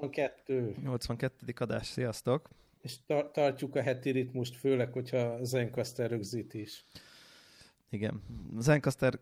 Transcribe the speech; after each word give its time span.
82. 0.00 0.74
82. 0.82 1.52
adás, 1.58 1.86
sziasztok! 1.86 2.48
És 2.80 2.96
tar- 3.06 3.32
tartjuk 3.32 3.76
a 3.76 3.82
heti 3.82 4.10
ritmust, 4.10 4.56
főleg, 4.56 4.92
hogyha 4.92 5.44
Zencaster 5.44 6.10
rögzít 6.10 6.54
is. 6.54 6.86
Igen. 7.88 8.22
Zencaster 8.58 9.20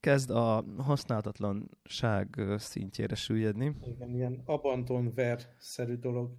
kezd 0.00 0.30
a 0.30 0.64
használhatatlanság 0.76 2.40
szintjére 2.56 3.14
süllyedni. 3.14 3.74
Igen, 3.84 4.14
ilyen 4.14 4.42
abandonware-szerű 4.44 5.94
dolog. 5.94 6.34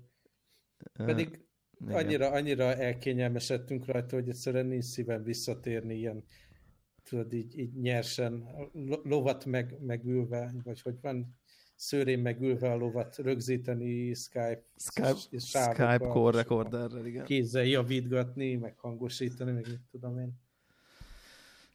Pedig 0.93 1.45
Igen. 1.81 1.95
annyira, 1.95 2.31
annyira 2.31 2.75
elkényelmesedtünk 2.75 3.85
rajta, 3.85 4.15
hogy 4.15 4.29
egyszerűen 4.29 4.65
nincs 4.65 4.83
szívem 4.83 5.23
visszatérni 5.23 5.95
ilyen 5.95 6.23
tudod, 7.03 7.33
így, 7.33 7.57
így 7.57 7.73
nyersen 7.73 8.47
lovat 9.03 9.45
meg, 9.45 9.81
megülve, 9.81 10.53
vagy 10.63 10.81
hogy 10.81 10.97
van 11.01 11.37
szőrén 11.75 12.19
megülve 12.19 12.71
a 12.71 12.75
lovat 12.75 13.17
rögzíteni 13.17 14.13
Skype, 14.13 14.63
Skype, 14.75 15.39
Skype 15.39 15.97
core 15.97 16.37
recorderrel, 16.37 17.05
igen. 17.05 17.25
Kézzel 17.25 17.65
javítgatni, 17.65 18.55
meg 18.55 18.77
hangosítani, 18.77 19.51
meg 19.51 19.67
mit 19.67 19.81
tudom 19.91 20.19
én. 20.19 20.43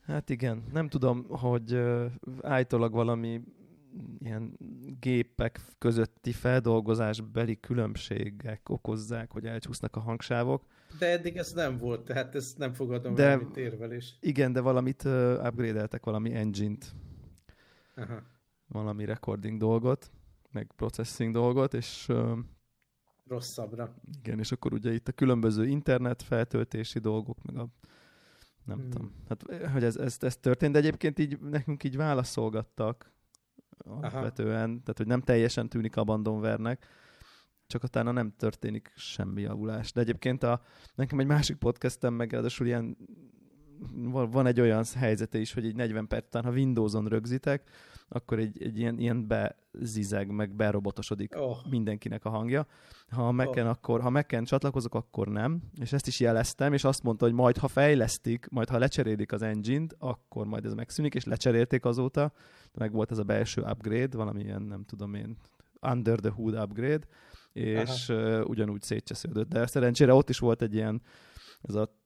Hát 0.06 0.30
igen, 0.30 0.62
nem 0.72 0.88
tudom, 0.88 1.26
hogy 1.28 1.80
állítólag 2.42 2.92
valami 2.92 3.40
ilyen 4.18 4.58
gépek 5.00 5.60
közötti 5.78 6.32
feldolgozásbeli 6.32 7.60
különbségek 7.60 8.68
okozzák, 8.68 9.30
hogy 9.30 9.46
elcsúsznak 9.46 9.96
a 9.96 10.00
hangsávok. 10.00 10.64
De 10.98 11.06
eddig 11.06 11.36
ez 11.36 11.52
nem 11.52 11.76
volt, 11.76 12.04
tehát 12.04 12.34
ezt 12.34 12.58
nem 12.58 12.72
fogadom 12.72 13.14
de, 13.14 13.24
el, 13.24 13.36
mint 13.36 13.56
érvelés. 13.56 14.16
Igen, 14.20 14.52
de 14.52 14.60
valamit 14.60 15.04
uh, 15.04 15.40
upgrade-eltek, 15.44 16.04
valami 16.04 16.34
engine-t. 16.34 16.94
Aha. 17.94 18.22
Valami 18.72 19.04
recording 19.04 19.58
dolgot, 19.58 20.10
meg 20.50 20.72
processing 20.76 21.32
dolgot, 21.32 21.74
és 21.74 22.08
rosszabbra. 23.26 23.94
Igen, 24.18 24.38
és 24.38 24.52
akkor 24.52 24.72
ugye 24.72 24.92
itt 24.92 25.08
a 25.08 25.12
különböző 25.12 25.66
internet 25.66 26.22
feltöltési 26.22 26.98
dolgok, 26.98 27.42
meg 27.42 27.56
a 27.56 27.68
nem 28.64 28.78
hmm. 28.78 28.90
tudom. 28.90 29.12
Hát, 29.28 29.70
hogy 29.72 29.84
ez, 29.84 29.96
ez, 29.96 30.16
ez 30.20 30.36
történt, 30.36 30.72
de 30.72 30.78
egyébként 30.78 31.18
így 31.18 31.40
nekünk 31.40 31.84
így 31.84 31.96
válaszolgattak 31.96 33.12
alapvetően, 33.78 34.68
tehát 34.68 34.96
hogy 34.96 35.06
nem 35.06 35.20
teljesen 35.20 35.68
tűnik 35.68 35.96
abandonvernek, 35.96 36.86
csak 37.66 37.82
utána 37.82 38.12
nem 38.12 38.32
történik 38.36 38.92
semmi 38.96 39.40
javulás. 39.40 39.92
De 39.92 40.00
egyébként 40.00 40.42
a, 40.42 40.62
nekem 40.94 41.18
egy 41.18 41.26
másik 41.26 41.56
podcastem 41.56 42.14
meg 42.14 42.32
ráadásul 42.32 42.66
ilyen 42.66 42.96
van 44.30 44.46
egy 44.46 44.60
olyan 44.60 44.84
helyzete 44.94 45.38
is, 45.38 45.52
hogy 45.52 45.66
egy 45.66 45.74
40 45.74 46.06
perc 46.06 46.26
után, 46.26 46.44
ha 46.44 46.50
Windows-on 46.50 47.06
rögzítek, 47.06 47.70
akkor 48.08 48.38
egy, 48.38 48.62
egy 48.62 48.78
ilyen, 48.78 48.98
ilyen 48.98 49.26
bezizeg, 49.26 50.30
meg 50.30 50.54
berobotosodik 50.54 51.34
oh. 51.36 51.56
mindenkinek 51.70 52.24
a 52.24 52.28
hangja. 52.28 52.66
Ha 53.08 53.26
a 53.26 53.32
Mac-en, 53.32 53.64
oh. 53.64 53.70
akkor, 53.70 54.00
ha 54.00 54.10
Mac-en 54.10 54.44
csatlakozok, 54.44 54.94
akkor 54.94 55.28
nem. 55.28 55.62
És 55.80 55.92
ezt 55.92 56.06
is 56.06 56.20
jeleztem, 56.20 56.72
és 56.72 56.84
azt 56.84 57.02
mondta, 57.02 57.24
hogy 57.24 57.34
majd 57.34 57.56
ha 57.56 57.68
fejlesztik, 57.68 58.48
majd 58.50 58.68
ha 58.68 58.78
lecserélik 58.78 59.32
az 59.32 59.42
engine-t, 59.42 59.94
akkor 59.98 60.46
majd 60.46 60.64
ez 60.64 60.74
megszűnik, 60.74 61.14
és 61.14 61.24
lecserélték 61.24 61.84
azóta. 61.84 62.32
Meg 62.72 62.92
volt 62.92 63.10
ez 63.10 63.18
a 63.18 63.24
belső 63.24 63.62
upgrade, 63.62 64.16
valamilyen, 64.16 64.62
nem 64.62 64.84
tudom 64.84 65.14
én, 65.14 65.36
under 65.80 66.18
the 66.18 66.30
hood 66.30 66.54
upgrade, 66.54 67.06
és 67.52 68.08
uh, 68.08 68.40
ugyanúgy 68.44 68.82
szétcsesződött. 68.82 69.48
De 69.48 69.66
szerencsére 69.66 70.14
ott 70.14 70.28
is 70.28 70.38
volt 70.38 70.62
egy 70.62 70.74
ilyen, 70.74 71.02
ez 71.62 71.74
a 71.74 71.98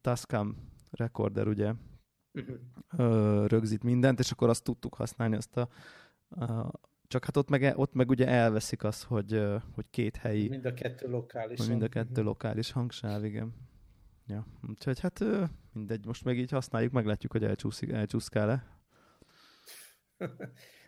Tascam 0.00 0.74
recorder, 0.90 1.48
ugye, 1.48 1.72
uh-huh. 2.32 3.46
rögzít 3.46 3.82
mindent, 3.82 4.18
és 4.18 4.30
akkor 4.30 4.48
azt 4.48 4.64
tudtuk 4.64 4.94
használni, 4.94 5.36
azt 5.36 5.56
a, 5.56 5.68
a 6.28 6.70
csak 7.08 7.24
hát 7.24 7.36
ott 7.36 7.48
meg, 7.48 7.72
ott 7.76 7.92
meg 7.92 8.08
ugye 8.08 8.26
elveszik 8.26 8.84
az, 8.84 9.02
hogy, 9.02 9.44
hogy 9.74 9.84
két 9.90 10.16
helyi... 10.16 10.48
Mind 10.48 10.64
a 10.64 10.74
kettő 10.74 11.08
lokális. 11.08 11.66
Mind 11.66 11.82
a 11.82 11.88
kettő 11.88 12.22
lokális 12.22 12.70
hangsáv, 12.70 13.24
igen. 13.24 13.54
Ja, 14.26 14.46
úgyhogy 14.68 15.00
hát 15.00 15.24
mindegy, 15.72 16.06
most 16.06 16.24
meg 16.24 16.38
így 16.38 16.50
használjuk, 16.50 16.92
meglátjuk, 16.92 17.32
hogy 17.32 17.44
elcsúszik, 17.44 17.90
elcsúszkál-e. 17.90 18.66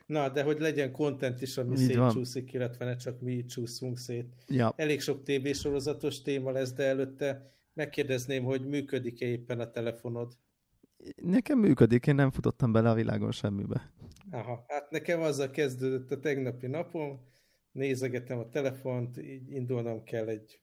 Na, 0.06 0.28
de 0.28 0.42
hogy 0.42 0.60
legyen 0.60 0.92
content 0.92 1.42
is, 1.42 1.56
ami 1.56 1.76
szétcsúszik, 1.76 2.52
illetve 2.52 2.84
ne 2.84 2.96
csak 2.96 3.20
mi 3.20 3.44
csúszunk 3.44 3.98
szét. 3.98 4.34
Ja. 4.46 4.72
Elég 4.76 5.00
sok 5.00 5.22
tévésorozatos 5.22 6.22
téma 6.22 6.50
lesz, 6.50 6.72
de 6.72 6.84
előtte 6.84 7.52
megkérdezném, 7.78 8.44
hogy 8.44 8.68
működik-e 8.68 9.26
éppen 9.26 9.60
a 9.60 9.70
telefonod? 9.70 10.32
Nekem 11.16 11.58
működik, 11.58 12.06
én 12.06 12.14
nem 12.14 12.30
futottam 12.30 12.72
bele 12.72 12.90
a 12.90 12.94
világon 12.94 13.32
semmibe. 13.32 13.92
Aha, 14.30 14.64
hát 14.68 14.90
nekem 14.90 15.20
azzal 15.20 15.50
kezdődött 15.50 16.10
a 16.10 16.20
tegnapi 16.20 16.66
napom, 16.66 17.20
nézegetem 17.72 18.38
a 18.38 18.48
telefont, 18.48 19.18
így 19.18 19.50
indulnom 19.50 20.04
kell 20.04 20.28
egy, 20.28 20.60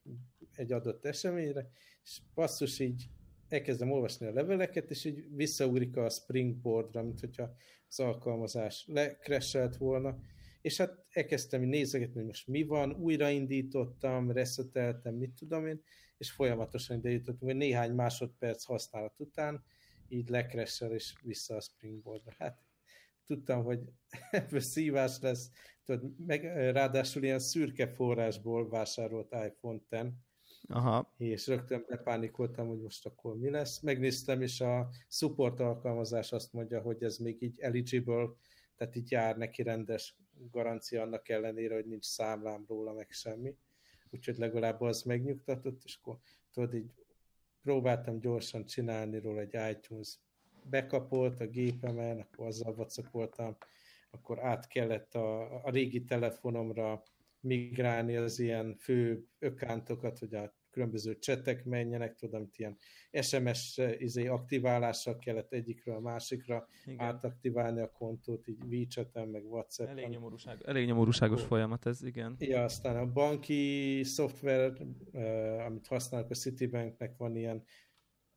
egy 0.52 0.72
adott 0.72 1.04
eseményre, 1.04 1.70
és 2.02 2.20
basszus 2.34 2.78
így 2.78 3.08
elkezdem 3.48 3.90
olvasni 3.90 4.26
a 4.26 4.32
leveleket, 4.32 4.90
és 4.90 5.04
így 5.04 5.24
visszaugrik 5.34 5.96
a 5.96 6.08
springboardra, 6.08 7.02
mint 7.02 7.20
hogyha 7.20 7.54
az 7.88 8.00
alkalmazás 8.00 8.84
lekreselt 8.86 9.76
volna, 9.76 10.18
és 10.60 10.76
hát 10.76 11.04
elkezdtem 11.10 11.62
nézegetni, 11.62 12.14
hogy 12.14 12.26
most 12.26 12.46
mi 12.46 12.62
van, 12.62 12.92
újraindítottam, 12.92 14.30
reszeteltem, 14.30 15.14
mit 15.14 15.32
tudom 15.38 15.66
én, 15.66 15.82
és 16.16 16.30
folyamatosan 16.30 16.96
ide 16.96 17.10
jutottunk, 17.10 17.50
hogy 17.50 17.56
néhány 17.56 17.92
másodperc 17.92 18.64
használat 18.64 19.20
után 19.20 19.64
így 20.08 20.28
lekressel 20.28 20.92
és 20.92 21.14
vissza 21.22 21.56
a 21.56 21.60
springboardra. 21.60 22.32
Hát 22.38 22.62
tudtam, 23.26 23.64
hogy 23.64 23.80
ebből 24.30 24.60
szívás 24.60 25.20
lesz, 25.20 25.50
tudod, 25.84 26.26
meg, 26.26 26.44
ráadásul 26.72 27.22
ilyen 27.22 27.38
szürke 27.38 27.88
forrásból 27.88 28.68
vásárolt 28.68 29.34
iPhone 29.46 29.80
10, 29.88 30.00
Aha. 30.68 31.14
és 31.16 31.46
rögtön 31.46 31.84
bepánikoltam, 31.88 32.68
hogy 32.68 32.80
most 32.80 33.06
akkor 33.06 33.36
mi 33.38 33.50
lesz. 33.50 33.80
Megnéztem, 33.80 34.42
és 34.42 34.60
a 34.60 34.88
support 35.08 35.60
alkalmazás 35.60 36.32
azt 36.32 36.52
mondja, 36.52 36.80
hogy 36.80 37.02
ez 37.02 37.16
még 37.16 37.42
így 37.42 37.60
eligible, 37.60 38.28
tehát 38.76 38.96
így 38.96 39.10
jár 39.10 39.36
neki 39.36 39.62
rendes 39.62 40.16
garancia 40.50 41.02
annak 41.02 41.28
ellenére, 41.28 41.74
hogy 41.74 41.86
nincs 41.86 42.04
számlám 42.04 42.64
róla, 42.68 42.92
meg 42.92 43.10
semmi. 43.10 43.56
Úgyhogy 44.16 44.36
legalább 44.38 44.80
az 44.80 45.02
megnyugtatott, 45.02 45.82
és 45.84 45.98
akkor 46.00 46.18
tudod, 46.52 46.74
így 46.74 46.90
próbáltam 47.62 48.18
gyorsan 48.18 48.64
csinálni 48.64 49.18
róla 49.18 49.40
egy 49.40 49.76
iTunes 49.76 50.18
bekapolt 50.62 51.40
a 51.40 51.46
gépemen, 51.46 52.20
akkor 52.20 52.46
azzal 52.46 52.74
vacakoltam, 52.74 53.56
akkor 54.10 54.44
át 54.44 54.66
kellett 54.66 55.14
a, 55.14 55.64
a 55.64 55.70
régi 55.70 56.04
telefonomra 56.04 57.02
migrálni 57.40 58.16
az 58.16 58.38
ilyen 58.38 58.76
fő 58.76 59.26
ökántokat, 59.38 60.18
hogy 60.18 60.34
a 60.34 60.54
különböző 60.76 61.18
csetek 61.18 61.64
menjenek, 61.64 62.14
tudom, 62.14 62.50
ilyen 62.56 62.76
SMS 63.20 63.80
izé, 63.98 64.26
aktiválással 64.26 65.18
kellett 65.18 65.52
egyikről 65.52 65.94
a 65.94 66.00
másikra 66.00 66.68
Igen. 66.84 67.00
átaktiválni 67.00 67.80
a 67.80 67.90
kontót, 67.90 68.46
így 68.46 68.62
WeChat-en, 68.70 69.28
meg 69.28 69.44
WhatsApp-en. 69.44 69.98
Elég 69.98 70.08
nyomorúságos, 70.08 70.66
elég 70.66 70.86
nyomorúságos 70.86 71.42
oh. 71.42 71.46
folyamat 71.46 71.86
ez, 71.86 72.02
igen. 72.02 72.36
Ja, 72.38 72.62
aztán 72.62 72.96
a 72.96 73.12
banki 73.12 74.00
szoftver, 74.04 74.72
amit 75.66 75.86
használok 75.86 76.30
a 76.30 76.34
Citibanknek, 76.34 77.16
van 77.16 77.36
ilyen 77.36 77.64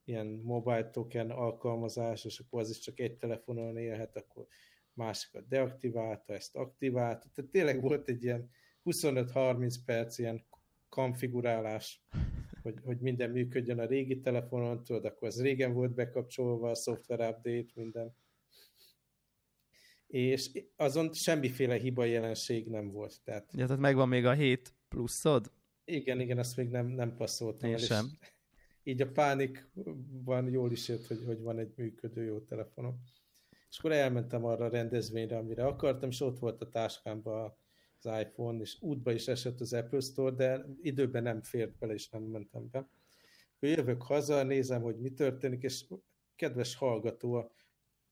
ilyen 0.03 0.27
mobile 0.43 0.89
token 0.89 1.29
alkalmazás, 1.29 2.25
és 2.25 2.39
akkor 2.39 2.59
az 2.59 2.69
is 2.69 2.79
csak 2.79 2.99
egy 2.99 3.17
telefonon 3.17 3.77
élhet, 3.77 4.17
akkor 4.17 4.47
másikat 4.93 5.47
deaktiválta, 5.47 6.33
ezt 6.33 6.55
aktiválta. 6.55 7.27
Tehát 7.33 7.51
tényleg 7.51 7.81
volt 7.81 8.09
egy 8.09 8.23
ilyen 8.23 8.49
25-30 8.85 9.75
perc 9.85 10.17
ilyen 10.17 10.47
konfigurálás, 10.89 12.01
hogy, 12.61 12.75
hogy 12.83 12.99
minden 12.99 13.29
működjön 13.29 13.79
a 13.79 13.85
régi 13.85 14.19
telefonon, 14.19 14.83
tudod, 14.83 15.05
akkor 15.05 15.27
az 15.27 15.41
régen 15.41 15.73
volt 15.73 15.93
bekapcsolva, 15.93 16.69
a 16.69 16.75
software 16.75 17.29
update, 17.29 17.71
minden. 17.73 18.15
És 20.07 20.51
azon 20.75 21.13
semmiféle 21.13 21.75
hiba 21.75 22.03
jelenség 22.03 22.67
nem 22.67 22.91
volt. 22.91 23.21
Tehát... 23.23 23.49
Ja, 23.53 23.65
tehát 23.65 23.81
megvan 23.81 24.07
még 24.07 24.25
a 24.25 24.33
7 24.33 24.73
pluszod? 24.87 25.51
Igen, 25.85 26.19
igen, 26.19 26.37
azt 26.37 26.57
még 26.57 26.69
nem, 26.69 26.87
nem 26.87 27.15
passzoltam 27.15 27.69
Én 27.69 27.75
el. 27.75 27.81
sem. 27.81 28.05
És 28.21 28.27
így 28.91 29.01
a 29.01 29.11
pánikban 29.11 30.49
jól 30.49 30.71
is 30.71 30.87
jött, 30.87 31.07
hogy, 31.07 31.23
hogy 31.25 31.39
van 31.39 31.59
egy 31.59 31.73
működő 31.75 32.23
jó 32.23 32.39
telefonom. 32.39 33.03
És 33.69 33.77
akkor 33.77 33.91
elmentem 33.91 34.45
arra 34.45 34.65
a 34.65 34.69
rendezvényre, 34.69 35.37
amire 35.37 35.65
akartam, 35.65 36.09
és 36.09 36.21
ott 36.21 36.39
volt 36.39 36.61
a 36.61 36.69
táskámban 36.69 37.55
az 38.01 38.19
iPhone, 38.21 38.61
és 38.61 38.77
útba 38.81 39.11
is 39.11 39.27
esett 39.27 39.59
az 39.59 39.73
Apple 39.73 39.99
Store, 39.99 40.35
de 40.35 40.65
időben 40.81 41.23
nem 41.23 41.41
fért 41.41 41.77
bele, 41.77 41.93
és 41.93 42.09
nem 42.09 42.23
mentem 42.23 42.69
be. 42.71 42.77
Akkor 43.55 43.69
jövök 43.69 44.01
haza, 44.01 44.43
nézem, 44.43 44.81
hogy 44.81 44.99
mi 44.99 45.09
történik, 45.09 45.63
és 45.63 45.85
kedves 46.35 46.75
hallgató 46.75 47.33
a 47.33 47.51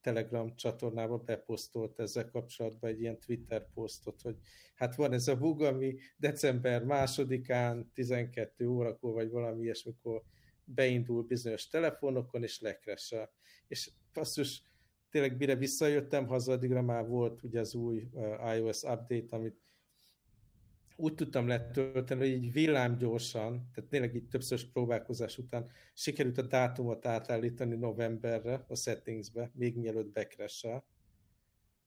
Telegram 0.02 0.56
csatornába 0.56 1.18
beposztolt 1.18 2.00
ezzel 2.00 2.30
kapcsolatban 2.30 2.90
egy 2.90 3.00
ilyen 3.00 3.20
Twitter 3.20 3.70
posztot, 3.74 4.22
hogy 4.22 4.36
hát 4.76 4.96
van 4.96 5.14
ez 5.14 5.28
a 5.28 5.38
bug, 5.38 5.62
ami 5.62 5.96
december 6.18 6.84
másodikán, 6.84 7.92
12 7.94 8.68
órakor, 8.68 9.14
vagy 9.14 9.30
valami 9.30 9.64
ilyesmikor 9.64 10.24
beindul 10.64 11.24
bizonyos 11.24 11.68
telefonokon, 11.68 12.44
és 12.44 12.60
lekresse. 12.60 13.32
És 13.68 13.92
passzus, 14.14 14.64
tényleg 15.10 15.38
mire 15.38 15.56
visszajöttem 15.56 16.28
haza, 16.28 16.52
addigra 16.52 16.82
már 16.82 17.08
volt 17.08 17.44
ugye 17.44 17.60
az 17.60 17.76
új 17.76 18.08
uh, 18.12 18.56
iOS 18.56 18.84
update, 18.84 19.36
amit 19.36 19.62
úgy 21.00 21.16
tudtam 21.16 21.48
letölteni, 21.48 22.20
hogy 22.20 22.44
így 22.44 22.52
villámgyorsan, 22.52 23.70
tehát 23.74 23.90
tényleg 23.90 24.16
így 24.16 24.28
többszörös 24.28 24.66
próbálkozás 24.66 25.38
után 25.38 25.70
sikerült 25.94 26.38
a 26.38 26.42
dátumot 26.42 27.06
átállítani 27.06 27.76
novemberre 27.76 28.66
a 28.68 28.76
settingsbe, 28.76 29.52
még 29.54 29.78
mielőtt 29.78 30.12
bekressel. 30.12 30.86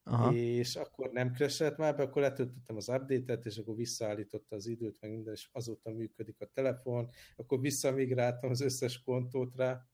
Aha. 0.02 0.34
és 0.34 0.76
akkor 0.76 1.10
nem 1.10 1.32
crash 1.32 1.78
már 1.78 1.96
be, 1.96 2.02
akkor 2.02 2.22
letöltöttem 2.22 2.76
az 2.76 2.88
update-et, 2.88 3.46
és 3.46 3.56
akkor 3.56 3.74
visszaállította 3.76 4.56
az 4.56 4.66
időt, 4.66 5.00
meg 5.00 5.10
minden, 5.10 5.32
és 5.32 5.48
azóta 5.52 5.90
működik 5.90 6.40
a 6.40 6.50
telefon, 6.52 7.10
akkor 7.36 7.60
visszamigráltam 7.60 8.50
az 8.50 8.60
összes 8.60 9.02
kontót 9.02 9.56
rá, 9.56 9.86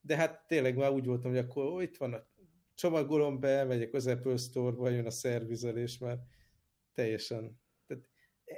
de 0.00 0.16
hát 0.16 0.46
tényleg 0.46 0.76
már 0.76 0.90
úgy 0.90 1.06
voltam, 1.06 1.30
hogy 1.30 1.40
akkor 1.40 1.64
ó, 1.64 1.80
itt 1.80 1.96
van 1.96 2.12
a 2.12 2.26
csomagolom 2.74 3.40
be, 3.40 3.64
megyek 3.64 3.94
az 3.94 4.06
Apple 4.06 4.36
Store-ba, 4.36 4.88
jön 4.88 5.06
a 5.06 5.10
szervizelés, 5.10 5.98
mert 5.98 6.20
teljesen, 6.94 7.60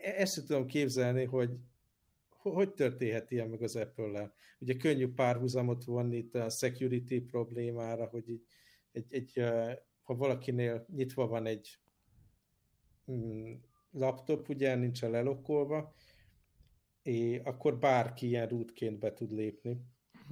ezt 0.02 0.34
sem 0.34 0.44
tudom 0.44 0.66
képzelni, 0.66 1.24
hogy 1.24 1.50
hogy 2.28 2.74
történhet 2.74 3.30
ilyen 3.30 3.48
meg 3.48 3.62
az 3.62 3.76
Apple-lel. 3.76 4.34
Ugye 4.58 4.76
könnyű 4.76 5.08
párhuzamot 5.08 5.84
vonni 5.84 6.16
itt 6.16 6.34
a 6.34 6.48
security 6.48 7.20
problémára, 7.20 8.06
hogy 8.06 8.28
így 8.28 8.44
egy, 8.92 9.06
egy 9.08 9.32
ha 10.02 10.14
valakinél 10.16 10.86
nyitva 10.94 11.26
van 11.26 11.46
egy 11.46 11.78
mm, 13.12 13.52
laptop, 13.90 14.48
ugye 14.48 14.74
nincs 14.74 15.02
lelokkolva, 15.02 15.94
és 17.02 17.40
akkor 17.44 17.78
bárki 17.78 18.26
ilyen 18.26 18.48
rootként 18.48 18.98
be 18.98 19.12
tud 19.12 19.30
lépni. 19.30 19.80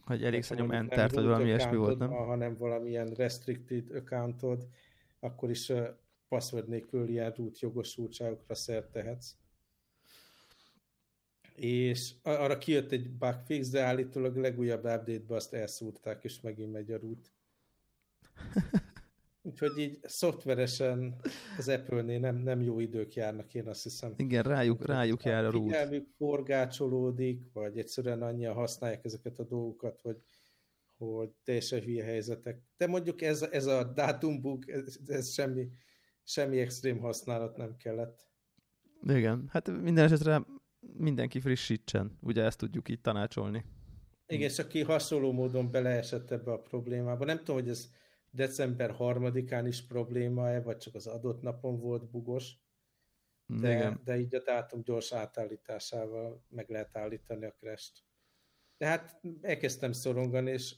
Hogy 0.04 0.25
elég 0.25 0.43
szanyom 0.43 0.70
entert, 0.70 1.14
vagy 1.14 1.25
valami 1.25 1.44
ilyesmi 1.44 1.76
volt, 1.76 1.99
nem? 1.99 2.11
Hanem 2.11 2.56
valamilyen 2.56 3.08
restricted 3.08 3.90
accountod, 3.90 4.69
akkor 5.20 5.50
is 5.50 5.72
password 6.28 6.69
nélkül 6.69 7.08
ilyen 7.08 7.32
root 7.32 7.61
jogosultságokra 7.61 8.54
szert 8.54 8.90
tehetsz. 8.90 9.37
És 11.60 12.14
arra 12.22 12.58
kijött 12.58 12.93
egy 12.93 13.10
bugfix, 13.10 13.69
de 13.69 13.82
állítólag 13.82 14.37
legújabb 14.37 14.84
update-be 14.84 15.34
azt 15.34 15.55
elszúrták, 15.55 16.25
és 16.25 16.40
megint 16.40 16.72
megy 16.72 16.90
a 16.90 16.99
root. 16.99 17.32
Úgyhogy 19.43 19.78
így 19.78 19.99
szoftveresen 20.02 21.20
az 21.58 21.69
Apple-nél 21.69 22.19
nem, 22.20 22.37
nem 22.37 22.60
jó 22.60 22.81
idők 22.81 23.14
járnak, 23.14 23.55
én 23.55 23.66
azt 23.66 23.82
hiszem. 23.82 24.14
Igen, 24.16 24.43
rájuk, 24.43 24.87
rájuk 24.87 25.25
jár 25.25 25.44
a 25.44 25.50
rút. 25.50 25.62
Figyelmük 25.62 26.06
forgácsolódik, 26.16 27.52
vagy 27.52 27.78
egyszerűen 27.78 28.22
annyian 28.22 28.54
használják 28.54 29.04
ezeket 29.04 29.38
a 29.38 29.44
dolgokat, 29.44 30.00
hogy, 30.00 30.22
hogy 30.96 31.31
teljesen 31.44 31.81
hülye 31.81 32.04
helyzetek. 32.04 32.62
De 32.76 32.87
mondjuk 32.87 33.22
ez, 33.22 33.43
ez 33.43 33.66
a 33.66 33.84
dátumbug, 33.84 34.70
ez, 34.70 34.99
ez 35.06 35.32
semmi, 35.32 35.69
semmi 36.25 36.61
extrém 36.61 36.99
használat 36.99 37.56
nem 37.56 37.76
kellett. 37.76 38.26
Igen, 39.02 39.49
hát 39.50 39.82
minden 39.82 40.04
esetre 40.04 40.44
mindenki 40.96 41.40
frissítsen, 41.40 42.19
ugye 42.20 42.43
ezt 42.43 42.58
tudjuk 42.58 42.88
így 42.88 43.00
tanácsolni. 43.00 43.64
Igen, 44.26 44.49
és 44.49 44.58
aki 44.58 44.82
hasonló 44.82 45.32
módon 45.32 45.70
beleesett 45.70 46.31
ebbe 46.31 46.52
a 46.52 46.62
problémába, 46.62 47.25
nem 47.25 47.38
tudom, 47.38 47.56
hogy 47.56 47.69
ez 47.69 47.90
december 48.31 48.90
harmadikán 48.90 49.67
is 49.67 49.87
probléma-e, 49.87 50.61
vagy 50.61 50.76
csak 50.76 50.94
az 50.94 51.06
adott 51.06 51.43
napon 51.43 51.81
volt 51.81 52.11
bugos, 52.11 52.56
de, 53.46 53.76
Igen. 53.76 54.00
de 54.05 54.19
így 54.19 54.35
a 54.35 54.43
dátum 54.43 54.82
gyors 54.82 55.12
átállításával 55.12 56.44
meg 56.49 56.69
lehet 56.69 56.96
állítani 56.96 57.44
a 57.44 57.52
crash 57.52 58.02
De 58.76 58.87
hát 58.87 59.20
elkezdtem 59.40 59.93
szorongani, 59.93 60.50
és 60.50 60.75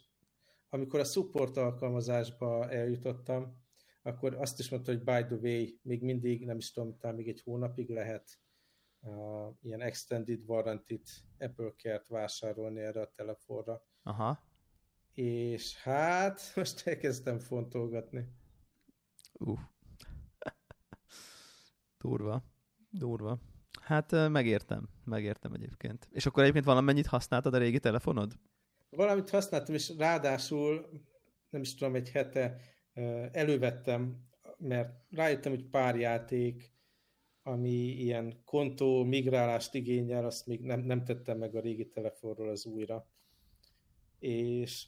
amikor 0.68 1.00
a 1.00 1.04
support 1.04 1.56
alkalmazásba 1.56 2.70
eljutottam, 2.70 3.58
akkor 4.02 4.34
azt 4.34 4.58
is 4.58 4.68
mondta, 4.68 4.92
hogy 4.92 5.02
by 5.02 5.36
the 5.36 5.38
way, 5.42 5.66
még 5.82 6.02
mindig, 6.02 6.44
nem 6.44 6.56
is 6.56 6.72
tudom, 6.72 6.98
talán 6.98 7.16
még 7.16 7.28
egy 7.28 7.40
hónapig 7.40 7.88
lehet 7.88 8.38
uh, 9.00 9.54
ilyen 9.62 9.80
extended 9.80 10.40
warranty 10.46 11.00
Apple 11.38 11.72
Care-t 11.76 12.08
vásárolni 12.08 12.80
erre 12.80 13.00
a 13.00 13.12
telefonra. 13.16 13.82
Aha 14.02 14.48
és 15.14 15.76
hát 15.76 16.40
most 16.56 16.86
elkezdtem 16.86 17.38
fontolgatni. 17.38 18.28
Uh. 19.32 19.58
Durva. 21.98 22.44
Durva. 22.90 23.38
Hát 23.80 24.28
megértem, 24.28 24.88
megértem 25.04 25.52
egyébként. 25.52 26.08
És 26.10 26.26
akkor 26.26 26.42
egyébként 26.42 26.64
valamennyit 26.64 27.06
használtad 27.06 27.54
a 27.54 27.58
régi 27.58 27.78
telefonod? 27.78 28.32
Valamit 28.90 29.30
használtam, 29.30 29.74
és 29.74 29.92
ráadásul 29.98 30.90
nem 31.50 31.60
is 31.60 31.74
tudom, 31.74 31.94
egy 31.94 32.10
hete 32.10 32.60
elővettem, 33.32 34.28
mert 34.58 35.04
rájöttem, 35.10 35.52
hogy 35.52 35.64
pár 35.64 35.96
játék, 35.96 36.72
ami 37.42 37.76
ilyen 37.76 38.42
kontó 38.44 39.04
migrálást 39.04 39.74
igényel, 39.74 40.24
azt 40.24 40.46
még 40.46 40.60
nem, 40.60 40.80
nem 40.80 41.04
tettem 41.04 41.38
meg 41.38 41.54
a 41.54 41.60
régi 41.60 41.88
telefonról 41.88 42.48
az 42.48 42.66
újra. 42.66 43.06
És 44.18 44.86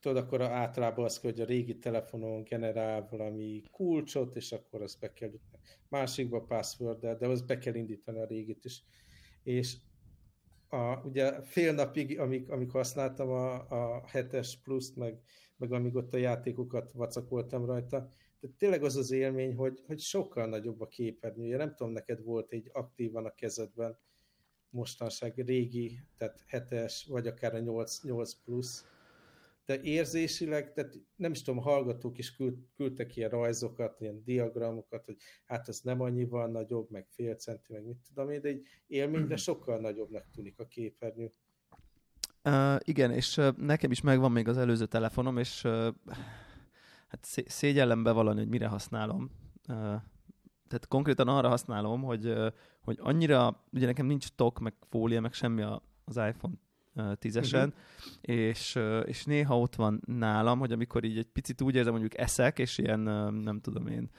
tudod, 0.00 0.16
akkor 0.16 0.42
általában 0.42 1.04
az, 1.04 1.18
hogy 1.18 1.40
a 1.40 1.44
régi 1.44 1.78
telefonon 1.78 2.42
generál 2.42 3.06
valami 3.10 3.62
kulcsot, 3.70 4.36
és 4.36 4.52
akkor 4.52 4.82
azt 4.82 5.00
be 5.00 5.12
kell 5.12 5.30
másikba 5.88 6.40
password 6.40 7.06
de 7.06 7.26
az 7.26 7.42
be 7.42 7.58
kell 7.58 7.74
indítani 7.74 8.20
a 8.20 8.26
régit 8.26 8.64
is. 8.64 8.84
És 9.42 9.76
a, 10.68 11.00
ugye 11.04 11.42
fél 11.42 11.72
napig, 11.72 12.18
amíg, 12.18 12.50
amíg 12.50 12.70
használtam 12.70 13.28
a, 13.30 13.54
a 13.54 14.04
7-es 14.12 14.52
pluszt, 14.62 14.96
meg, 14.96 15.20
meg 15.56 15.72
amíg 15.72 15.94
ott 15.94 16.14
a 16.14 16.16
játékokat 16.16 16.92
vacakoltam 16.92 17.64
rajta, 17.64 18.12
de 18.40 18.48
tényleg 18.58 18.82
az 18.82 18.96
az 18.96 19.10
élmény, 19.10 19.54
hogy, 19.54 19.82
hogy 19.86 20.00
sokkal 20.00 20.46
nagyobb 20.46 20.80
a 20.80 20.88
képernyője. 20.88 21.56
Nem 21.56 21.74
tudom, 21.74 21.92
neked 21.92 22.22
volt 22.22 22.52
egy 22.52 22.70
aktívan 22.72 23.26
a 23.26 23.34
kezedben 23.34 23.98
mostanság 24.70 25.34
régi, 25.36 26.00
tehát 26.16 26.44
7-es, 26.50 27.04
vagy 27.08 27.26
akár 27.26 27.54
a 27.54 27.58
8, 27.58 28.02
8 28.02 28.32
plusz, 28.32 28.84
de 29.66 29.80
érzésileg, 29.80 30.72
tehát 30.72 30.98
nem 31.16 31.30
is 31.30 31.42
tudom, 31.42 31.60
hallgatók 31.60 32.18
is 32.18 32.36
küld, 32.36 32.58
küldtek 32.76 33.16
ilyen 33.16 33.30
rajzokat, 33.30 34.00
ilyen 34.00 34.22
diagramokat, 34.24 35.04
hogy 35.04 35.16
hát 35.44 35.68
ez 35.68 35.80
nem 35.80 36.00
annyival 36.00 36.48
nagyobb, 36.48 36.90
meg 36.90 37.06
fél 37.08 37.34
centi, 37.34 37.72
meg 37.72 37.84
mit 37.84 37.98
tudom 38.08 38.30
én, 38.30 38.40
de 38.40 38.48
egy 38.48 38.66
élményre 38.86 39.36
sokkal 39.36 39.80
nagyobbnak 39.80 40.30
tűnik 40.34 40.58
a 40.58 40.66
képernyő. 40.66 41.32
Uh, 42.44 42.76
igen, 42.84 43.12
és 43.12 43.36
uh, 43.36 43.56
nekem 43.56 43.90
is 43.90 44.00
megvan 44.00 44.32
még 44.32 44.48
az 44.48 44.56
előző 44.56 44.86
telefonom, 44.86 45.38
és 45.38 45.64
uh, 45.64 45.94
hát 47.10 47.24
szé- 47.24 47.48
szégyellem 47.48 48.02
bevallani, 48.02 48.38
hogy 48.38 48.48
mire 48.48 48.66
használom. 48.66 49.30
Tehát 50.68 50.86
konkrétan 50.88 51.28
arra 51.28 51.48
használom, 51.48 52.02
hogy, 52.02 52.34
hogy 52.80 52.98
annyira, 53.00 53.64
ugye 53.72 53.86
nekem 53.86 54.06
nincs 54.06 54.28
tok, 54.28 54.58
meg 54.58 54.74
fólia, 54.90 55.20
meg 55.20 55.32
semmi 55.32 55.62
az 56.04 56.16
iPhone 56.16 56.54
tízesen, 57.14 57.68
uh-huh. 57.68 58.36
és, 58.36 58.78
és 59.04 59.24
néha 59.24 59.58
ott 59.58 59.74
van 59.74 60.02
nálam, 60.06 60.58
hogy 60.58 60.72
amikor 60.72 61.04
így 61.04 61.18
egy 61.18 61.26
picit 61.26 61.62
úgy 61.62 61.74
érzem, 61.74 61.92
mondjuk 61.92 62.18
eszek, 62.18 62.58
és 62.58 62.78
ilyen, 62.78 63.00
nem 63.32 63.60
tudom 63.60 63.86
én, 63.86 64.10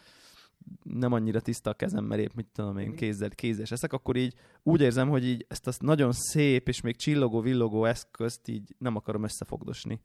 nem 0.83 1.13
annyira 1.13 1.39
tiszta 1.39 1.69
a 1.69 1.73
kezem, 1.73 2.05
mert 2.05 2.21
épp 2.21 2.33
mit 2.33 2.47
tudom 2.53 2.77
én, 2.77 2.87
mhm. 2.87 2.95
kézzel, 2.95 3.29
kézes 3.29 3.71
eszek, 3.71 3.93
akkor 3.93 4.15
így 4.15 4.33
úgy 4.63 4.81
érzem, 4.81 5.09
hogy 5.09 5.25
így 5.25 5.45
ezt 5.49 5.67
a 5.67 5.71
nagyon 5.79 6.11
szép 6.11 6.67
és 6.67 6.81
még 6.81 6.95
csillogó, 6.95 7.41
villogó 7.41 7.85
eszközt 7.85 8.47
így 8.47 8.75
nem 8.77 8.95
akarom 8.95 9.23
összefogdosni 9.23 10.01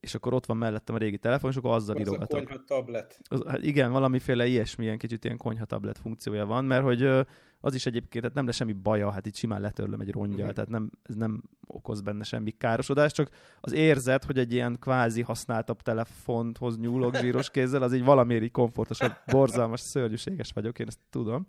és 0.00 0.14
akkor 0.14 0.34
ott 0.34 0.46
van 0.46 0.56
mellettem 0.56 0.94
a 0.94 0.98
régi 0.98 1.18
telefon, 1.18 1.50
és 1.50 1.56
akkor 1.56 1.74
azzal 1.74 1.94
az 1.94 2.00
írogatok. 2.00 2.38
konyha 2.38 2.64
tablet. 2.64 3.20
Az, 3.28 3.42
hát 3.46 3.62
igen, 3.62 3.92
valamiféle 3.92 4.46
ilyesmi, 4.46 4.84
ilyen 4.84 4.98
kicsit 4.98 5.24
ilyen 5.24 5.36
konyha 5.36 5.64
tablet 5.64 5.98
funkciója 5.98 6.46
van, 6.46 6.64
mert 6.64 6.82
hogy 6.82 7.02
az 7.60 7.74
is 7.74 7.86
egyébként 7.86 8.22
tehát 8.22 8.36
nem 8.36 8.46
lesz 8.46 8.56
semmi 8.56 8.72
baja, 8.72 9.10
hát 9.10 9.26
itt 9.26 9.34
simán 9.34 9.60
letörlöm 9.60 10.00
egy 10.00 10.12
rongyal, 10.12 10.38
uh-huh. 10.38 10.52
tehát 10.52 10.70
nem, 10.70 10.90
ez 11.02 11.14
nem 11.14 11.42
okoz 11.66 12.00
benne 12.00 12.22
semmi 12.24 12.50
károsodást, 12.50 13.14
csak 13.14 13.30
az 13.60 13.72
érzet, 13.72 14.24
hogy 14.24 14.38
egy 14.38 14.52
ilyen 14.52 14.76
kvázi 14.80 15.22
használtabb 15.22 15.82
telefonhoz 15.82 16.78
nyúlok 16.78 17.16
zsíros 17.20 17.50
kézzel, 17.50 17.82
az 17.82 17.94
így 17.94 18.04
valamiért 18.04 18.42
így 18.42 18.50
komfortosabb, 18.50 19.12
borzalmas, 19.30 19.80
szörnyűséges 19.80 20.50
vagyok, 20.52 20.78
én 20.78 20.86
ezt 20.86 21.00
tudom. 21.10 21.46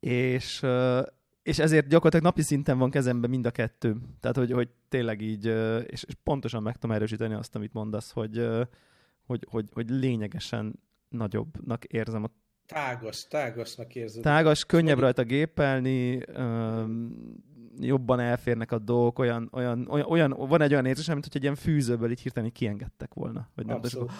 És 0.00 0.62
és 1.44 1.58
ezért 1.58 1.86
gyakorlatilag 1.88 2.24
napi 2.24 2.42
szinten 2.42 2.78
van 2.78 2.90
kezemben 2.90 3.30
mind 3.30 3.46
a 3.46 3.50
kettő. 3.50 3.96
Tehát, 4.20 4.36
hogy, 4.36 4.50
hogy 4.50 4.68
tényleg 4.88 5.20
így, 5.20 5.44
és, 5.86 6.02
és 6.02 6.14
pontosan 6.22 6.62
meg 6.62 6.76
tudom 6.76 6.96
erősíteni 6.96 7.34
azt, 7.34 7.54
amit 7.54 7.72
mondasz, 7.72 8.10
hogy, 8.10 8.48
hogy, 9.26 9.46
hogy, 9.50 9.68
hogy 9.72 9.90
lényegesen 9.90 10.80
nagyobbnak 11.08 11.84
érzem 11.84 12.24
a 12.24 12.30
Tágas, 12.66 13.28
tágasnak 13.28 13.94
érzem. 13.94 14.22
Tágas, 14.22 14.64
könnyebb 14.64 14.98
rajta 14.98 15.22
gépelni, 15.22 16.22
jobban 17.78 18.20
elférnek 18.20 18.72
a 18.72 18.78
dolgok, 18.78 19.18
olyan, 19.18 19.48
olyan, 19.52 19.86
olyan, 19.90 20.06
olyan 20.08 20.34
van 20.48 20.60
egy 20.60 20.72
olyan 20.72 20.86
érzés, 20.86 21.06
mint 21.06 21.22
hogy 21.22 21.36
egy 21.36 21.42
ilyen 21.42 21.54
fűzőből 21.54 22.10
így 22.10 22.20
hirtelen 22.20 22.52
kiengedtek 22.52 23.14
volna. 23.14 23.50
Vagy 23.54 23.66
nem, 23.66 23.76
Abszolút. 23.76 24.08
De, 24.08 24.14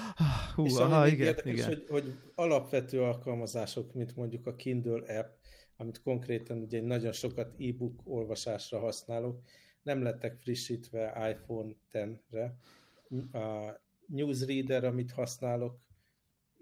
hú, 0.55 0.65
és 0.65 0.77
aha, 0.77 1.07
igen, 1.07 1.27
érdekes, 1.27 1.53
igen. 1.53 1.67
Hogy, 1.67 1.85
hogy 1.89 2.15
alapvető 2.35 3.03
alkalmazások, 3.03 3.95
mint 3.95 4.17
mondjuk 4.17 4.47
a 4.47 4.55
Kindle 4.55 5.19
app, 5.19 5.44
amit 5.77 6.03
konkrétan 6.03 6.59
ugye 6.59 6.81
nagyon 6.81 7.13
sokat 7.13 7.55
e-book 7.59 8.01
olvasásra 8.05 8.79
használok, 8.79 9.41
nem 9.83 10.03
lettek 10.03 10.37
frissítve 10.41 11.31
iPhone 11.31 11.73
10-re. 11.93 12.57
A 13.41 13.81
newsreader, 14.07 14.85
amit 14.85 15.11
használok, 15.11 15.79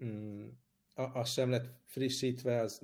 mm, 0.05 0.47
az 0.95 1.29
sem 1.29 1.49
lett 1.49 1.81
frissítve, 1.85 2.59
az 2.59 2.81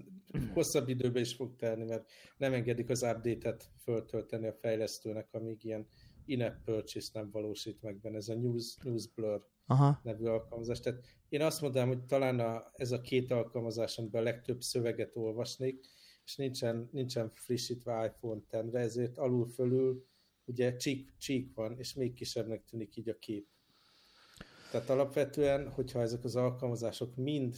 hosszabb 0.54 0.90
időbe 0.90 1.20
is 1.20 1.34
fog 1.34 1.56
telni, 1.56 1.86
mert 1.86 2.12
nem 2.38 2.54
engedik 2.54 2.90
az 2.90 3.02
update-et 3.02 3.72
föltölteni 3.78 4.48
a 4.48 4.54
fejlesztőnek, 4.54 5.28
amíg 5.32 5.64
ilyen 5.64 5.88
in-app 6.26 6.64
purchase 6.66 7.10
nem 7.14 7.30
valósít 7.32 7.82
meg 7.82 8.00
benne, 8.00 8.18
ez 8.18 8.30
a 8.30 8.36
News, 8.36 8.78
News 8.84 9.08
Blur 9.08 9.48
Aha. 9.66 10.00
nevű 10.04 10.26
alkalmazás. 10.26 10.80
Tehát 10.80 11.00
én 11.30 11.42
azt 11.42 11.62
mondom, 11.62 11.88
hogy 11.88 12.06
talán 12.06 12.40
a, 12.40 12.72
ez 12.74 12.92
a 12.92 13.02
két 13.02 13.32
alkalmazás, 13.32 13.98
amiben 13.98 14.22
a 14.22 14.24
legtöbb 14.24 14.62
szöveget 14.62 15.16
olvasnék, 15.16 15.86
és 16.30 16.36
nincsen, 16.36 16.90
nincsen 16.92 17.32
frissítve 17.34 18.06
iPhone 18.06 18.42
10-re, 18.52 18.80
ezért 18.80 19.18
alul-fölül 19.18 20.08
ugye 20.46 20.76
csík, 20.76 21.14
csík 21.18 21.54
van, 21.54 21.78
és 21.78 21.94
még 21.94 22.14
kisebbnek 22.14 22.64
tűnik 22.64 22.96
így 22.96 23.10
a 23.10 23.18
kép. 23.20 23.48
Tehát 24.72 24.90
alapvetően, 24.90 25.70
hogyha 25.72 26.02
ezek 26.02 26.24
az 26.24 26.36
alkalmazások 26.36 27.16
mind 27.16 27.56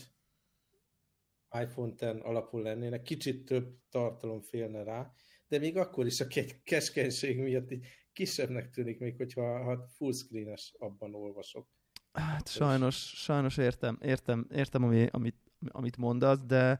iPhone 1.62 1.94
10 1.96 2.10
alapul 2.22 2.62
lennének, 2.62 3.02
kicsit 3.02 3.46
több 3.46 3.78
tartalom 3.90 4.42
félne 4.42 4.84
rá, 4.84 5.12
de 5.48 5.60
még 5.60 5.78
akkor 5.78 6.06
is 6.06 6.20
a 6.20 6.28
keskenség 6.64 7.40
miatt 7.40 7.72
így 7.72 7.86
kisebbnek 8.14 8.70
tűnik, 8.70 9.00
még 9.00 9.18
hogyha 9.18 9.64
ha 9.64 9.88
full 9.88 10.14
screenes 10.14 10.74
abban 10.80 11.16
olvasok. 11.16 11.68
Hát 12.12 12.48
sajnos, 12.48 12.96
sajnos 12.96 13.58
értem, 13.58 13.98
értem, 14.02 14.48
értem 14.54 14.84
ami, 14.84 15.08
amit, 15.12 15.36
amit 15.68 15.98
mondasz, 15.98 16.40
de, 16.46 16.80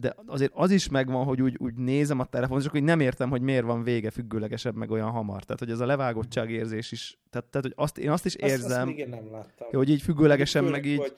de 0.00 0.14
azért 0.26 0.52
az 0.54 0.70
is 0.70 0.88
megvan, 0.88 1.24
hogy 1.24 1.42
úgy, 1.42 1.56
úgy 1.58 1.74
nézem 1.74 2.18
a 2.18 2.24
telefon, 2.24 2.60
csak 2.60 2.70
hogy 2.70 2.82
nem 2.82 3.00
értem, 3.00 3.30
hogy 3.30 3.40
miért 3.42 3.64
van 3.64 3.82
vége 3.82 4.10
függőlegesebb, 4.10 4.74
meg 4.74 4.90
olyan 4.90 5.10
hamar. 5.10 5.44
Tehát, 5.44 5.58
hogy 5.58 5.70
ez 5.70 5.80
a 5.80 5.86
levágottság 5.86 6.50
érzés 6.50 6.92
is, 6.92 7.18
tehát, 7.30 7.48
tehát 7.48 7.66
hogy 7.66 7.74
azt, 7.76 7.98
én 7.98 8.10
azt 8.10 8.26
is 8.26 8.34
érzem, 8.34 8.88
azt, 8.88 8.98
azt 8.98 9.08
nem 9.08 9.30
láttam. 9.30 9.68
hogy 9.70 9.90
így 9.90 10.02
függőlegesen, 10.02 10.64
meg 10.64 10.84
így, 10.84 10.98
hogy 10.98 11.14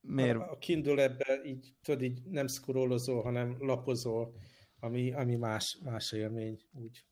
miért? 0.00 0.38
A, 0.38 0.50
a 0.50 0.58
Kindle 0.58 1.02
ebben 1.02 1.44
így, 1.44 1.74
tudod, 1.82 2.02
így 2.02 2.22
nem 2.30 2.46
scrollozol, 2.46 3.22
hanem 3.22 3.56
lapozol, 3.58 4.34
ami, 4.80 5.12
ami 5.12 5.36
más, 5.36 5.78
más 5.84 6.12
élmény, 6.12 6.58
úgy. 6.72 7.04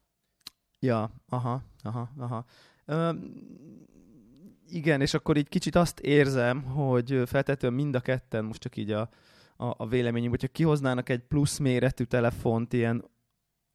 Ja, 0.78 1.14
aha, 1.28 1.62
aha, 1.82 2.12
aha. 2.18 2.44
Ö, 2.84 3.10
igen, 4.66 5.00
és 5.00 5.14
akkor 5.14 5.36
így 5.36 5.48
kicsit 5.48 5.74
azt 5.74 6.00
érzem, 6.00 6.62
hogy 6.62 7.22
feltetően 7.26 7.72
mind 7.72 7.94
a 7.94 8.00
ketten, 8.00 8.44
most 8.44 8.60
csak 8.60 8.76
így 8.76 8.90
a, 8.90 9.10
a, 9.56 9.74
a 9.76 9.86
véleményünk, 9.86 10.30
hogyha 10.30 10.48
kihoznának 10.48 11.08
egy 11.08 11.20
plusz 11.20 11.58
méretű 11.58 12.04
telefont 12.04 12.72
ilyen 12.72 13.04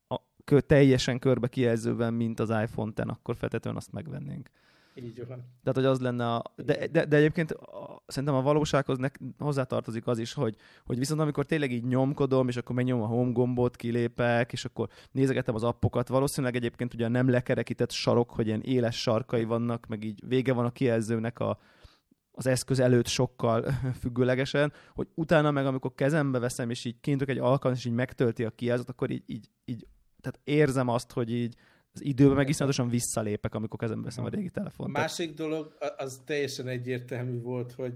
a, 0.07 0.17
kö, 0.43 0.59
teljesen 0.59 1.19
körbe 1.19 1.47
kijelzőben, 1.47 2.13
mint 2.13 2.39
az 2.39 2.49
iPhone 2.49 2.91
10, 2.91 3.05
akkor 3.07 3.35
feltetően 3.35 3.75
azt 3.75 3.91
megvennénk. 3.91 4.49
Így 4.95 5.27
van. 5.27 5.37
Tehát, 5.63 5.75
hogy 5.75 5.85
az 5.85 5.99
lenne 5.99 6.33
a... 6.33 6.43
De, 6.55 6.87
de, 6.87 7.05
de 7.05 7.17
egyébként 7.17 7.51
a, 7.51 8.03
szerintem 8.07 8.37
a 8.37 8.41
valósághoz 8.41 8.97
ne, 8.97 9.07
hozzátartozik 9.37 10.07
az 10.07 10.19
is, 10.19 10.33
hogy, 10.33 10.55
hogy 10.85 10.97
viszont 10.97 11.19
amikor 11.21 11.45
tényleg 11.45 11.71
így 11.71 11.83
nyomkodom, 11.83 12.47
és 12.47 12.57
akkor 12.57 12.75
megnyomom 12.75 13.03
a 13.03 13.07
home 13.07 13.31
gombot, 13.31 13.75
kilépek, 13.75 14.51
és 14.51 14.65
akkor 14.65 14.89
nézegetem 15.11 15.55
az 15.55 15.63
appokat, 15.63 16.07
valószínűleg 16.07 16.55
egyébként 16.55 16.93
ugye 16.93 17.07
nem 17.07 17.29
lekerekített 17.29 17.91
sarok, 17.91 18.29
hogy 18.29 18.47
ilyen 18.47 18.61
éles 18.61 19.01
sarkai 19.01 19.43
vannak, 19.43 19.87
meg 19.87 20.03
így 20.03 20.27
vége 20.27 20.53
van 20.53 20.65
a 20.65 20.71
kijelzőnek 20.71 21.39
a, 21.39 21.59
az 22.39 22.45
eszköz 22.45 22.79
előtt 22.79 23.07
sokkal 23.07 23.63
függőlegesen, 24.01 24.73
hogy 24.93 25.07
utána 25.13 25.51
meg 25.51 25.65
amikor 25.65 25.93
kezembe 25.95 26.39
veszem, 26.39 26.69
és 26.69 26.85
így 26.85 26.99
kintök 26.99 27.29
egy 27.29 27.37
alkalmat, 27.37 27.79
és 27.79 27.85
így 27.85 27.93
megtölti 27.93 28.43
a 28.43 28.49
kijelzőt, 28.49 28.89
akkor 28.89 29.09
így, 29.11 29.23
így, 29.25 29.49
így 29.65 29.87
tehát 30.21 30.39
érzem 30.43 30.87
azt, 30.87 31.11
hogy 31.11 31.31
így 31.31 31.55
az 31.91 32.03
időben 32.03 32.35
meg 32.35 32.49
iszonyatosan 32.49 32.89
visszalépek, 32.89 33.55
amikor 33.55 33.79
kezembe 33.79 34.03
veszem 34.03 34.25
a 34.25 34.29
régi 34.29 34.49
telefont. 34.49 34.95
A 34.95 34.99
másik 34.99 35.33
dolog, 35.33 35.77
az 35.97 36.21
teljesen 36.25 36.67
egyértelmű 36.67 37.39
volt, 37.41 37.71
hogy 37.71 37.93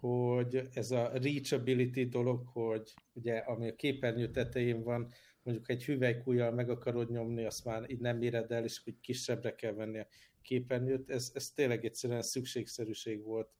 hogy 0.00 0.68
ez 0.72 0.90
a 0.90 1.10
reachability 1.14 2.08
dolog, 2.08 2.46
hogy 2.46 2.94
ugye 3.12 3.36
ami 3.36 3.68
a 3.68 3.74
képernyő 3.74 4.30
tetején 4.30 4.82
van, 4.82 5.12
mondjuk 5.42 5.70
egy 5.70 5.84
hüvelykújjal 5.84 6.50
meg 6.50 6.70
akarod 6.70 7.10
nyomni, 7.10 7.44
azt 7.44 7.64
már 7.64 7.90
így 7.90 8.00
nem 8.00 8.22
éred 8.22 8.52
el, 8.52 8.64
és 8.64 8.80
hogy 8.84 9.00
kisebbre 9.00 9.54
kell 9.54 9.72
venni 9.72 9.98
a 9.98 10.06
képernyőt, 10.42 11.10
ez, 11.10 11.30
ez 11.34 11.50
tényleg 11.50 11.84
egyszerűen 11.84 12.22
szükségszerűség 12.22 13.22
volt 13.24 13.50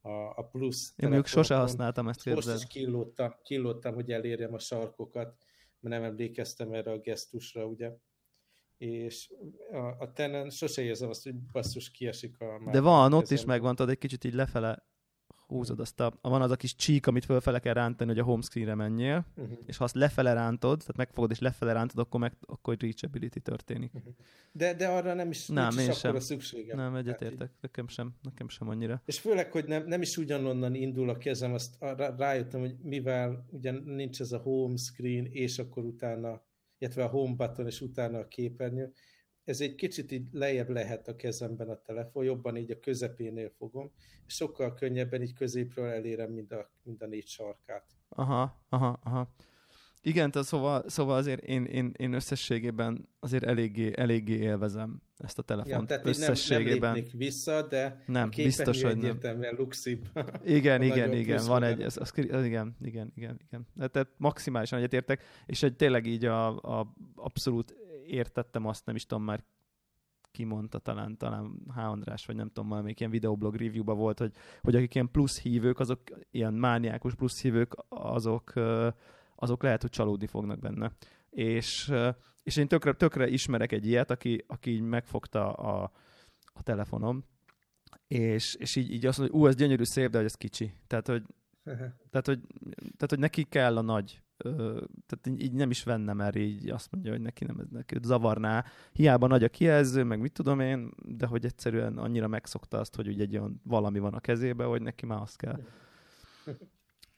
a, 0.00 0.10
a 0.10 0.48
plusz 0.50 0.92
Én 0.96 1.08
mondjuk 1.08 1.26
sose 1.26 1.54
használtam 1.54 2.08
ezt, 2.08 2.24
Most 2.24 2.54
is 2.54 2.66
killódtam, 2.66 3.34
killódtam, 3.42 3.94
hogy 3.94 4.10
elérjem 4.10 4.54
a 4.54 4.58
sarkokat, 4.58 5.36
mert 5.80 6.00
nem 6.00 6.02
emlékeztem 6.02 6.72
erre 6.72 6.90
a 6.90 6.98
gesztusra, 6.98 7.66
ugye? 7.66 7.92
És 8.76 9.32
a, 9.72 9.76
a 9.76 10.12
tenen 10.12 10.50
sose 10.50 10.82
érzem 10.82 11.08
azt, 11.08 11.22
hogy 11.22 11.34
basszus 11.34 11.90
kiesik 11.90 12.40
a... 12.40 12.70
De 12.70 12.80
van, 12.80 13.12
ott 13.12 13.30
is 13.30 13.44
megvan, 13.44 13.74
tudod, 13.74 13.90
egy 13.90 13.98
kicsit 13.98 14.24
így 14.24 14.34
lefele 14.34 14.87
húzod 15.48 15.80
azt 15.80 16.00
a, 16.00 16.18
van 16.20 16.42
az 16.42 16.50
a 16.50 16.56
kis 16.56 16.74
csík, 16.74 17.06
amit 17.06 17.24
fölfele 17.24 17.58
kell 17.58 17.74
rántani, 17.74 18.10
hogy 18.10 18.18
a 18.18 18.24
homescreenre 18.24 18.74
menjél, 18.74 19.26
uh-huh. 19.36 19.58
és 19.66 19.76
ha 19.76 19.84
azt 19.84 19.94
lefele 19.94 20.32
rántod, 20.32 20.78
tehát 20.78 20.96
megfogod 20.96 21.30
és 21.30 21.38
lefele 21.38 21.72
rántod, 21.72 21.98
akkor, 21.98 22.20
meg, 22.20 22.32
akkor 22.40 22.76
reachability 22.78 23.40
történik. 23.40 23.94
Uh-huh. 23.94 24.12
De, 24.52 24.74
de 24.74 24.88
arra 24.88 25.14
nem 25.14 25.30
is, 25.30 25.46
nem, 25.46 25.74
nincs 25.74 25.88
is 25.88 26.04
akkor 26.04 26.20
sem. 26.20 26.40
a 26.70 26.76
Nem, 26.76 26.94
egyetértek, 26.94 27.50
nekem 27.60 27.88
sem, 27.88 28.14
nekem 28.22 28.48
sem 28.48 28.68
annyira. 28.68 29.02
És 29.04 29.18
főleg, 29.18 29.52
hogy 29.52 29.64
nem, 29.64 29.86
nem 29.86 30.02
is 30.02 30.16
ugyanonnan 30.16 30.74
indul 30.74 31.08
a 31.08 31.16
kezem, 31.16 31.52
azt 31.52 31.76
rájöttem, 32.16 32.60
hogy 32.60 32.76
mivel 32.82 33.46
ugyan 33.50 33.74
nincs 33.74 34.20
ez 34.20 34.32
a 34.32 34.38
home 34.38 34.76
screen, 34.76 35.26
és 35.26 35.58
akkor 35.58 35.84
utána 35.84 36.46
illetve 36.78 37.04
a 37.04 37.08
home 37.08 37.34
button, 37.34 37.66
és 37.66 37.80
utána 37.80 38.18
a 38.18 38.28
képernyő. 38.28 38.92
Ez 39.48 39.60
egy 39.60 39.74
kicsit 39.74 40.12
így 40.12 40.26
lejjebb 40.32 40.68
lehet 40.68 41.08
a 41.08 41.16
kezemben 41.16 41.68
a 41.68 41.80
telefon, 41.82 42.24
jobban 42.24 42.56
így 42.56 42.70
a 42.70 42.80
közepénél 42.80 43.50
fogom, 43.58 43.90
és 44.26 44.34
sokkal 44.34 44.74
könnyebben 44.74 45.22
így 45.22 45.32
középről 45.32 45.86
elérem, 45.86 46.30
mint 46.30 46.52
a, 46.52 46.70
mint 46.82 47.02
a 47.02 47.06
négy 47.06 47.26
sarkát. 47.26 47.84
Aha, 48.08 48.62
aha, 48.68 49.00
aha. 49.04 49.34
Igen, 50.02 50.30
tehát 50.30 50.48
szóval, 50.48 50.88
szóval 50.88 51.16
azért 51.16 51.42
én, 51.42 51.64
én, 51.64 51.92
én 51.96 52.12
összességében 52.12 53.08
azért 53.20 53.44
eléggé, 53.44 53.92
eléggé 53.96 54.36
élvezem 54.36 55.02
ezt 55.18 55.38
a 55.38 55.42
telefont. 55.42 55.80
Ja, 55.80 55.86
tehát 55.86 56.06
összességében. 56.06 56.92
nem, 56.92 57.02
nem 57.02 57.18
vissza, 57.18 57.62
de 57.62 58.02
nem, 58.06 58.30
biztos, 58.36 58.82
hogy 58.82 58.90
egyértelműen 58.90 59.54
luxibb. 59.54 60.06
Igen, 60.44 60.82
igen, 60.82 61.12
igen, 61.12 61.46
van 61.46 61.62
egy, 61.62 61.82
ez, 61.82 61.96
az, 61.96 62.12
az, 62.16 62.44
igen, 62.44 62.76
igen, 62.82 63.12
igen, 63.14 63.40
igen. 63.46 63.66
Tehát 63.76 64.08
maximálisan 64.16 64.78
egyetértek, 64.78 65.22
és 65.46 65.62
egy 65.62 65.76
tényleg 65.76 66.06
így 66.06 66.24
a, 66.24 66.56
a, 66.78 66.94
abszolút 67.14 67.76
értettem 68.08 68.66
azt, 68.66 68.86
nem 68.86 68.94
is 68.94 69.06
tudom 69.06 69.24
már 69.24 69.44
kimondta 70.30 70.78
talán, 70.78 71.16
talán 71.16 71.62
H. 71.74 71.78
András, 71.78 72.26
vagy 72.26 72.36
nem 72.36 72.48
tudom, 72.48 72.68
valamelyik 72.68 73.00
ilyen 73.00 73.12
videoblog 73.12 73.54
reviewban 73.54 73.96
volt, 73.96 74.18
hogy, 74.18 74.32
hogy 74.62 74.76
akik 74.76 74.94
ilyen 74.94 75.10
plusz 75.10 75.40
hívők, 75.40 75.78
azok 75.78 76.00
ilyen 76.30 76.54
mániákus 76.54 77.14
plusz 77.14 77.40
hívők, 77.42 77.74
azok 77.88 78.52
azok 79.40 79.62
lehet, 79.62 79.80
hogy 79.80 79.90
csalódni 79.90 80.26
fognak 80.26 80.58
benne. 80.58 80.92
És, 81.30 81.92
és 82.42 82.56
én 82.56 82.68
tökre, 82.68 82.92
tökre 82.92 83.28
ismerek 83.28 83.72
egy 83.72 83.86
ilyet, 83.86 84.10
aki, 84.10 84.44
aki 84.46 84.70
így 84.70 84.80
megfogta 84.80 85.52
a, 85.52 85.92
a 86.44 86.62
telefonom, 86.62 87.24
és, 88.06 88.54
és 88.54 88.76
így, 88.76 88.92
így 88.92 89.06
azt 89.06 89.18
mondja, 89.18 89.36
hogy 89.36 89.44
ú, 89.44 89.48
ez 89.48 89.56
gyönyörű, 89.56 89.84
szép, 89.84 90.10
de 90.10 90.16
hogy 90.16 90.26
ez 90.26 90.34
kicsi. 90.34 90.72
Tehát, 90.86 91.06
hogy, 91.06 91.22
tehát, 92.10 92.26
hogy, 92.26 92.40
tehát, 92.70 93.08
hogy 93.08 93.18
neki 93.18 93.44
kell 93.44 93.76
a 93.76 93.80
nagy, 93.80 94.22
tehát 95.06 95.26
így 95.36 95.52
nem 95.52 95.70
is 95.70 95.84
venne, 95.84 96.12
mert 96.12 96.36
így 96.36 96.70
azt 96.70 96.92
mondja, 96.92 97.12
hogy 97.12 97.20
neki 97.20 97.44
nem 97.44 97.58
ez 97.58 97.68
neki 97.70 97.96
zavarná. 98.02 98.64
Hiába 98.92 99.26
nagy 99.26 99.44
a 99.44 99.48
kijelző, 99.48 100.04
meg 100.04 100.20
mit 100.20 100.32
tudom 100.32 100.60
én, 100.60 100.90
de 101.04 101.26
hogy 101.26 101.44
egyszerűen 101.44 101.98
annyira 101.98 102.28
megszokta 102.28 102.78
azt, 102.78 102.94
hogy 102.94 103.08
ugye 103.08 103.22
egy 103.22 103.36
olyan 103.36 103.60
valami 103.64 103.98
van 103.98 104.14
a 104.14 104.20
kezébe, 104.20 104.64
hogy 104.64 104.82
neki 104.82 105.06
már 105.06 105.20
azt 105.20 105.36
kell. 105.36 105.60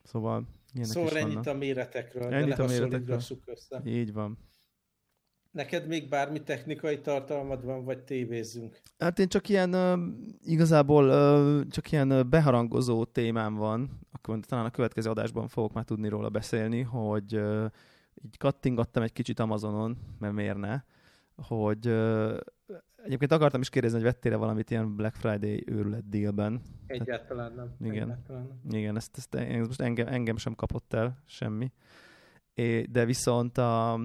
Szóval 0.03 0.47
Ilyenek 0.73 0.93
szóval 0.93 1.17
ennyit 1.17 1.35
vannak. 1.35 1.55
a 1.55 1.55
méretekről, 1.55 2.33
ennyit 2.33 2.59
a 2.59 2.67
méretekről. 2.67 3.21
össze. 3.45 3.83
Így 3.85 4.13
van. 4.13 4.39
Neked 5.51 5.87
még 5.87 6.09
bármi 6.09 6.43
technikai 6.43 7.01
tartalmad 7.01 7.65
van, 7.65 7.85
vagy 7.85 7.99
tévézzünk? 7.99 8.81
Hát 8.99 9.19
én 9.19 9.29
csak 9.29 9.49
ilyen, 9.49 9.75
uh, 9.75 9.99
igazából 10.45 11.09
uh, 11.09 11.69
csak 11.69 11.93
ilyen 11.93 12.13
uh, 12.13 12.25
beharangozó 12.25 13.05
témám 13.05 13.55
van, 13.55 14.01
akkor 14.13 14.39
talán 14.41 14.65
a 14.65 14.71
következő 14.71 15.11
adásban 15.11 15.49
fogok 15.49 15.73
már 15.73 15.85
tudni 15.85 16.09
róla 16.09 16.29
beszélni, 16.29 16.81
hogy 16.81 17.37
uh, 17.37 17.65
így 18.25 18.37
kattingattam 18.37 19.03
egy 19.03 19.13
kicsit 19.13 19.41
Amazonon, 19.41 19.99
mert 20.19 20.35
miért 20.35 20.59
ne, 20.59 20.81
hogy 21.35 21.87
uh, 21.87 22.37
Egyébként 23.05 23.33
akartam 23.33 23.61
is 23.61 23.69
kérdezni, 23.69 23.97
hogy 23.97 24.07
vettél 24.07 24.39
valamit 24.39 24.71
ilyen 24.71 24.97
Black 24.97 25.15
Friday 25.15 25.65
őrület 25.67 26.09
dealben. 26.09 26.61
Egyáltalán 26.87 27.53
nem. 27.53 27.75
Igen, 27.81 28.03
Egyáltalán 28.03 28.47
nem. 28.47 28.79
Igen 28.79 28.97
ezt, 28.97 29.17
ezt, 29.17 29.35
ezt 29.35 29.67
most 29.67 29.81
engem, 29.81 30.07
engem 30.07 30.37
sem 30.37 30.55
kapott 30.55 30.93
el 30.93 31.23
semmi. 31.27 31.73
É, 32.55 32.83
de 32.83 33.05
viszont 33.05 33.59
a, 33.59 34.01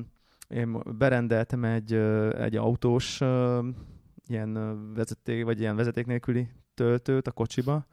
én 0.48 0.82
berendeltem 0.98 1.64
egy, 1.64 1.94
egy 2.34 2.56
autós 2.56 3.22
ilyen 4.28 4.94
vezeték, 4.94 5.44
vagy 5.44 5.60
ilyen 5.60 5.76
vezeték 5.76 6.06
nélküli 6.06 6.50
töltőt 6.74 7.28
a 7.28 7.32
kocsiba, 7.32 7.86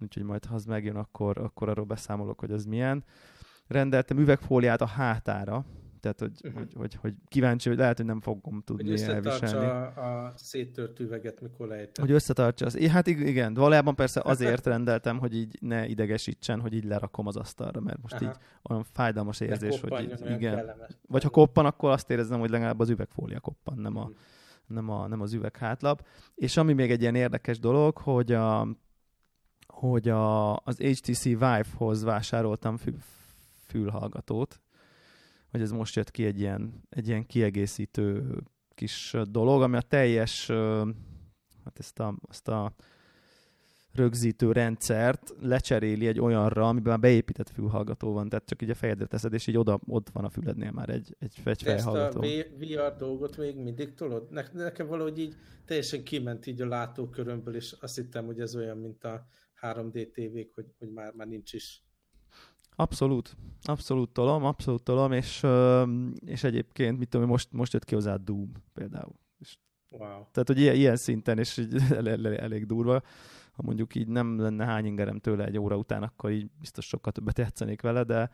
úgyhogy 0.00 0.22
majd 0.22 0.44
ha 0.44 0.54
az 0.54 0.64
megjön, 0.64 0.96
akkor, 0.96 1.38
akkor 1.38 1.68
arról 1.68 1.84
beszámolok, 1.84 2.40
hogy 2.40 2.50
az 2.50 2.64
milyen. 2.64 3.04
Rendeltem 3.66 4.18
üvegfóliát 4.18 4.80
a 4.80 4.86
hátára, 4.86 5.64
Tehát, 6.00 6.20
hogy, 6.20 6.32
uh-huh. 6.42 6.60
hogy, 6.60 6.74
hogy, 6.74 6.94
hogy 6.94 7.14
kíváncsi, 7.28 7.68
hogy 7.68 7.78
lehet, 7.78 7.96
hogy 7.96 8.06
nem 8.06 8.20
fogom 8.20 8.62
tudni 8.64 8.90
hogy 8.90 9.00
elviselni. 9.00 9.66
A, 9.66 10.26
a 10.26 10.32
széttört 10.36 11.00
üveget, 11.00 11.40
mikor 11.40 11.68
lejtem. 11.68 12.04
Hogy 12.04 12.14
összetartsa 12.14 12.66
az. 12.66 12.86
Hát 12.86 13.06
igen, 13.06 13.54
valójában 13.54 13.94
persze 13.94 14.20
azért 14.24 14.66
rendeltem, 14.66 15.18
hogy 15.18 15.36
így 15.36 15.58
ne 15.60 15.86
idegesítsen, 15.86 16.60
hogy 16.60 16.74
így 16.74 16.84
lerakom 16.84 17.26
az 17.26 17.36
asztalra, 17.36 17.80
mert 17.80 18.02
most 18.02 18.14
Aha. 18.14 18.24
így 18.24 18.36
olyan 18.62 18.84
fájdalmas 18.92 19.40
érzés, 19.40 19.80
hogy 19.80 20.00
így, 20.02 20.30
igen. 20.30 20.56
Kellemes. 20.56 20.90
Vagy 21.08 21.22
ha 21.22 21.28
koppan, 21.28 21.66
akkor 21.66 21.90
azt 21.90 22.10
érzem, 22.10 22.40
hogy 22.40 22.50
legalább 22.50 22.80
az 22.80 22.88
üvegfólia 22.88 23.40
koppan, 23.40 23.78
nem, 23.78 23.96
a, 23.96 24.00
uh-huh. 24.00 24.16
nem, 24.66 24.90
a, 24.90 25.06
nem 25.06 25.20
az 25.20 25.32
üveghátlap. 25.32 26.06
És 26.34 26.56
ami 26.56 26.72
még 26.72 26.90
egy 26.90 27.00
ilyen 27.00 27.14
érdekes 27.14 27.58
dolog, 27.58 27.98
hogy 27.98 28.32
a, 28.32 28.68
hogy 29.66 30.08
a, 30.08 30.56
az 30.56 30.78
HTC 30.78 31.22
Vive-hoz 31.22 32.02
vásároltam 32.02 32.76
fül, 32.76 32.94
fülhallgatót, 33.66 34.60
hogy 35.50 35.60
ez 35.60 35.70
most 35.70 35.96
jött 35.96 36.10
ki 36.10 36.24
egy 36.24 36.40
ilyen, 36.40 36.82
egy 36.88 37.08
ilyen 37.08 37.26
kiegészítő 37.26 38.36
kis 38.74 39.16
dolog, 39.30 39.62
ami 39.62 39.76
a 39.76 39.80
teljes, 39.80 40.46
hát 41.64 41.78
ezt 41.78 41.98
a, 41.98 42.18
ezt 42.28 42.48
a 42.48 42.74
rögzítő 43.98 44.52
rendszert 44.52 45.34
lecseréli 45.40 46.06
egy 46.06 46.20
olyanra, 46.20 46.68
amiben 46.68 46.90
már 46.90 47.00
beépített 47.00 47.48
fülhallgató 47.48 48.12
van, 48.12 48.28
tehát 48.28 48.46
csak 48.46 48.62
így 48.62 48.70
a 48.70 48.74
fejedre 48.74 49.06
teszed, 49.06 49.32
és 49.32 49.46
így 49.46 49.56
oda, 49.56 49.80
ott 49.86 50.08
van 50.08 50.24
a 50.24 50.30
fülednél 50.30 50.70
már 50.70 50.88
egy, 50.88 51.16
egy, 51.18 51.40
egy 51.44 51.62
fejhallgató. 51.62 52.22
ezt 52.22 52.46
a 52.50 52.56
VR 52.58 52.96
dolgot 52.96 53.36
még 53.36 53.56
mindig 53.56 53.94
tolod? 53.94 54.30
Ne, 54.30 54.44
nekem 54.52 54.86
valahogy 54.86 55.18
így 55.18 55.36
teljesen 55.64 56.04
kiment 56.04 56.46
így 56.46 56.60
a 56.60 56.66
látókörömből, 56.66 57.54
és 57.54 57.76
azt 57.80 57.96
hittem, 57.96 58.26
hogy 58.26 58.40
ez 58.40 58.56
olyan, 58.56 58.78
mint 58.78 59.04
a 59.04 59.26
3D 59.60 60.10
tévék, 60.10 60.54
hogy, 60.54 60.66
hogy 60.78 60.90
már, 60.90 61.12
már 61.12 61.26
nincs 61.26 61.52
is. 61.52 61.82
Abszolút, 62.80 63.36
abszolút 63.62 64.10
tolom, 64.10 64.44
abszolút 64.44 64.82
tolom, 64.82 65.12
és, 65.12 65.46
és 66.26 66.44
egyébként, 66.44 66.98
mit 66.98 67.08
tudom, 67.08 67.28
most, 67.28 67.52
most 67.52 67.72
jött 67.72 67.84
ki 67.84 67.94
hozzá 67.94 68.16
Doom 68.16 68.52
például. 68.72 69.14
És, 69.38 69.56
wow. 69.90 70.08
Tehát, 70.08 70.46
hogy 70.46 70.60
ilyen, 70.60 70.74
ilyen 70.74 70.96
szinten, 70.96 71.38
és 71.38 71.56
így 71.56 71.74
elég, 71.90 72.24
elég 72.24 72.66
durva. 72.66 73.02
Ha 73.52 73.62
mondjuk 73.62 73.94
így 73.94 74.08
nem 74.08 74.40
lenne 74.40 74.64
hány 74.64 74.84
ingerem 74.84 75.18
tőle 75.18 75.44
egy 75.44 75.58
óra 75.58 75.76
után, 75.76 76.02
akkor 76.02 76.30
így 76.30 76.50
biztos 76.60 76.86
sokkal 76.86 77.12
többet 77.12 77.38
játszanék 77.38 77.82
vele, 77.82 78.04
de 78.04 78.30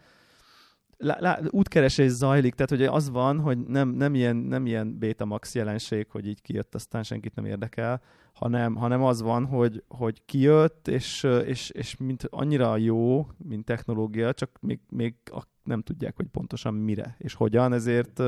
lá, 0.99 1.17
lá, 1.21 1.39
útkeresés 1.51 2.11
zajlik, 2.11 2.55
tehát 2.55 2.71
hogy 2.71 2.83
az 2.83 3.11
van, 3.11 3.41
hogy 3.41 3.59
nem, 3.59 3.89
nem, 3.89 4.15
ilyen, 4.15 4.37
nem 4.37 4.67
ilyen 4.67 4.99
Betamax 4.99 5.55
jelenség, 5.55 6.07
hogy 6.11 6.27
így 6.27 6.43
kijött, 6.43 6.75
aztán 6.75 7.03
senkit 7.03 7.35
nem 7.35 7.45
érdekel, 7.45 8.03
hanem, 8.33 8.75
hanem 8.75 9.03
az 9.03 9.23
van, 9.23 9.47
hogy, 9.47 9.83
hogy 9.89 10.25
kijött, 10.25 10.89
és, 10.89 11.23
és, 11.47 11.71
és 11.71 11.97
mint 11.97 12.27
annyira 12.31 12.77
jó, 12.77 13.27
mint 13.37 13.65
technológia, 13.65 14.33
csak 14.33 14.59
még, 14.61 14.81
még 14.89 15.15
nem 15.63 15.83
tudják, 15.83 16.17
hogy 16.17 16.27
pontosan 16.27 16.75
mire 16.75 17.17
és 17.19 17.35
hogyan, 17.35 17.73
ezért 17.73 18.23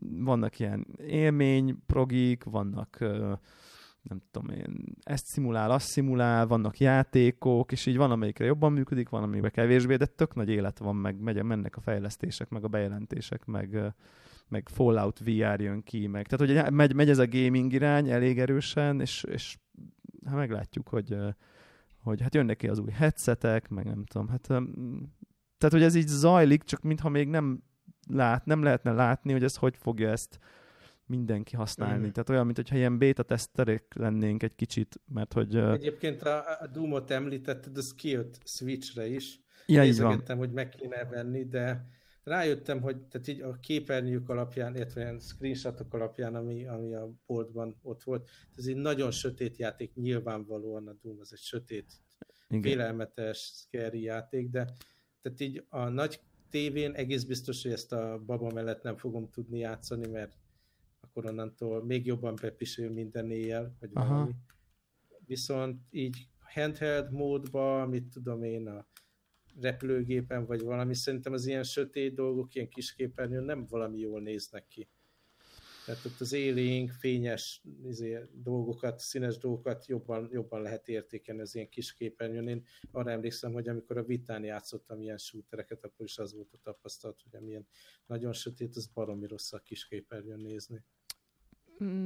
vannak 0.00 0.58
ilyen 0.58 0.86
élmény 0.96 1.76
progik, 1.86 2.44
vannak 2.44 2.98
nem 4.02 4.22
tudom 4.30 4.56
én, 4.56 4.84
ezt 5.02 5.26
szimulál, 5.26 5.70
azt 5.70 5.86
szimulál, 5.86 6.46
vannak 6.46 6.78
játékok, 6.78 7.72
és 7.72 7.86
így 7.86 7.96
van, 7.96 8.10
amelyikre 8.10 8.44
jobban 8.44 8.72
működik, 8.72 9.08
van, 9.08 9.22
amelyikre 9.22 9.50
kevésbé, 9.50 9.96
de 9.96 10.06
tök 10.06 10.34
nagy 10.34 10.48
élet 10.48 10.78
van, 10.78 10.96
meg 10.96 11.20
megy, 11.20 11.42
mennek 11.42 11.76
a 11.76 11.80
fejlesztések, 11.80 12.48
meg 12.48 12.64
a 12.64 12.68
bejelentések, 12.68 13.44
meg, 13.44 13.94
meg 14.48 14.68
Fallout 14.68 15.18
VR 15.18 15.60
jön 15.60 15.82
ki, 15.82 16.06
meg 16.06 16.26
tehát 16.26 16.64
hogy 16.64 16.74
megy, 16.74 16.94
megy 16.94 17.10
ez 17.10 17.18
a 17.18 17.28
gaming 17.28 17.72
irány 17.72 18.10
elég 18.10 18.38
erősen, 18.38 19.00
és, 19.00 19.24
és 19.24 19.58
hát 20.24 20.36
meglátjuk, 20.36 20.88
hogy, 20.88 21.16
hogy 22.02 22.20
hát 22.20 22.34
jönnek 22.34 22.56
ki 22.56 22.68
az 22.68 22.78
új 22.78 22.90
headsetek, 22.90 23.68
meg 23.68 23.84
nem 23.84 24.04
tudom, 24.04 24.28
hát 24.28 24.46
tehát, 25.58 25.74
hogy 25.74 25.82
ez 25.82 25.94
így 25.94 26.06
zajlik, 26.06 26.62
csak 26.62 26.82
mintha 26.82 27.08
még 27.08 27.28
nem 27.28 27.62
lát, 28.08 28.44
nem 28.44 28.62
lehetne 28.62 28.92
látni, 28.92 29.32
hogy 29.32 29.44
ez 29.44 29.56
hogy 29.56 29.76
fogja 29.76 30.10
ezt 30.10 30.38
mindenki 31.10 31.56
használni. 31.56 32.06
Mm. 32.06 32.10
Tehát 32.10 32.30
olyan, 32.30 32.46
mintha 32.46 32.76
ilyen 32.76 32.98
beta 32.98 33.22
teszterek 33.22 33.94
lennénk 33.94 34.42
egy 34.42 34.54
kicsit, 34.54 35.00
mert 35.06 35.32
hogy... 35.32 35.56
Egyébként 35.56 36.22
a, 36.22 36.44
a 36.60 36.66
Doom-ot 36.66 37.10
említetted, 37.10 37.76
az 37.76 37.94
kijött 37.94 38.40
Switchre 38.44 39.06
is. 39.06 39.40
Ja, 39.66 39.84
így 39.84 40.00
van. 40.00 40.22
hogy 40.36 40.52
meg 40.52 40.68
kéne 40.68 41.04
venni, 41.04 41.44
de 41.44 41.86
rájöttem, 42.22 42.80
hogy 42.80 42.96
tehát 42.96 43.28
így 43.28 43.40
a 43.40 43.52
képernyők 43.52 44.28
alapján, 44.28 44.74
illetve 44.74 45.00
ilyen 45.00 45.18
screenshotok 45.18 45.94
alapján, 45.94 46.34
ami, 46.34 46.66
ami 46.66 46.94
a 46.94 47.12
boltban 47.26 47.78
ott 47.82 48.02
volt, 48.02 48.28
ez 48.56 48.66
egy 48.66 48.76
nagyon 48.76 49.10
sötét 49.10 49.56
játék, 49.56 49.94
nyilvánvalóan 49.94 50.88
a 50.88 50.96
Doom 51.02 51.16
az 51.20 51.32
egy 51.32 51.38
sötét, 51.38 51.92
Igen. 52.48 52.62
félelmetes, 52.62 53.38
scary 53.38 54.02
játék, 54.02 54.50
de 54.50 54.72
tehát 55.22 55.40
így 55.40 55.64
a 55.68 55.88
nagy 55.88 56.20
tévén 56.50 56.92
egész 56.92 57.22
biztos, 57.22 57.62
hogy 57.62 57.72
ezt 57.72 57.92
a 57.92 58.22
baba 58.26 58.52
mellett 58.52 58.82
nem 58.82 58.96
fogom 58.96 59.30
tudni 59.30 59.58
játszani, 59.58 60.06
mert 60.06 60.36
akkor 61.20 61.32
onnantól 61.32 61.84
még 61.84 62.06
jobban 62.06 62.34
bepisül 62.40 62.90
minden 62.90 63.30
éjjel, 63.30 63.76
vagy 63.80 63.90
Aha. 63.92 64.14
valami. 64.14 64.32
Viszont 65.26 65.80
így 65.90 66.28
handheld 66.40 67.12
módba, 67.12 67.86
mit 67.86 68.04
tudom 68.04 68.42
én, 68.42 68.68
a 68.68 68.86
repülőgépen, 69.60 70.46
vagy 70.46 70.62
valami, 70.62 70.94
szerintem 70.94 71.32
az 71.32 71.46
ilyen 71.46 71.62
sötét 71.62 72.14
dolgok, 72.14 72.54
ilyen 72.54 72.68
kis 72.68 72.94
képernyőn 72.94 73.44
nem 73.44 73.66
valami 73.66 73.98
jól 73.98 74.20
néznek 74.20 74.66
ki. 74.66 74.88
Tehát 75.84 76.04
ott 76.04 76.20
az 76.20 76.32
élénk, 76.32 76.90
fényes 76.90 77.62
izé, 77.84 78.18
dolgokat, 78.32 78.98
színes 78.98 79.38
dolgokat 79.38 79.86
jobban, 79.86 80.28
jobban 80.32 80.62
lehet 80.62 80.88
értékelni 80.88 81.40
az 81.40 81.54
ilyen 81.54 81.68
kis 81.68 81.94
képernyőn. 81.94 82.48
Én 82.48 82.64
arra 82.90 83.10
emlékszem, 83.10 83.52
hogy 83.52 83.68
amikor 83.68 83.96
a 83.96 84.04
vitán 84.04 84.44
játszottam 84.44 85.00
ilyen 85.00 85.18
shootereket, 85.18 85.84
akkor 85.84 86.06
is 86.06 86.18
az 86.18 86.34
volt 86.34 86.52
a 86.52 86.58
tapasztalat, 86.62 87.20
hogy 87.22 87.40
amilyen 87.40 87.66
nagyon 88.06 88.32
sötét, 88.32 88.76
az 88.76 88.86
baromi 88.86 89.26
rossz 89.26 89.52
a 89.52 89.58
kis 89.58 89.86
képernyőn 89.86 90.40
nézni. 90.40 90.84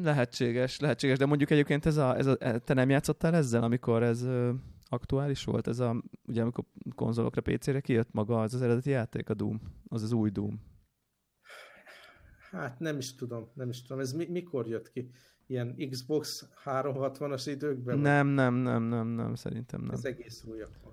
Lehetséges, 0.03 0.81
lehetséges, 0.81 1.19
de 1.19 1.27
mondjuk 1.27 1.51
egyébként 1.51 1.87
ez 1.87 1.97
a, 1.97 2.17
ez 2.17 2.27
a, 2.27 2.37
te 2.59 2.75
nem 2.75 2.91
játszottál 2.91 3.35
ezzel, 3.35 3.63
amikor 3.63 4.03
ez 4.03 4.27
aktuális 4.89 5.45
volt 5.45 5.67
ez 5.67 5.79
a, 5.79 6.03
ugye 6.27 6.43
amikor 6.43 6.65
konzolokra, 6.95 7.41
PC-re 7.41 7.81
kijött 7.81 8.13
maga 8.13 8.41
az 8.41 8.55
az 8.55 8.63
eredeti 8.63 8.91
játék, 8.91 9.29
a 9.29 9.35
Doom, 9.35 9.61
az 9.89 10.03
az 10.03 10.13
új 10.13 10.31
Doom. 10.31 10.61
Hát 12.51 12.79
nem 12.79 12.99
is 12.99 13.15
tudom, 13.15 13.51
nem 13.55 13.69
is 13.69 13.83
tudom. 13.83 14.01
Ez 14.01 14.13
mi, 14.13 14.27
mikor 14.27 14.69
jött 14.69 14.91
ki? 14.93 15.11
Ilyen 15.47 15.77
Xbox 15.91 16.49
360-as 16.65 17.43
időkben? 17.47 17.99
Nem, 17.99 18.27
nem, 18.27 18.55
nem, 18.55 18.83
nem, 18.83 19.07
nem, 19.07 19.35
szerintem 19.35 19.81
nem. 19.81 19.91
Ez 19.91 20.05
egész 20.05 20.45
új 20.45 20.61
akkor. 20.61 20.93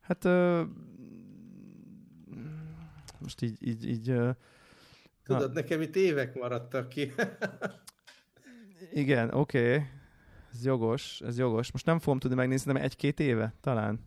Hát 0.00 0.24
ö, 0.24 0.62
most 3.20 3.42
így, 3.42 3.66
így, 3.66 3.88
így 3.88 4.08
ö, 4.08 4.30
Tudod, 5.22 5.48
na. 5.48 5.60
nekem 5.60 5.80
itt 5.80 5.96
évek 5.96 6.34
maradtak 6.34 6.88
ki. 6.88 7.12
Igen, 8.92 9.34
oké. 9.34 9.74
Okay. 9.74 9.86
Ez 10.52 10.64
jogos, 10.64 11.20
ez 11.20 11.38
jogos. 11.38 11.72
Most 11.72 11.86
nem 11.86 11.98
fogom 11.98 12.18
tudni 12.18 12.36
megnézni, 12.36 12.72
de 12.72 12.80
egy-két 12.80 13.20
éve 13.20 13.54
talán. 13.60 14.00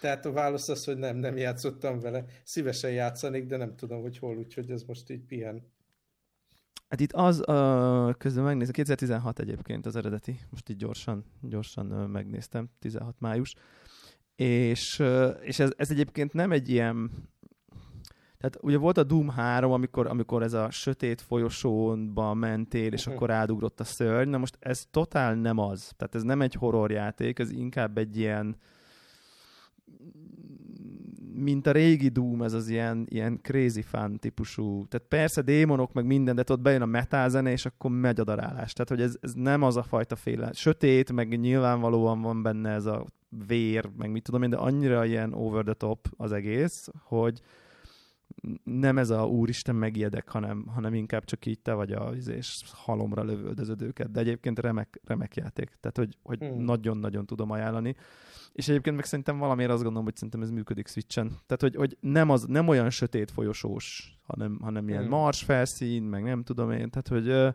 Tehát 0.00 0.26
a 0.26 0.32
válasz 0.32 0.68
az, 0.68 0.84
hogy 0.84 0.96
nem, 0.96 1.16
nem 1.16 1.36
játszottam 1.36 2.00
vele. 2.00 2.24
Szívesen 2.44 2.90
játszanék, 2.90 3.46
de 3.46 3.56
nem 3.56 3.76
tudom, 3.76 4.00
hogy 4.00 4.18
hol, 4.18 4.36
úgyhogy 4.36 4.70
ez 4.70 4.82
most 4.82 5.10
így 5.10 5.24
pihen. 5.24 5.70
Hát 6.88 7.00
itt 7.00 7.12
az, 7.12 7.38
uh, 7.38 8.14
közben 8.14 8.44
megnézem, 8.44 8.72
2016 8.72 9.38
egyébként 9.38 9.86
az 9.86 9.96
eredeti, 9.96 10.40
most 10.50 10.68
így 10.68 10.76
gyorsan, 10.76 11.24
gyorsan 11.40 11.92
uh, 11.92 12.08
megnéztem, 12.08 12.70
16 12.78 13.14
május, 13.18 13.54
és, 14.36 14.98
uh, 14.98 15.36
és 15.40 15.58
ez, 15.58 15.72
ez 15.76 15.90
egyébként 15.90 16.32
nem 16.32 16.52
egy 16.52 16.68
ilyen 16.68 17.10
tehát 18.42 18.58
ugye 18.60 18.78
volt 18.78 18.98
a 18.98 19.02
Doom 19.02 19.28
3, 19.28 19.72
amikor, 19.72 20.06
amikor 20.06 20.42
ez 20.42 20.52
a 20.52 20.70
sötét 20.70 21.20
folyosónba 21.20 22.34
mentél, 22.34 22.92
és 22.92 23.00
uh-huh. 23.00 23.14
akkor 23.14 23.30
átugrott 23.30 23.80
a 23.80 23.84
szörny. 23.84 24.30
Na 24.30 24.38
most 24.38 24.56
ez 24.60 24.86
totál 24.90 25.34
nem 25.34 25.58
az. 25.58 25.92
Tehát 25.96 26.14
ez 26.14 26.22
nem 26.22 26.40
egy 26.40 26.54
horrorjáték, 26.54 27.38
ez 27.38 27.50
inkább 27.50 27.98
egy 27.98 28.16
ilyen 28.16 28.56
mint 31.34 31.66
a 31.66 31.72
régi 31.72 32.08
Doom, 32.08 32.42
ez 32.42 32.52
az 32.52 32.68
ilyen, 32.68 33.06
ilyen 33.08 33.38
crazy 33.42 33.82
fan 33.82 34.18
típusú. 34.18 34.86
Tehát 34.88 35.08
persze 35.08 35.42
démonok, 35.42 35.92
meg 35.92 36.06
minden, 36.06 36.34
de 36.34 36.44
ott 36.48 36.60
bejön 36.60 36.82
a 36.82 36.86
metal 36.86 37.28
zene, 37.28 37.50
és 37.50 37.66
akkor 37.66 37.90
megy 37.90 38.20
a 38.20 38.24
darálás. 38.24 38.72
Tehát, 38.72 38.88
hogy 38.88 39.00
ez, 39.00 39.16
ez 39.20 39.32
nem 39.34 39.62
az 39.62 39.76
a 39.76 39.82
fajta 39.82 40.16
féle. 40.16 40.52
Sötét, 40.52 41.12
meg 41.12 41.40
nyilvánvalóan 41.40 42.20
van 42.20 42.42
benne 42.42 42.70
ez 42.70 42.86
a 42.86 43.06
vér, 43.46 43.90
meg 43.96 44.10
mit 44.10 44.22
tudom 44.22 44.42
én, 44.42 44.50
de 44.50 44.56
annyira 44.56 45.04
ilyen 45.04 45.32
over 45.32 45.64
the 45.64 45.74
top 45.74 46.08
az 46.16 46.32
egész, 46.32 46.88
hogy, 47.02 47.40
nem 48.64 48.98
ez 48.98 49.10
a 49.10 49.26
úristen 49.26 49.74
megijedek, 49.74 50.28
hanem, 50.28 50.66
hanem 50.66 50.94
inkább 50.94 51.24
csak 51.24 51.46
így 51.46 51.60
te 51.60 51.72
vagy 51.72 51.92
a 51.92 52.10
és 52.10 52.62
halomra 52.72 53.22
lövöldözöd 53.22 53.82
őket. 53.82 54.10
De 54.10 54.20
egyébként 54.20 54.58
remek, 54.58 55.00
remek 55.04 55.36
játék. 55.36 55.76
Tehát, 55.80 55.96
hogy, 55.96 56.18
hogy 56.22 56.38
hmm. 56.38 56.64
nagyon-nagyon 56.64 57.26
tudom 57.26 57.50
ajánlani. 57.50 57.96
És 58.52 58.68
egyébként 58.68 58.96
meg 58.96 59.04
szerintem 59.04 59.38
valamiért 59.38 59.70
azt 59.70 59.82
gondolom, 59.82 60.04
hogy 60.04 60.14
szerintem 60.14 60.42
ez 60.42 60.50
működik 60.50 60.88
Switchen. 60.88 61.26
Tehát, 61.26 61.60
hogy, 61.60 61.74
hogy 61.74 61.96
nem, 62.00 62.30
az, 62.30 62.44
nem 62.44 62.68
olyan 62.68 62.90
sötét 62.90 63.30
folyosós, 63.30 64.18
hanem, 64.22 64.58
hanem 64.62 64.88
ilyen 64.88 65.00
hmm. 65.00 65.10
mars 65.10 65.42
felszín, 65.42 66.02
meg 66.02 66.22
nem 66.22 66.42
tudom 66.42 66.70
én. 66.70 66.90
Tehát, 66.90 67.08
hogy 67.08 67.54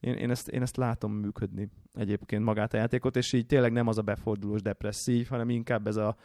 én, 0.00 0.14
én, 0.14 0.30
ezt, 0.30 0.48
én 0.48 0.62
ezt 0.62 0.76
látom 0.76 1.12
működni 1.12 1.70
egyébként 1.92 2.44
magát 2.44 2.74
a 2.74 2.76
játékot, 2.76 3.16
és 3.16 3.32
így 3.32 3.46
tényleg 3.46 3.72
nem 3.72 3.86
az 3.86 3.98
a 3.98 4.02
befordulós 4.02 4.62
depresszív, 4.62 5.28
hanem 5.28 5.50
inkább 5.50 5.86
ez 5.86 5.96
a 5.96 6.16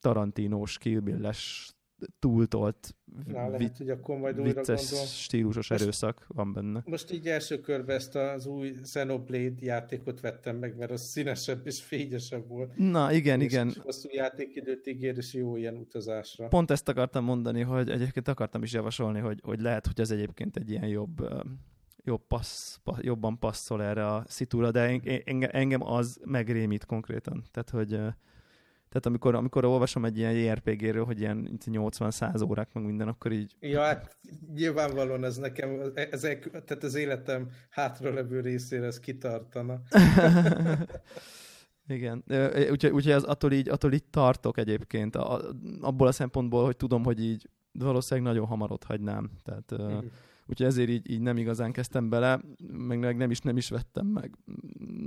tarantinós, 0.00 0.78
killbilles 0.78 1.72
túltolt 2.18 2.94
Na, 3.26 3.48
lehet, 3.48 3.76
hogy 3.76 3.90
akkor 3.90 4.18
majd 4.18 4.40
újra 4.40 4.60
vicces, 4.60 4.90
gondol. 4.90 5.06
stílusos 5.06 5.68
most, 5.68 5.82
erőszak 5.82 6.24
van 6.28 6.52
benne. 6.52 6.82
Most 6.84 7.12
így 7.12 7.26
első 7.28 7.60
körben 7.60 7.96
ezt 7.96 8.14
az 8.14 8.46
új 8.46 8.72
Xenoblade 8.82 9.54
játékot 9.58 10.20
vettem 10.20 10.56
meg, 10.56 10.76
mert 10.76 10.90
az 10.90 11.02
színesebb 11.02 11.66
és 11.66 11.82
fényesebb 11.82 12.48
volt. 12.48 12.76
Na, 12.76 13.12
igen, 13.12 13.40
és 13.40 13.52
igen. 13.52 13.68
És 13.68 13.78
hosszú 13.78 14.08
játékidőt 14.12 14.86
ígér, 14.86 15.16
és 15.16 15.34
jó 15.34 15.56
ilyen 15.56 15.76
utazásra. 15.76 16.48
Pont 16.48 16.70
ezt 16.70 16.88
akartam 16.88 17.24
mondani, 17.24 17.60
hogy 17.60 17.90
egyébként 17.90 18.28
akartam 18.28 18.62
is 18.62 18.72
javasolni, 18.72 19.20
hogy, 19.20 19.40
hogy 19.42 19.60
lehet, 19.60 19.86
hogy 19.86 20.00
ez 20.00 20.10
egyébként 20.10 20.56
egy 20.56 20.70
ilyen 20.70 20.88
jobb 20.88 21.20
jobb 22.04 22.26
passz, 22.26 22.76
passz, 22.82 23.02
jobban 23.02 23.38
passzol 23.38 23.82
erre 23.82 24.06
a 24.06 24.24
szitúra, 24.26 24.70
de 24.70 25.00
engem, 25.24 25.50
engem 25.52 25.82
az 25.82 26.20
megrémít 26.24 26.84
konkrétan. 26.84 27.44
Tehát, 27.50 27.70
hogy 27.70 28.00
tehát 28.92 29.06
amikor, 29.06 29.34
amikor 29.34 29.64
olvasom 29.64 30.04
egy 30.04 30.18
ilyen 30.18 30.32
JRPG-ről, 30.32 31.04
hogy 31.04 31.20
ilyen 31.20 31.58
80-100 31.64 32.48
órák, 32.48 32.72
meg 32.72 32.84
minden, 32.84 33.08
akkor 33.08 33.32
így... 33.32 33.56
Ja, 33.60 33.80
hát 33.80 34.16
nyilvánvalóan 34.54 35.24
ez 35.24 35.36
nekem, 35.36 35.80
ez, 35.94 36.20
tehát 36.20 36.82
az 36.82 36.94
életem 36.94 37.48
hátralevő 37.70 38.40
részére 38.40 38.86
ez 38.86 39.00
kitartana. 39.00 39.80
Igen, 41.88 42.24
úgyhogy, 42.70 42.90
úgyhogy 42.90 43.12
az, 43.12 43.22
attól, 43.22 43.52
így, 43.52 43.68
attól 43.68 43.92
így 43.92 44.04
tartok 44.04 44.58
egyébként, 44.58 45.16
a, 45.16 45.40
abból 45.80 46.06
a 46.06 46.12
szempontból, 46.12 46.64
hogy 46.64 46.76
tudom, 46.76 47.04
hogy 47.04 47.24
így 47.24 47.48
valószínűleg 47.72 48.32
nagyon 48.32 48.48
hamar 48.48 48.72
ott 48.72 48.84
hagynám. 48.84 49.30
Tehát, 49.44 49.72
uh-huh 49.72 50.04
úgyhogy 50.46 50.66
ezért 50.66 50.88
így, 50.88 51.10
így 51.10 51.20
nem 51.20 51.36
igazán 51.36 51.72
kezdtem 51.72 52.08
bele, 52.08 52.40
meg, 52.72 52.98
meg 52.98 53.16
nem 53.16 53.30
is 53.30 53.40
nem 53.40 53.56
is 53.56 53.68
vettem 53.68 54.06
meg. 54.06 54.38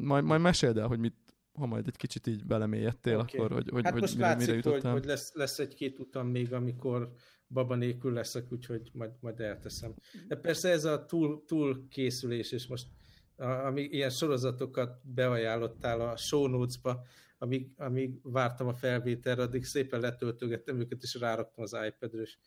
Majd, 0.01 0.23
majd 0.23 0.41
meséld 0.41 0.77
el, 0.77 0.87
hogy 0.87 0.99
mit, 0.99 1.15
ha 1.55 1.65
majd 1.65 1.87
egy 1.87 1.95
kicsit 1.95 2.27
így 2.27 2.45
belemélyedtél, 2.45 3.19
okay. 3.19 3.39
akkor 3.39 3.51
hogy, 3.51 3.69
hogy, 3.69 3.83
hát 3.83 3.91
hogy 3.91 4.01
most 4.01 4.15
mire, 4.15 4.27
látszik, 4.27 4.47
mire 4.47 4.57
jutottál. 4.57 4.91
hogy, 4.91 4.99
hogy 5.01 5.09
lesz, 5.09 5.33
lesz 5.33 5.59
egy-két 5.59 5.99
utam 5.99 6.27
még, 6.27 6.53
amikor 6.53 7.13
baba 7.47 7.75
nélkül 7.75 8.13
leszek, 8.13 8.51
úgyhogy 8.51 8.89
majd, 8.93 9.11
majd 9.19 9.39
elteszem. 9.39 9.93
De 10.27 10.35
persze 10.35 10.69
ez 10.69 10.85
a 10.85 11.05
túl, 11.05 11.43
túl 11.45 11.87
készülés, 11.89 12.51
és 12.51 12.67
most 12.67 12.87
ami 13.37 13.81
ilyen 13.81 14.09
sorozatokat 14.09 15.01
beajánlottál 15.03 16.01
a 16.01 16.17
show 16.17 16.47
notes-ba, 16.47 17.01
amíg, 17.37 17.71
amíg 17.77 18.19
vártam 18.23 18.67
a 18.67 18.73
felvételre, 18.73 19.41
addig 19.41 19.63
szépen 19.63 19.99
letöltögettem 19.99 20.79
őket, 20.79 21.03
és 21.03 21.15
ráraktam 21.15 21.63
az 21.63 21.77
iPad-re, 21.87 22.21
és 22.21 22.37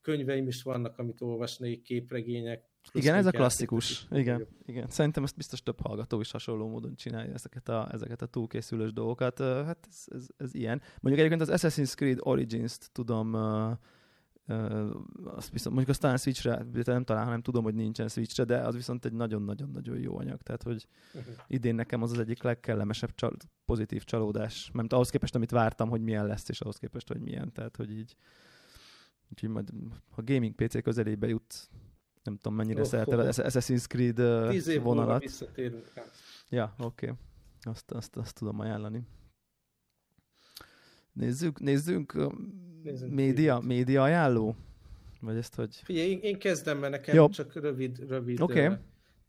könyveim 0.00 0.46
is 0.46 0.62
vannak, 0.62 0.98
amit 0.98 1.20
olvasnék, 1.20 1.82
képregények. 1.82 2.70
Igen, 2.92 3.14
ez 3.14 3.26
a 3.26 3.30
klasszikus. 3.30 4.06
Igen, 4.10 4.46
igen. 4.66 4.88
Szerintem 4.88 5.22
ezt 5.22 5.36
biztos 5.36 5.62
több 5.62 5.80
hallgató 5.80 6.20
is 6.20 6.30
hasonló 6.30 6.68
módon 6.68 6.94
csinálja 6.94 7.32
ezeket 7.32 7.68
a, 7.68 7.88
ezeket 7.92 8.22
a 8.22 8.26
túlkészülős 8.26 8.92
dolgokat. 8.92 9.38
Hát 9.38 9.88
ez, 9.88 10.04
ez, 10.06 10.26
ez 10.36 10.54
ilyen. 10.54 10.82
Mondjuk 11.00 11.26
egyébként 11.26 11.50
az 11.50 11.62
Assassin's 11.62 11.94
Creed 11.94 12.18
Origins-t 12.20 12.90
tudom 12.92 13.32
uh, 13.32 13.72
Uh, 14.48 14.90
azt 15.24 15.50
viszont, 15.50 15.74
mondjuk 15.74 15.88
aztán 15.88 16.16
Switchre 16.16 16.66
nem 16.84 17.04
talán, 17.04 17.24
hanem 17.24 17.42
tudom, 17.42 17.62
hogy 17.62 17.74
nincsen 17.74 18.08
Switchre, 18.08 18.44
de 18.44 18.58
az 18.58 18.74
viszont 18.74 19.04
egy 19.04 19.12
nagyon-nagyon-nagyon 19.12 19.98
jó 19.98 20.18
anyag. 20.18 20.42
Tehát, 20.42 20.62
hogy 20.62 20.86
uh-huh. 21.14 21.34
idén 21.46 21.74
nekem 21.74 22.02
az 22.02 22.12
az 22.12 22.18
egyik 22.18 22.42
legkellemesebb 22.42 23.14
csal- 23.14 23.48
pozitív 23.64 24.04
csalódás. 24.04 24.70
Mert 24.72 24.92
ahhoz 24.92 25.10
képest, 25.10 25.34
amit 25.34 25.50
vártam, 25.50 25.88
hogy 25.88 26.00
milyen 26.00 26.26
lesz, 26.26 26.48
és 26.48 26.60
ahhoz 26.60 26.76
képest, 26.76 27.08
hogy 27.08 27.20
milyen. 27.20 27.52
Tehát, 27.52 27.76
hogy 27.76 27.92
így 27.92 28.16
Úgyhogy 29.30 29.48
majd, 29.48 29.72
ha 30.10 30.22
gaming 30.24 30.54
PC 30.54 30.82
közelébe 30.82 31.28
jut, 31.28 31.70
nem 32.22 32.36
tudom 32.36 32.54
mennyire 32.54 32.80
oh, 32.80 32.86
szereted 32.86 33.18
az 33.18 33.40
Assassin's 33.42 33.86
Creed 33.86 34.48
Tíz 34.50 34.66
év 34.66 34.82
vonalat. 34.82 35.22
visszatérünk 35.22 35.90
rá. 35.94 36.02
Ja, 36.48 36.74
oké. 36.78 37.06
Okay. 37.06 37.18
Azt, 37.62 37.90
azt, 37.90 38.16
azt 38.16 38.34
tudom 38.34 38.60
ajánlani. 38.60 39.02
Nézzük, 41.12 41.60
nézzünk. 41.60 42.30
nézzünk 42.82 43.12
média, 43.12 43.60
média 43.60 44.02
ajánló? 44.02 44.56
Vagy 45.20 45.36
ezt, 45.36 45.54
hogy... 45.54 45.74
Figyelj, 45.74 46.10
én, 46.10 46.18
én 46.20 46.38
kezdem, 46.38 46.78
mert 46.78 46.92
nekem 46.92 47.14
Jó. 47.14 47.28
csak 47.28 47.54
rövid, 47.54 48.08
rövid. 48.08 48.40
Oké. 48.40 48.64
Okay. 48.64 48.78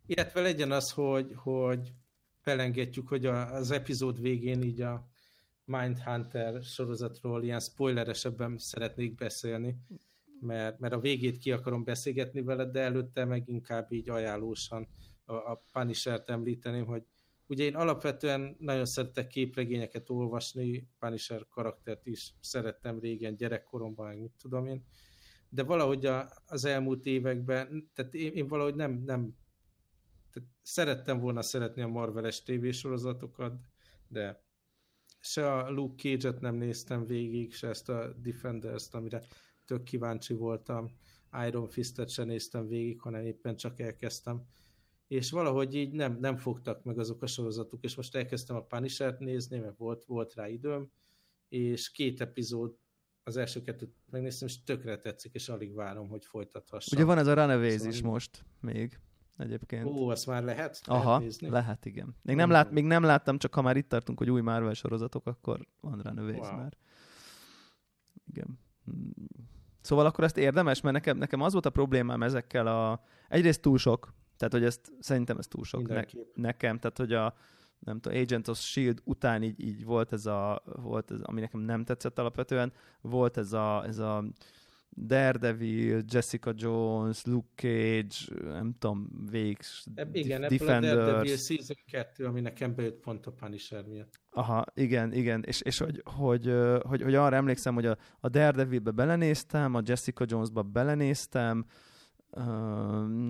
illetve 0.05 0.41
legyen 0.41 0.71
az, 0.71 0.91
hogy, 0.91 1.31
hogy 1.35 1.93
felengedjük, 2.41 3.07
hogy 3.07 3.25
a, 3.25 3.53
az 3.53 3.71
epizód 3.71 4.21
végén 4.21 4.61
így 4.61 4.81
a 4.81 5.07
Mindhunter 5.65 6.63
sorozatról 6.63 7.43
ilyen 7.43 7.59
spoileresebben 7.59 8.57
szeretnék 8.57 9.15
beszélni, 9.15 9.77
mert, 10.43 10.79
mert 10.79 10.93
a 10.93 10.99
végét 10.99 11.37
ki 11.37 11.51
akarom 11.51 11.83
beszélgetni 11.83 12.41
veled, 12.41 12.71
de 12.71 12.79
előtte 12.79 13.25
meg 13.25 13.47
inkább 13.47 13.91
így 13.91 14.09
ajánlósan 14.09 14.87
a, 15.25 15.33
a 15.33 15.65
Punisher-t 15.71 16.29
említeném, 16.29 16.85
hogy 16.85 17.03
ugye 17.47 17.63
én 17.63 17.75
alapvetően 17.75 18.55
nagyon 18.59 18.85
szeretek 18.85 19.27
képregényeket 19.27 20.09
olvasni, 20.09 20.89
Punisher 20.99 21.47
karaktert 21.47 22.05
is 22.07 22.33
szerettem 22.39 22.99
régen, 22.99 23.35
gyerekkoromban, 23.35 24.07
meg 24.07 24.19
mit 24.19 24.33
tudom 24.41 24.67
én, 24.67 24.85
de 25.49 25.63
valahogy 25.63 26.05
a, 26.05 26.29
az 26.45 26.65
elmúlt 26.65 27.05
években, 27.05 27.91
tehát 27.93 28.13
én, 28.13 28.31
én 28.33 28.47
valahogy 28.47 28.75
nem, 28.75 29.03
nem 29.05 29.35
tehát 30.31 30.49
szerettem 30.61 31.19
volna 31.19 31.41
szeretni 31.41 31.81
a 31.81 31.87
Marveles 31.87 32.43
tévésorozatokat, 32.43 33.53
de 34.07 34.43
se 35.19 35.53
a 35.53 35.69
Luke 35.69 35.95
Cage-et 36.01 36.39
nem 36.39 36.55
néztem 36.55 37.05
végig, 37.05 37.53
se 37.53 37.67
ezt 37.67 37.89
a 37.89 38.13
Defenders-t, 38.13 38.93
amire 38.93 39.23
tök 39.65 39.83
kíváncsi 39.83 40.33
voltam. 40.33 40.91
Iron 41.47 41.67
Fist-et 41.67 42.09
sem 42.09 42.27
néztem 42.27 42.67
végig, 42.67 42.99
hanem 42.99 43.25
éppen 43.25 43.55
csak 43.55 43.79
elkezdtem. 43.79 44.43
És 45.07 45.31
valahogy 45.31 45.75
így 45.75 45.91
nem, 45.91 46.17
nem 46.19 46.37
fogtak 46.37 46.83
meg 46.83 46.99
azok 46.99 47.21
a 47.21 47.27
sorozatok, 47.27 47.83
és 47.83 47.95
most 47.95 48.15
elkezdtem 48.15 48.55
a 48.55 48.61
Punisher-t 48.61 49.19
nézni, 49.19 49.59
mert 49.59 49.77
volt, 49.77 50.05
volt 50.05 50.33
rá 50.33 50.47
időm, 50.47 50.91
és 51.49 51.91
két 51.91 52.21
epizód, 52.21 52.75
az 53.23 53.37
első 53.37 53.61
kettőt 53.61 53.93
megnéztem, 54.11 54.47
és 54.47 54.63
tökre 54.63 54.97
tetszik, 54.97 55.33
és 55.33 55.49
alig 55.49 55.73
várom, 55.73 56.07
hogy 56.07 56.25
folytathassam. 56.25 56.97
Ugye 56.99 57.07
van 57.07 57.17
ez 57.17 57.27
a 57.27 57.33
Runaways 57.33 57.73
szóval 57.73 57.91
is 57.91 58.01
most 58.01 58.45
még 58.59 58.99
egyébként. 59.37 59.85
Ó, 59.85 60.09
azt 60.09 60.25
már 60.25 60.43
lehet? 60.43 60.81
Aha, 60.85 61.05
lehet, 61.05 61.21
nézni? 61.21 61.49
lehet 61.49 61.85
igen. 61.85 62.15
Még 62.21 62.35
nem, 62.35 62.49
lát, 62.49 62.71
még 62.71 62.85
nem 62.85 63.03
láttam, 63.03 63.37
csak 63.37 63.53
ha 63.53 63.61
már 63.61 63.77
itt 63.77 63.89
tartunk, 63.89 64.17
hogy 64.17 64.29
új 64.29 64.41
Marvel 64.41 64.73
sorozatok, 64.73 65.27
akkor 65.27 65.67
van 65.79 66.11
növész 66.13 66.37
wow. 66.37 66.55
már. 66.55 66.77
Igen. 68.25 68.59
Szóval 69.81 70.05
akkor 70.05 70.23
ezt 70.23 70.37
érdemes, 70.37 70.81
mert 70.81 70.95
nekem, 70.95 71.17
nekem 71.17 71.41
az 71.41 71.51
volt 71.51 71.65
a 71.65 71.69
problémám 71.69 72.23
ezekkel 72.23 72.67
a... 72.67 73.03
Egyrészt 73.29 73.61
túl 73.61 73.77
sok, 73.77 74.13
tehát 74.37 74.53
hogy 74.53 74.63
ezt 74.63 74.91
szerintem 74.99 75.37
ez 75.37 75.47
túl 75.47 75.63
sok 75.63 75.87
ne, 75.87 76.03
nekem, 76.33 76.79
tehát 76.79 76.97
hogy 76.97 77.13
a 77.13 77.35
nem 77.79 77.99
tudom, 77.99 78.19
Agent 78.19 78.47
of 78.47 78.59
S.H.I.E.L.D. 78.59 79.01
után 79.03 79.43
így, 79.43 79.63
így 79.63 79.85
volt 79.85 80.13
ez 80.13 80.25
a, 80.25 80.63
volt 80.65 81.11
ez, 81.11 81.19
ami 81.21 81.39
nekem 81.39 81.59
nem 81.59 81.83
tetszett 81.83 82.19
alapvetően, 82.19 82.73
volt 83.01 83.37
ez 83.37 83.53
a, 83.53 83.85
ez 83.85 83.97
a 83.97 84.23
Daredevil, 84.97 86.01
Jessica 86.07 86.53
Jones, 86.55 87.25
Luke 87.25 87.47
Cage, 87.55 88.43
nem 88.43 88.75
tudom, 88.79 89.09
Végs, 89.29 89.85
Igen, 90.11 90.41
Defenders. 90.41 90.93
a 90.93 90.95
Daredevil 90.95 91.37
Season 91.37 91.77
2, 91.91 92.25
ami 92.25 92.41
nekem 92.41 92.75
bejött 92.75 92.99
pont 92.99 93.25
a 93.25 93.31
Punisher 93.31 93.85
miatt. 93.85 94.22
Aha, 94.35 94.65
igen, 94.73 95.13
igen, 95.13 95.43
és, 95.45 95.61
és 95.61 95.77
hogy, 95.77 96.01
hogy, 96.05 96.53
hogy, 96.81 97.01
hogy 97.01 97.15
arra 97.15 97.35
emlékszem, 97.35 97.73
hogy 97.73 97.85
a, 97.85 97.97
a 98.19 98.29
Daredevilbe 98.29 98.91
belenéztem, 98.91 99.73
a 99.73 99.81
Jessica 99.83 100.25
Jonesba 100.27 100.61
belenéztem, 100.61 101.65
uh, 102.29 102.43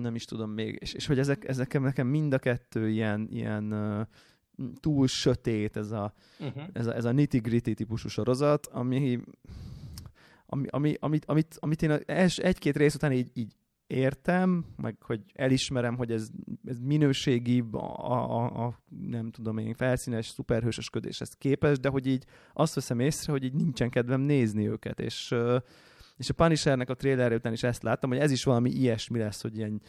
nem 0.00 0.14
is 0.14 0.24
tudom 0.24 0.50
még, 0.50 0.78
és, 0.80 0.92
és 0.92 1.06
hogy 1.06 1.18
ezek, 1.18 1.48
ezek 1.48 1.80
nekem 1.80 2.06
mind 2.06 2.32
a 2.32 2.38
kettő 2.38 2.88
ilyen, 2.88 3.28
ilyen 3.30 3.72
uh, 3.72 4.06
túl 4.80 5.06
sötét, 5.06 5.76
ez 5.76 5.90
a, 5.90 6.14
uh-huh. 6.40 6.62
ez 6.72 6.86
a, 6.86 6.94
ez 6.94 7.04
a 7.04 7.12
nitty-gritty 7.12 7.74
típusú 7.74 8.08
sorozat, 8.08 8.66
ami 8.66 9.20
ami, 10.46 10.66
ami, 10.70 10.96
amit, 11.00 11.24
amit, 11.24 11.56
amit 11.60 11.82
én 11.82 11.90
egy-két 12.36 12.76
rész 12.76 12.94
után 12.94 13.12
így, 13.12 13.30
így 13.34 13.52
értem, 13.86 14.64
meg 14.76 14.96
hogy 15.00 15.20
elismerem, 15.32 15.96
hogy 15.96 16.10
ez, 16.10 16.28
ez 16.64 16.78
minőségi, 16.78 17.64
a, 17.70 17.76
a, 17.76 18.64
a, 18.66 18.82
nem 18.88 19.30
tudom 19.30 19.58
én, 19.58 19.74
felszínes, 19.74 20.26
szuperhősösködéshez 20.26 21.34
képes, 21.38 21.78
de 21.78 21.88
hogy 21.88 22.06
így 22.06 22.24
azt 22.52 22.74
veszem 22.74 23.00
észre, 23.00 23.32
hogy 23.32 23.44
így 23.44 23.54
nincsen 23.54 23.90
kedvem 23.90 24.20
nézni 24.20 24.68
őket, 24.68 25.00
és, 25.00 25.34
és 26.16 26.28
a 26.28 26.34
Punishernek 26.34 26.90
a 26.90 26.94
trailer 26.94 27.32
után 27.32 27.52
is 27.52 27.62
ezt 27.62 27.82
láttam, 27.82 28.10
hogy 28.10 28.18
ez 28.18 28.30
is 28.30 28.44
valami 28.44 28.70
ilyesmi 28.70 29.18
lesz, 29.18 29.42
hogy 29.42 29.56
ilyen 29.56 29.82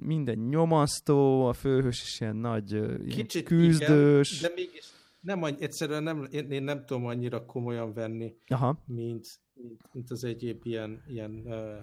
minden 0.00 0.38
nyomasztó, 0.38 1.46
a 1.46 1.52
főhős 1.52 2.02
is 2.02 2.20
ilyen 2.20 2.36
nagy 2.36 2.72
ilyen 2.72 3.26
küzdős. 3.44 4.38
Igen, 4.38 4.50
de 4.50 4.62
mégis 4.62 4.94
nem, 5.20 5.44
egyszerűen 5.44 6.02
nem, 6.02 6.26
én, 6.30 6.50
én 6.50 6.62
nem 6.62 6.84
tudom 6.84 7.06
annyira 7.06 7.44
komolyan 7.44 7.92
venni, 7.92 8.34
Aha. 8.46 8.82
mint, 8.86 9.26
mint, 9.54 9.80
mint 9.92 10.10
az 10.10 10.24
egyéb 10.24 10.60
ilyen, 10.62 11.02
ilyen 11.06 11.42
uh, 11.44 11.82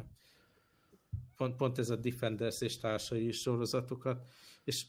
pont, 1.43 1.55
pont 1.55 1.77
ez 1.77 1.89
a 1.89 1.95
Defenders 1.95 2.61
és 2.61 2.77
társai 2.77 3.31
sorozatokat, 3.31 4.25
és 4.63 4.85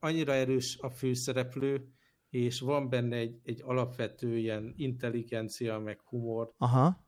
annyira 0.00 0.32
erős 0.32 0.78
a 0.80 0.90
főszereplő, 0.90 1.88
és 2.30 2.60
van 2.60 2.88
benne 2.88 3.16
egy, 3.16 3.40
egy 3.44 3.62
alapvető 3.64 4.38
ilyen 4.38 4.72
intelligencia, 4.76 5.78
meg 5.78 6.00
humor. 6.00 6.52
Aha. 6.56 7.04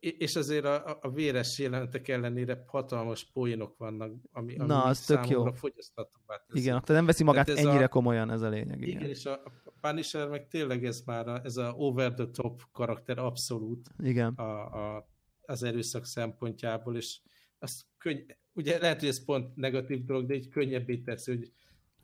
És 0.00 0.36
azért 0.36 0.64
a, 0.64 0.98
a 1.00 1.10
véres 1.10 1.58
jelentek 1.58 2.08
ellenére 2.08 2.64
hatalmas 2.66 3.24
poénok 3.24 3.76
vannak, 3.76 4.12
ami, 4.32 4.56
ami 4.56 4.66
Na, 4.66 4.84
az 4.84 5.04
tök 5.04 5.28
jó. 5.28 5.52
fogyasztatóvá 5.52 6.44
Igen, 6.52 6.76
akkor 6.76 6.94
nem 6.94 7.06
veszi 7.06 7.24
magát 7.24 7.48
ennyire 7.48 7.84
a, 7.84 7.88
komolyan, 7.88 8.30
ez 8.30 8.42
a 8.42 8.48
lényeg. 8.48 8.80
Igen, 8.82 8.96
igen 8.96 9.08
és 9.08 9.26
a, 9.26 9.42
a 9.64 9.72
Punisher 9.80 10.28
meg 10.28 10.48
tényleg 10.48 10.84
ez 10.84 11.00
már 11.00 11.28
a, 11.28 11.40
ez 11.44 11.56
a 11.56 11.72
over 11.76 12.14
the 12.14 12.26
top 12.26 12.62
karakter 12.72 13.18
abszolút. 13.18 13.90
Igen. 13.98 14.34
A, 14.34 14.96
a 14.96 15.12
az 15.46 15.62
erőszak 15.62 16.04
szempontjából, 16.04 16.96
és 16.96 17.20
azt 17.64 17.84
könny, 17.98 18.20
ugye 18.52 18.78
lehet, 18.78 19.00
hogy 19.00 19.08
ez 19.08 19.24
pont 19.24 19.56
negatív 19.56 20.04
dolog, 20.04 20.26
de 20.26 20.34
így 20.34 20.48
könnyebbé 20.48 20.98
teszi, 20.98 21.36
hogy, 21.36 21.52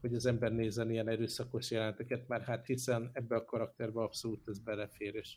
hogy 0.00 0.14
az 0.14 0.26
ember 0.26 0.52
nézzen 0.52 0.90
ilyen 0.90 1.08
erőszakos 1.08 1.70
jelenteket, 1.70 2.28
mert 2.28 2.44
hát 2.44 2.66
hiszen 2.66 3.10
ebbe 3.12 3.36
a 3.36 3.44
karakterbe 3.44 4.00
abszolút 4.00 4.48
ez 4.48 4.58
belefér, 4.58 5.14
és, 5.14 5.36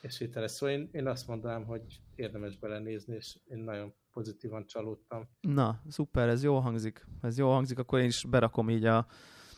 és 0.00 0.18
hiteles. 0.18 0.50
Szóval 0.50 0.74
én, 0.74 0.88
én 0.92 1.06
azt 1.06 1.26
mondanám, 1.26 1.64
hogy 1.64 2.00
érdemes 2.14 2.56
belenézni, 2.56 3.14
és 3.14 3.38
én 3.44 3.58
nagyon 3.58 3.94
pozitívan 4.12 4.66
csalódtam. 4.66 5.28
Na, 5.40 5.82
szuper, 5.88 6.28
ez 6.28 6.42
jó 6.42 6.58
hangzik. 6.58 7.06
Ez 7.22 7.38
jó 7.38 7.50
hangzik, 7.50 7.78
akkor 7.78 8.00
én 8.00 8.06
is 8.06 8.24
berakom 8.24 8.70
így 8.70 8.84
a, 8.84 9.06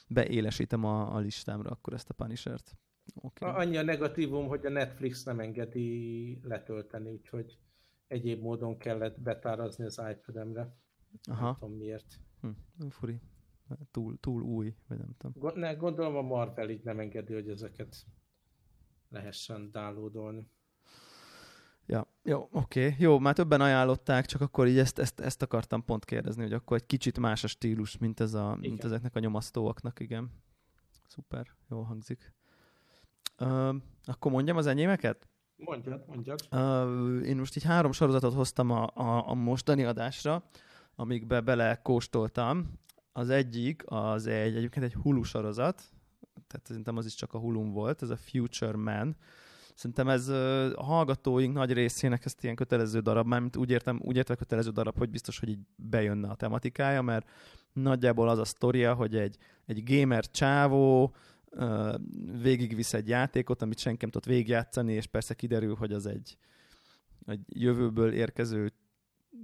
beélesítem 0.09 0.85
a, 0.85 1.15
a 1.15 1.19
listámra 1.19 1.71
akkor 1.71 1.93
ezt 1.93 2.11
a 2.11 2.15
Punisher-t. 2.15 2.79
Okay. 3.15 3.51
Annyi 3.51 3.77
a 3.77 3.83
negatívum, 3.83 4.47
hogy 4.47 4.67
a 4.67 4.71
Netflix 4.71 5.25
nem 5.25 5.41
engedi 5.41 6.41
letölteni, 6.43 7.11
úgyhogy 7.11 7.59
egyéb 8.11 8.43
módon 8.43 8.79
kellett 8.79 9.21
betárazni 9.21 9.85
az 9.85 10.03
iPad-emre. 10.11 10.77
Aha. 11.23 11.45
Nem 11.45 11.55
tudom 11.55 11.77
miért. 11.77 12.21
Hm, 12.41 12.89
furi. 12.89 13.21
Túl, 13.91 14.21
túl 14.21 14.43
új, 14.43 14.75
vagy 14.89 14.99
nem 14.99 15.15
tudom. 15.19 15.59
Ne, 15.59 15.75
gondolom 15.75 16.17
a 16.17 16.23
Marvel 16.23 16.71
így 16.71 16.85
nem 16.85 17.01
engedi, 17.01 17.33
hogy 17.35 17.49
ezeket 17.49 18.07
lehessen 19.09 19.71
downloadolni. 19.71 20.51
Ja, 21.87 22.07
jó, 22.23 22.49
oké. 22.53 22.95
Jó, 22.99 23.19
már 23.19 23.35
többen 23.35 23.61
ajánlották, 23.61 24.27
csak 24.27 24.41
akkor 24.41 24.67
így 24.67 24.79
ezt, 24.79 24.99
ezt, 24.99 25.21
ezt 25.21 25.43
akartam 25.43 25.85
pont 25.85 26.05
kérdezni, 26.05 26.43
hogy 26.43 26.53
akkor 26.53 26.77
egy 26.77 26.87
kicsit 26.87 27.19
más 27.19 27.45
a 27.45 27.47
stílus, 27.47 27.99
mint, 27.99 28.21
ez 28.21 28.35
a, 28.35 28.57
mint 28.57 28.85
ezeknek 28.85 29.17
a 29.17 29.19
nyomasztóaknak, 29.19 30.01
igen. 30.01 30.31
Szuper, 31.07 31.47
jó 31.69 31.83
hangzik. 31.83 32.35
Uh, 33.39 33.75
akkor 34.05 34.33
mondjam 34.33 34.57
az 34.57 34.67
enyémeket? 34.67 35.30
Mondjad, 35.65 36.05
mondjad. 36.07 36.41
Uh, 36.53 37.27
én 37.27 37.37
most 37.37 37.57
így 37.57 37.65
három 37.65 37.93
sorozatot 37.93 38.35
hoztam 38.35 38.71
a, 38.71 38.91
a, 38.95 39.29
a 39.29 39.35
mostani 39.35 39.85
adásra, 39.85 40.45
amikbe 40.95 41.41
bele 41.41 41.75
kóstoltam. 41.83 42.79
Az 43.13 43.31
egyik, 43.31 43.83
az 43.87 44.27
egy, 44.27 44.57
egyébként 44.57 44.85
egy 44.85 44.95
Hulu 44.95 45.23
sorozat, 45.23 45.83
tehát 46.47 46.67
szerintem 46.67 46.97
az 46.97 47.07
is 47.07 47.15
csak 47.15 47.35
a 47.35 47.39
Hulum 47.39 47.73
volt, 47.73 48.03
ez 48.03 48.11
a 48.11 48.17
Future 48.17 48.77
Man. 48.77 49.17
Szerintem 49.75 50.09
ez 50.09 50.29
a 50.29 50.83
hallgatóink 50.83 51.55
nagy 51.55 51.73
részének 51.73 52.25
ezt 52.25 52.43
ilyen 52.43 52.55
kötelező 52.55 53.01
darab, 53.01 53.27
mármint 53.27 53.57
úgy 53.57 53.71
értem, 53.71 54.01
úgy 54.03 54.17
értem 54.17 54.37
kötelező 54.37 54.71
darab, 54.71 54.99
hogy 54.99 55.11
biztos, 55.11 55.39
hogy 55.39 55.49
így 55.49 55.61
bejönne 55.77 56.29
a 56.29 56.35
tematikája, 56.35 57.03
mert 57.03 57.29
nagyjából 57.73 58.29
az 58.29 58.39
a 58.39 58.45
sztoria, 58.45 58.95
hogy 58.95 59.17
egy, 59.17 59.37
egy 59.67 59.83
gamer 59.85 60.31
csávó, 60.31 61.15
végigvisz 62.43 62.95
egy 62.95 63.09
játékot, 63.09 63.63
amit 63.63 63.79
senki 63.79 63.99
nem 64.01 64.11
tudott 64.11 64.29
végigjátszani, 64.29 64.93
és 64.93 65.07
persze 65.07 65.35
kiderül, 65.35 65.75
hogy 65.75 65.93
az 65.93 66.07
egy, 66.07 66.37
egy 67.27 67.41
jövőből 67.49 68.13
érkező 68.13 68.73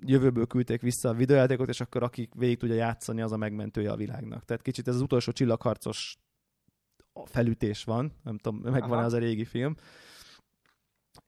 jövőből 0.00 0.46
küldték 0.46 0.80
vissza 0.80 1.08
a 1.08 1.14
videójátékot, 1.14 1.68
és 1.68 1.80
akkor 1.80 2.02
aki 2.02 2.28
végig 2.34 2.58
tudja 2.58 2.74
játszani, 2.74 3.20
az 3.20 3.32
a 3.32 3.36
megmentője 3.36 3.90
a 3.90 3.96
világnak. 3.96 4.44
Tehát 4.44 4.62
kicsit 4.62 4.88
ez 4.88 4.94
az 4.94 5.00
utolsó 5.00 5.32
csillagharcos 5.32 6.18
felütés 7.24 7.84
van, 7.84 8.12
nem 8.22 8.38
tudom, 8.38 8.72
megvan 8.72 9.04
az 9.04 9.12
a 9.12 9.18
régi 9.18 9.44
film. 9.44 9.74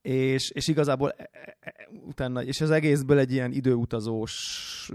És, 0.02 0.50
és 0.50 0.68
igazából 0.68 1.10
e, 1.10 1.30
e, 1.32 1.56
e, 1.60 1.88
utána, 1.90 2.42
és 2.42 2.60
az 2.60 2.70
egészből 2.70 3.18
egy 3.18 3.32
ilyen 3.32 3.52
időutazós 3.52 4.92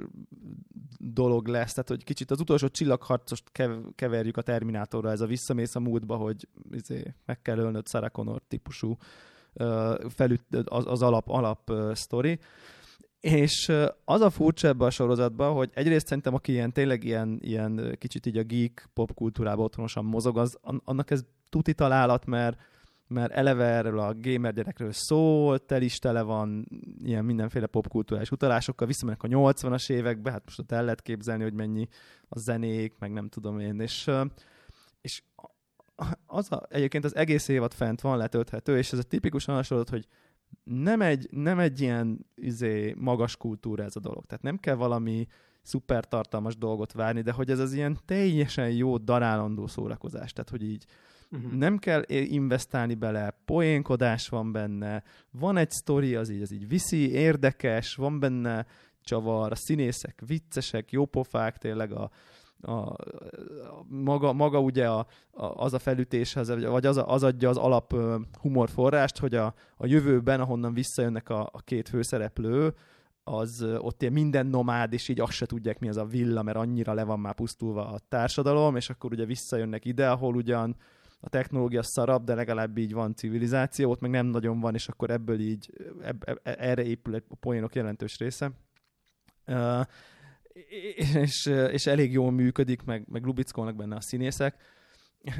dolog 1.12 1.48
lesz, 1.48 1.74
tehát 1.74 1.90
hogy 1.90 2.04
kicsit 2.04 2.32
az 2.32 2.40
utolsó 2.40 2.68
csillagharcost 2.68 3.52
keverjük 3.96 4.38
a 4.38 4.42
Terminátorra, 4.42 5.12
ez 5.12 5.22
a 5.22 5.26
visszamész 5.26 5.76
a 5.76 5.80
múltba, 5.80 6.16
hogy 6.16 6.48
izé, 6.72 7.14
meg 7.26 7.42
kell 7.42 7.58
ölnöd 7.58 7.88
Sarah 7.88 8.10
Connor 8.10 8.42
típusú 8.48 8.98
felüt, 10.08 10.42
az, 10.66 10.86
az 10.88 11.02
alap, 11.02 11.30
alap 11.30 11.72
sztori. 11.94 12.40
És 13.20 13.72
az 14.06 14.22
a 14.22 14.30
furcsa 14.30 14.68
ebben 14.68 14.88
a 14.88 14.92
sorozatban, 14.92 15.54
hogy 15.54 15.70
egyrészt 15.74 16.08
szerintem, 16.08 16.34
aki 16.34 16.52
ilyen, 16.52 16.72
tényleg 16.72 17.04
ilyen, 17.04 17.40
ilyen 17.42 17.96
kicsit 18.00 18.26
így 18.26 18.38
a 18.38 18.44
geek 18.44 18.90
popkultúrában 18.94 19.66
otthonosan 19.66 20.06
mozog, 20.06 20.38
az, 20.38 20.58
annak 20.84 21.12
ez 21.12 21.22
tuti 21.50 21.74
találat, 21.74 22.26
mert 22.26 22.58
mert 23.08 23.32
eleve 23.32 23.66
erről 23.66 24.00
a 24.00 24.14
gamer 24.18 24.54
gyerekről 24.54 24.92
szól, 24.92 25.66
tel 25.66 25.82
is 25.82 26.00
tele 26.00 26.22
van 26.22 26.68
ilyen 27.04 27.26
mindenféle 27.26 27.66
popkulturális 27.66 28.32
utalásokkal, 28.32 28.88
visszamennek 28.88 29.24
a 29.24 29.28
80-as 29.28 29.90
évekbe, 29.90 30.32
hát 30.32 30.44
most 30.46 30.60
ott 30.60 30.72
el 30.72 30.84
lehet 30.84 31.02
képzelni, 31.02 31.44
hogy 31.44 31.54
mennyi 31.54 31.88
a 32.28 32.40
zenék, 32.40 32.94
meg 33.00 33.12
nem 33.12 33.30
tudom 33.30 33.60
én, 33.60 33.80
és, 33.80 34.12
és 35.02 35.24
az 36.26 36.52
a, 36.52 36.66
egyébként 36.70 37.06
az 37.06 37.16
egész 37.16 37.48
évad 37.48 37.74
fent 37.74 38.02
van 38.02 38.18
letölthető, 38.18 38.78
és 38.78 38.92
ez 38.92 39.00
a 39.00 39.04
tipikusan 39.04 39.56
hasonlott, 39.56 39.90
hogy 39.90 40.08
nem 40.64 41.02
egy, 41.02 41.28
nem 41.32 41.60
egy 41.60 41.82
ilyen 41.82 42.26
izé, 42.36 42.94
magas 42.98 43.38
kultúra 43.38 43.84
ez 43.84 43.96
a 43.96 44.00
dolog. 44.00 44.26
Tehát 44.26 44.44
nem 44.44 44.58
kell 44.58 44.76
valami 44.76 45.28
szuper 45.62 46.08
tartalmas 46.08 46.58
dolgot 46.58 46.92
várni, 46.92 47.22
de 47.22 47.32
hogy 47.32 47.50
ez 47.50 47.60
az 47.60 47.74
ilyen 47.74 47.98
teljesen 48.06 48.72
jó, 48.72 48.98
darálandó 48.98 49.68
szórakozás. 49.68 50.34
Tehát, 50.34 50.50
hogy 50.50 50.64
így 50.64 50.86
Uh-huh. 51.34 51.52
Nem 51.52 51.78
kell 51.78 52.04
investálni 52.08 52.96
bele, 52.96 53.42
poénkodás 53.46 54.30
van 54.30 54.52
benne, 54.52 55.04
van 55.32 55.58
egy 55.58 55.72
sztori, 55.72 56.16
az 56.16 56.30
így, 56.30 56.42
az 56.42 56.52
így 56.52 56.68
viszi, 56.68 57.12
érdekes, 57.12 57.96
van 57.96 58.20
benne 58.20 58.66
csavar, 59.04 59.52
a 59.52 59.56
színészek 59.56 60.22
viccesek, 60.26 60.92
jópofák, 60.92 61.58
tényleg 61.58 61.92
a, 61.92 62.10
a, 62.62 62.72
a, 62.72 62.98
maga, 63.88 64.34
maga 64.34 64.60
ugye 64.60 64.90
a, 64.90 65.08
a, 65.32 65.46
az 65.46 65.74
a 65.74 65.80
felütés, 65.80 66.34
vagy 66.34 66.86
az, 66.86 67.02
az 67.06 67.24
adja 67.24 67.50
az 67.50 67.58
alap 67.58 67.96
humorforrást, 68.42 69.18
hogy 69.18 69.36
a, 69.36 69.54
a 69.78 69.86
jövőben, 69.86 70.40
ahonnan 70.40 70.74
visszajönnek 70.74 71.30
a, 71.30 71.50
a 71.52 71.62
két 71.62 71.90
főszereplő, 71.90 72.74
az 73.24 73.66
ott 73.78 74.02
ilyen 74.02 74.14
minden 74.14 74.48
nomád, 74.48 74.94
és 74.94 75.08
így 75.08 75.20
azt 75.20 75.32
se 75.32 75.46
tudják, 75.46 75.80
mi 75.80 75.90
az 75.90 75.98
a 75.98 76.06
villa, 76.06 76.42
mert 76.42 76.58
annyira 76.58 76.94
le 76.94 77.04
van 77.04 77.20
már 77.20 77.34
pusztulva 77.34 77.88
a 77.88 78.00
társadalom, 78.10 78.76
és 78.76 78.90
akkor 78.90 79.12
ugye 79.12 79.26
visszajönnek 79.26 79.86
ide, 79.86 80.10
ahol 80.10 80.36
ugyan 80.36 80.76
a 81.26 81.30
technológia 81.30 81.84
szarab, 81.84 82.26
de 82.26 82.36
legalább 82.36 82.78
így 82.78 82.94
van 82.94 83.16
civilizáció, 83.16 83.90
ott 83.90 84.00
meg 84.00 84.12
nem 84.12 84.26
nagyon 84.26 84.60
van, 84.60 84.74
és 84.74 84.88
akkor 84.88 85.10
ebből 85.10 85.40
így 85.40 85.70
eb, 86.02 86.24
eb, 86.26 86.40
erre 86.44 86.84
épül 86.84 87.16
a 87.16 87.36
poénok 87.40 87.76
jelentős 87.76 88.18
része. 88.18 88.52
Uh, 89.48 89.82
és, 91.24 91.46
és 91.72 91.86
elég 91.86 92.12
jól 92.12 92.32
működik, 92.32 92.84
meg, 92.84 93.06
meg 93.08 93.26
lubickolnak 93.26 93.76
benne 93.76 93.96
a 93.96 94.02
színészek. 94.02 94.56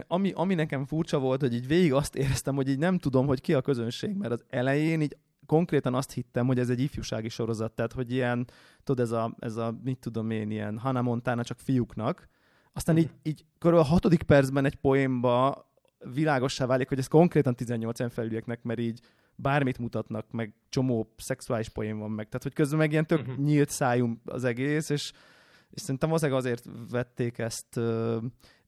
Ami, 0.08 0.32
ami 0.36 0.54
nekem 0.54 0.86
furcsa 0.86 1.20
volt, 1.20 1.42
hogy 1.42 1.54
így 1.54 1.68
végig 1.68 1.94
azt 1.94 2.16
éreztem, 2.16 2.56
hogy 2.56 2.70
így 2.70 2.78
nem 2.78 2.98
tudom, 2.98 3.26
hogy 3.26 3.42
ki 3.42 3.54
a 3.54 3.62
közönség, 3.62 4.16
mert 4.16 4.32
az 4.32 4.44
elején 4.50 5.02
így 5.02 5.18
konkrétan 5.46 5.94
azt 5.94 6.12
hittem, 6.12 6.48
hogy 6.48 6.60
ez 6.60 6.70
egy 6.70 6.80
ifjúsági 6.80 7.30
sorozat, 7.30 7.72
tehát 7.72 7.94
hogy 7.94 8.12
ilyen, 8.12 8.48
tudod, 8.84 9.06
ez 9.06 9.12
a, 9.12 9.36
ez 9.40 9.56
a 9.56 9.80
mit 9.84 10.00
tudom 10.00 10.30
én, 10.30 10.52
ilyen 10.52 10.78
Hannah 10.78 11.04
Montana 11.04 11.44
csak 11.44 11.60
fiúknak, 11.60 12.30
aztán 12.74 12.98
így, 12.98 13.10
így 13.24 13.46
körülbelül 13.58 13.92
a 13.92 13.94
hatodik 13.94 14.24
percben 14.24 14.66
egy 14.66 14.76
poénba 14.76 15.68
világossá 16.14 16.66
válik, 16.66 16.88
hogy 16.88 17.00
ez 17.00 17.08
konkrétan 17.08 17.56
18 17.56 18.14
felülieknek, 18.14 18.64
mert 18.64 18.80
így 18.80 19.00
bármit 19.36 19.78
mutatnak, 19.78 20.32
meg 20.32 20.54
csomó 20.70 21.14
szexuális 21.18 21.70
poén 21.70 22.00
van 22.00 22.12
meg. 22.12 22.26
Tehát, 22.26 22.44
hogy 22.44 22.54
közben 22.54 22.78
meg 22.78 22.92
ilyen 22.92 23.08
tök 23.08 23.20
uh-huh. 23.20 23.36
nyílt 23.36 23.70
szájú 23.70 24.14
az 24.26 24.44
egész, 24.44 24.90
és, 24.90 25.12
és 25.70 25.82
szerintem 25.82 26.10
valószínűleg 26.10 26.42
azért 26.42 26.66
vették 26.90 27.38
ezt, 27.38 27.80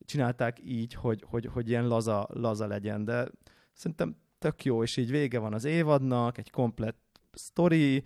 csinálták 0.06 0.58
így, 0.64 0.94
hogy, 0.94 1.24
hogy, 1.28 1.50
hogy 1.54 1.70
ilyen 1.70 1.88
laza, 1.88 2.28
laza 2.34 2.68
legyen, 2.68 3.06
de 3.06 3.28
szerintem 3.74 4.16
tök 4.40 4.64
jó, 4.64 4.84
és 4.84 4.98
így 4.98 5.10
vége 5.10 5.40
van 5.40 5.54
az 5.54 5.64
évadnak, 5.64 6.38
egy 6.38 6.52
komplett 6.52 7.20
sztori, 7.32 8.04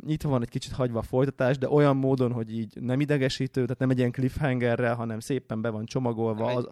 nyitva 0.00 0.28
van 0.28 0.42
egy 0.42 0.48
kicsit 0.48 0.72
hagyva 0.72 0.98
a 0.98 1.02
folytatás, 1.02 1.58
de 1.58 1.68
olyan 1.68 1.96
módon, 1.96 2.32
hogy 2.32 2.52
így 2.52 2.80
nem 2.80 3.00
idegesítő, 3.00 3.62
tehát 3.62 3.78
nem 3.78 3.90
egy 3.90 3.98
ilyen 3.98 4.12
cliffhangerrel, 4.12 4.94
hanem 4.94 5.20
szépen 5.20 5.60
be 5.60 5.68
van 5.68 5.84
csomagolva. 5.84 6.46
Nem 6.46 6.56
az, 6.56 6.68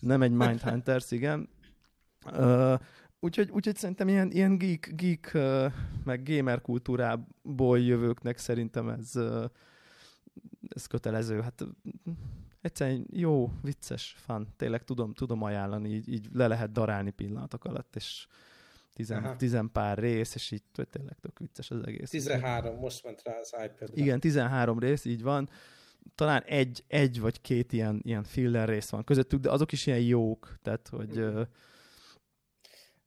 nem 0.00 0.22
egy 0.22 0.32
Mindhunters, 0.32 1.10
igen. 1.10 1.48
Uh, 2.32 2.80
úgyhogy, 3.20 3.50
úgyhogy 3.50 3.76
szerintem 3.76 4.08
ilyen, 4.08 4.30
ilyen 4.30 4.58
geek, 4.58 4.92
geek 4.96 5.30
uh, 5.34 5.72
meg 6.04 6.22
gamer 6.22 6.60
kultúrából 6.60 7.80
jövőknek 7.80 8.38
szerintem 8.38 8.88
ez, 8.88 9.16
uh, 9.16 9.44
ez 10.68 10.86
kötelező. 10.86 11.40
Hát 11.40 11.64
egyszerűen 12.60 13.06
jó, 13.12 13.52
vicces, 13.62 14.16
fan. 14.18 14.48
Tényleg 14.56 14.84
tudom, 14.84 15.12
tudom 15.12 15.42
ajánlani, 15.42 15.88
így, 15.88 16.08
így 16.08 16.28
le 16.32 16.46
lehet 16.46 16.72
darálni 16.72 17.10
pillanatok 17.10 17.64
alatt, 17.64 17.96
és 17.96 18.26
tizen, 18.92 19.36
tizen 19.36 19.72
pár 19.72 19.98
rész, 19.98 20.34
és 20.34 20.50
így 20.50 20.62
tényleg 20.90 21.16
tök 21.20 21.38
vicces 21.38 21.70
az 21.70 21.86
egész. 21.86 22.10
13, 22.10 22.78
most 22.78 23.04
ment 23.04 23.22
rá 23.22 23.38
az 23.40 23.54
ipad 23.64 23.90
Igen, 23.98 24.20
13 24.20 24.78
rész, 24.78 25.04
így 25.04 25.22
van 25.22 25.48
talán 26.14 26.42
egy, 26.42 26.84
egy 26.86 27.20
vagy 27.20 27.40
két 27.40 27.72
ilyen, 27.72 28.00
ilyen 28.04 28.22
filler 28.22 28.68
rész 28.68 28.90
van 28.90 29.04
közöttük, 29.04 29.40
de 29.40 29.50
azok 29.50 29.72
is 29.72 29.86
ilyen 29.86 30.00
jók, 30.00 30.58
tehát 30.62 30.88
hogy... 30.88 31.18
Mm. 31.18 31.40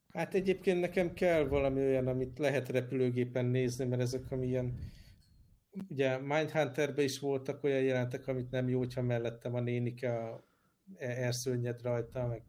Hát 0.08 0.34
egyébként 0.34 0.80
nekem 0.80 1.14
kell 1.14 1.44
valami 1.44 1.80
olyan, 1.80 2.06
amit 2.06 2.38
lehet 2.38 2.68
repülőgépen 2.68 3.44
nézni, 3.44 3.84
mert 3.84 4.02
ezek 4.02 4.30
ami 4.30 4.46
ilyen 4.46 4.78
ugye 5.88 6.18
Mindhunterben 6.18 7.04
is 7.04 7.18
voltak 7.18 7.64
olyan 7.64 7.82
jelentek, 7.82 8.26
amit 8.26 8.50
nem 8.50 8.68
jó, 8.68 8.78
hogyha 8.78 9.02
mellettem 9.02 9.54
a 9.54 9.60
nénike 9.60 10.18
a 10.18 10.44
erszőnyed 10.98 11.82
rajta, 11.82 12.26
meg 12.26 12.42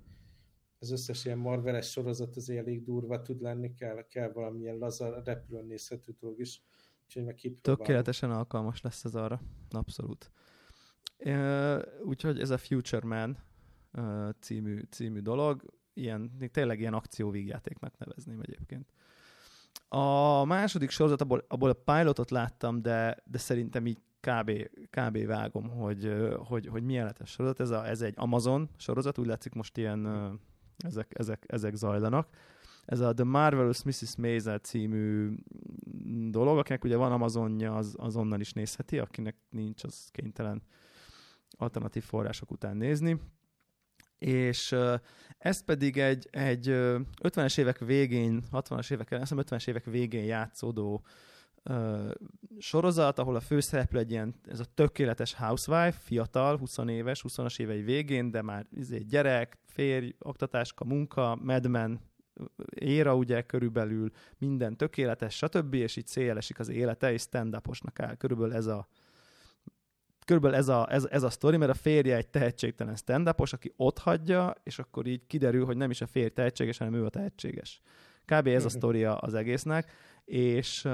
az 0.79 0.91
összes 0.91 1.25
ilyen 1.25 1.37
Marveles 1.37 1.91
sorozat 1.91 2.35
az 2.35 2.49
elég 2.49 2.83
durva 2.83 3.21
tud 3.21 3.41
lenni, 3.41 3.73
kell, 3.73 4.07
kell 4.07 4.31
valamilyen 4.31 4.77
laza 4.77 5.21
repülőn 5.23 5.65
nézhető 5.65 6.15
dolog 6.19 6.39
is. 6.39 6.61
Úgyhogy 7.15 7.51
meg 7.51 7.61
Tökéletesen 7.61 8.31
alkalmas 8.31 8.81
lesz 8.81 9.05
ez 9.05 9.15
arra. 9.15 9.41
Abszolút. 9.69 10.31
Úgyhogy 12.03 12.39
ez 12.39 12.49
a 12.49 12.57
Future 12.57 13.05
Man 13.05 13.37
című, 14.39 14.81
című 14.89 15.19
dolog, 15.19 15.63
ilyen, 15.93 16.31
tényleg 16.51 16.79
ilyen 16.79 16.93
akcióvígjátéknak 16.93 17.97
nevezném 17.97 18.39
egyébként. 18.39 18.91
A 19.87 20.43
második 20.43 20.89
sorozat, 20.89 21.21
abból, 21.21 21.45
abból 21.47 21.69
a 21.69 21.93
pilotot 21.93 22.31
láttam, 22.31 22.81
de, 22.81 23.17
de 23.25 23.37
szerintem 23.37 23.85
így 23.85 24.01
kb, 24.19 24.51
kb 24.89 25.25
vágom, 25.25 25.69
hogy, 25.69 26.13
hogy, 26.35 26.67
hogy 26.67 26.83
milyen 26.83 27.05
lett 27.05 27.19
a 27.19 27.25
sorozat. 27.25 27.59
Ez, 27.59 27.69
a, 27.69 27.87
ez 27.87 28.01
egy 28.01 28.13
Amazon 28.17 28.69
sorozat, 28.77 29.17
úgy 29.17 29.27
látszik 29.27 29.53
most 29.53 29.77
ilyen 29.77 30.05
ezek, 30.77 31.11
ezek, 31.19 31.43
ezek 31.47 31.75
zajlanak. 31.75 32.29
Ez 32.85 32.99
a 32.99 33.13
The 33.13 33.23
Marvelous 33.23 33.83
Mrs. 33.83 34.15
Maisel 34.15 34.57
című 34.57 35.29
dolog, 36.29 36.57
akinek 36.57 36.83
ugye 36.83 36.95
van 36.95 37.11
Amazonja, 37.11 37.75
az, 37.75 37.95
az 37.97 38.15
onnan 38.15 38.39
is 38.39 38.53
nézheti, 38.53 38.99
akinek 38.99 39.35
nincs, 39.49 39.83
az 39.83 40.09
kénytelen 40.11 40.61
alternatív 41.57 42.03
források 42.03 42.51
után 42.51 42.77
nézni. 42.77 43.19
És 44.17 44.75
ez 45.37 45.63
pedig 45.63 45.97
egy, 45.97 46.27
egy 46.31 46.67
50-es 47.23 47.57
évek 47.57 47.79
végén, 47.79 48.43
60-as 48.51 48.91
évek, 48.91 49.11
azt 49.11 49.33
50-es 49.35 49.67
évek 49.67 49.85
végén 49.85 50.23
játszódó 50.23 51.05
sorozat, 52.57 53.19
ahol 53.19 53.35
a 53.35 53.39
főszereplő 53.39 53.99
egy 53.99 54.11
ilyen, 54.11 54.35
ez 54.45 54.59
a 54.59 54.65
tökéletes 54.73 55.33
housewife, 55.33 55.99
fiatal, 55.99 56.57
20 56.57 56.77
éves, 56.87 57.25
20-as 57.27 57.59
évei 57.59 57.81
végén, 57.81 58.31
de 58.31 58.41
már 58.41 58.67
izé, 58.71 58.97
gyerek, 58.97 59.57
férj, 59.65 60.15
oktatáska, 60.19 60.85
munka, 60.85 61.35
medmen, 61.41 61.99
éra 62.75 63.15
ugye 63.15 63.41
körülbelül, 63.41 64.11
minden 64.37 64.77
tökéletes, 64.77 65.35
stb. 65.35 65.73
és 65.73 65.95
így 65.95 66.07
szélesik 66.07 66.59
az 66.59 66.69
élete, 66.69 67.11
és 67.11 67.21
stand 67.21 67.59
áll. 67.93 68.15
Körülbelül 68.15 68.53
ez 68.53 68.65
a 68.65 68.87
körülbelül 70.25 70.57
ez 70.57 70.67
a, 70.67 70.91
ez, 70.91 71.07
ez 71.09 71.23
a 71.23 71.29
sztori, 71.29 71.57
mert 71.57 71.71
a 71.71 71.73
férje 71.73 72.15
egy 72.15 72.27
tehetségtelen 72.27 72.95
stand 72.95 73.27
aki 73.37 73.73
ott 73.75 73.97
hagyja, 73.97 74.53
és 74.63 74.79
akkor 74.79 75.07
így 75.07 75.27
kiderül, 75.27 75.65
hogy 75.65 75.77
nem 75.77 75.89
is 75.89 76.01
a 76.01 76.07
férj 76.07 76.27
tehetséges, 76.27 76.77
hanem 76.77 76.93
ő 76.93 77.05
a 77.05 77.09
tehetséges. 77.09 77.81
Kb. 78.25 78.47
ez 78.47 78.63
a 78.63 78.67
mhm. 78.67 78.75
sztoria 78.75 79.17
az 79.17 79.33
egésznek, 79.33 79.91
és 80.25 80.87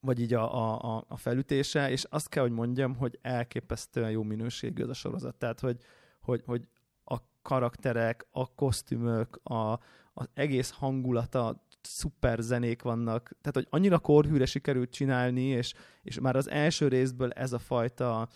vagy 0.00 0.20
így 0.20 0.34
a, 0.34 0.74
a, 0.96 1.04
a 1.08 1.16
felütése, 1.16 1.90
és 1.90 2.04
azt 2.04 2.28
kell, 2.28 2.42
hogy 2.42 2.52
mondjam, 2.52 2.96
hogy 2.96 3.18
elképesztően 3.22 4.10
jó 4.10 4.22
minőségű 4.22 4.82
ez 4.82 4.88
a 4.88 4.94
sorozat. 4.94 5.34
Tehát, 5.34 5.60
hogy, 5.60 5.78
hogy, 6.20 6.42
hogy 6.46 6.68
a 7.04 7.16
karakterek, 7.42 8.26
a 8.30 8.54
kosztümök, 8.54 9.40
a, 9.42 9.78
az 10.18 10.28
egész 10.34 10.70
hangulata, 10.70 11.66
szuper 11.82 12.38
zenék 12.40 12.82
vannak, 12.82 13.22
tehát 13.40 13.54
hogy 13.54 13.66
annyira 13.70 13.98
korhűre 13.98 14.46
sikerült 14.46 14.90
csinálni, 14.90 15.42
és, 15.42 15.74
és 16.02 16.20
már 16.20 16.36
az 16.36 16.50
első 16.50 16.88
részből 16.88 17.30
ez 17.30 17.52
a 17.52 17.58
fajta 17.58 18.28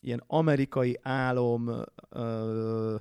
ilyen 0.00 0.22
amerikai 0.26 0.98
álom 1.02 1.70
ö, 2.08 2.94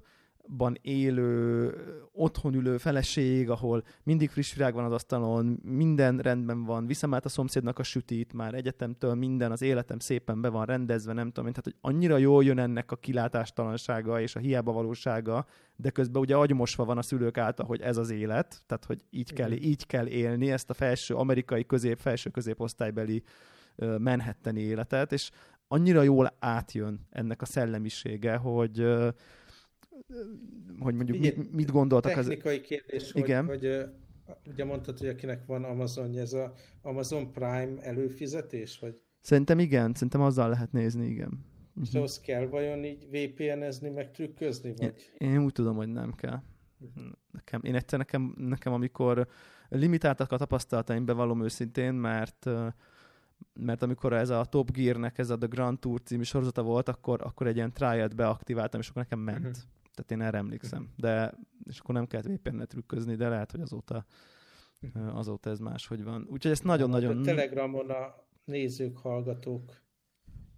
ban 0.50 0.78
élő, 0.82 1.74
otthon 2.12 2.54
ülő 2.54 2.78
feleség, 2.78 3.50
ahol 3.50 3.84
mindig 4.04 4.30
friss 4.30 4.54
virág 4.54 4.74
van 4.74 4.86
az 4.86 4.92
asztalon, 4.92 5.60
minden 5.64 6.18
rendben 6.18 6.64
van, 6.64 6.88
viszem 6.88 7.14
át 7.14 7.26
a 7.26 7.30
szomszédnak 7.30 7.80
a 7.80 7.84
sütit, 7.84 8.34
már 8.34 8.54
egyetemtől 8.54 9.14
minden, 9.14 9.52
az 9.52 9.62
életem 9.62 10.00
szépen 10.00 10.42
be 10.42 10.50
van 10.50 10.66
rendezve, 10.66 11.14
nem 11.14 11.32
tudom, 11.32 11.52
tehát 11.52 11.64
hogy 11.64 11.76
annyira 11.82 12.18
jól 12.18 12.44
jön 12.44 12.60
ennek 12.60 12.92
a 12.92 12.96
kilátástalansága 12.96 14.22
és 14.22 14.36
a 14.36 14.40
hiába 14.40 14.72
valósága, 14.72 15.46
de 15.76 15.90
közben 15.90 16.22
ugye 16.22 16.36
agymosva 16.36 16.86
van 16.86 16.98
a 16.98 17.02
szülők 17.02 17.38
által, 17.38 17.66
hogy 17.66 17.82
ez 17.82 17.98
az 17.98 18.10
élet, 18.10 18.62
tehát 18.66 18.86
hogy 18.86 19.02
így 19.10 19.34
kell, 19.34 19.52
így 19.52 19.86
kell 19.86 20.08
élni 20.08 20.52
ezt 20.52 20.70
a 20.70 20.74
felső 20.74 21.16
amerikai 21.16 21.66
közép, 21.66 22.00
felső 22.00 22.30
középosztálybeli 22.30 23.24
menhetteni 23.98 24.60
életet, 24.62 25.12
és 25.12 25.32
annyira 25.68 26.02
jól 26.02 26.36
átjön 26.40 27.08
ennek 27.10 27.42
a 27.42 27.46
szellemisége, 27.46 28.36
hogy 28.36 28.88
hogy 30.80 30.96
mondjuk 30.96 31.18
Ugye, 31.18 31.34
mit, 31.36 31.54
mit 31.54 31.72
gondoltak. 31.72 32.14
Technikai 32.14 32.58
az... 32.58 32.66
kérdés, 32.68 33.14
Igen. 33.14 33.46
hogy, 33.46 33.60
hogy 33.60 33.86
ugye 34.48 34.66
mondtad, 34.66 34.98
hogy 35.00 35.08
akinek 35.08 35.46
van 35.46 35.64
Amazon, 35.64 36.18
ez 36.18 36.34
a 36.34 36.54
Amazon 36.82 37.32
Prime 37.32 37.82
előfizetés, 37.82 38.80
vagy? 38.80 39.02
Szerintem 39.22 39.60
igen, 39.60 39.94
szerintem 39.94 40.22
azzal 40.22 40.50
lehet 40.50 40.72
nézni, 40.72 41.06
igen. 41.06 41.46
És 41.82 41.88
uh-huh. 41.88 41.96
ahhoz 41.96 42.20
kell 42.20 42.46
vajon 42.46 42.84
így 42.84 43.08
VPN-ezni, 43.10 43.90
meg 43.90 44.12
trükközni, 44.12 44.74
vagy? 44.78 45.12
Én, 45.18 45.30
én 45.30 45.44
úgy 45.44 45.52
tudom, 45.52 45.76
hogy 45.76 45.88
nem 45.88 46.14
kell. 46.14 46.42
Nekem, 47.32 47.62
én 47.64 47.76
egyszer 47.76 48.00
nekem, 48.00 48.34
nekem, 48.38 48.74
amikor 48.74 49.28
limitáltak 49.70 50.32
a 50.32 50.38
tapasztalataim, 50.38 51.06
bevallom 51.06 51.44
őszintén, 51.44 51.94
mert 51.94 52.50
mert 53.54 53.82
amikor 53.82 54.14
ez 54.14 54.30
a 54.30 54.46
Top 54.46 54.72
Gear-nek 54.72 55.18
ez 55.18 55.30
a 55.30 55.38
The 55.38 55.48
Grand 55.48 55.80
Tour 55.80 56.02
című 56.02 56.24
sorozata 56.24 56.62
volt, 56.62 56.90
akkor, 56.90 57.22
akkor 57.22 57.48
egy 57.48 57.56
ilyen 57.56 57.74
trial 57.74 58.08
beaktiváltam, 58.08 58.80
és 58.80 58.90
akkor 58.90 59.02
nekem 59.02 59.20
ment. 59.20 59.46
Uh-huh. 59.46 59.62
Tehát 59.98 60.12
én 60.12 60.22
erre 60.22 60.38
emlékszem. 60.38 60.90
De, 60.96 61.34
és 61.64 61.80
akkor 61.80 61.96
nem 61.96 62.08
kellett 62.08 62.28
VPN-et 62.28 62.68
trükközni, 62.68 63.16
de 63.16 63.30
lehet, 63.30 63.52
hogy 63.52 63.62
azóta, 63.62 64.06
azóta 64.94 65.50
ez 65.50 65.60
máshogy 65.60 66.04
van. 66.04 66.28
Úgyhogy 66.30 66.52
ezt 66.52 66.64
nagyon-nagyon... 66.64 67.18
A 67.18 67.22
Telegramon 67.22 67.90
a 67.90 68.28
nézők, 68.46 68.98
hallgatók 68.98 69.82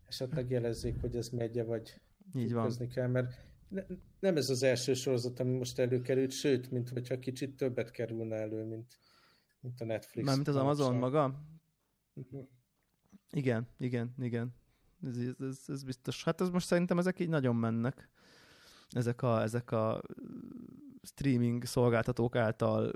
esetleg 0.07 0.49
jelezzék, 0.49 1.01
hogy 1.01 1.15
ez 1.15 1.29
megye, 1.29 1.63
vagy 1.63 2.01
Így 2.35 2.53
van. 2.53 2.71
kell, 2.93 3.07
mert 3.07 3.33
ne, 3.67 3.81
nem 4.19 4.37
ez 4.37 4.49
az 4.49 4.63
első 4.63 4.93
sorozat, 4.93 5.39
ami 5.39 5.57
most 5.57 5.79
előkerült, 5.79 6.31
sőt, 6.31 6.71
mint 6.71 6.89
hogyha 6.89 7.19
kicsit 7.19 7.55
többet 7.55 7.91
kerülne 7.91 8.35
elő, 8.35 8.63
mint, 8.63 8.97
mint 9.59 9.81
a 9.81 9.85
Netflix. 9.85 10.25
Mármint 10.27 10.47
az 10.47 10.55
Amazon 10.55 10.95
maga? 10.95 11.43
Uh-huh. 12.13 12.47
Igen, 13.31 13.67
igen, 13.77 14.13
igen. 14.19 14.55
Ez, 15.03 15.17
ez, 15.39 15.63
ez 15.67 15.83
biztos. 15.83 16.23
Hát 16.23 16.41
ez 16.41 16.49
most 16.49 16.65
szerintem 16.67 16.97
ezek 16.97 17.19
így 17.19 17.29
nagyon 17.29 17.55
mennek 17.55 18.09
ezek 18.89 19.21
a, 19.21 19.41
ezek 19.41 19.71
a 19.71 20.01
streaming 21.03 21.65
szolgáltatók 21.65 22.35
által 22.35 22.91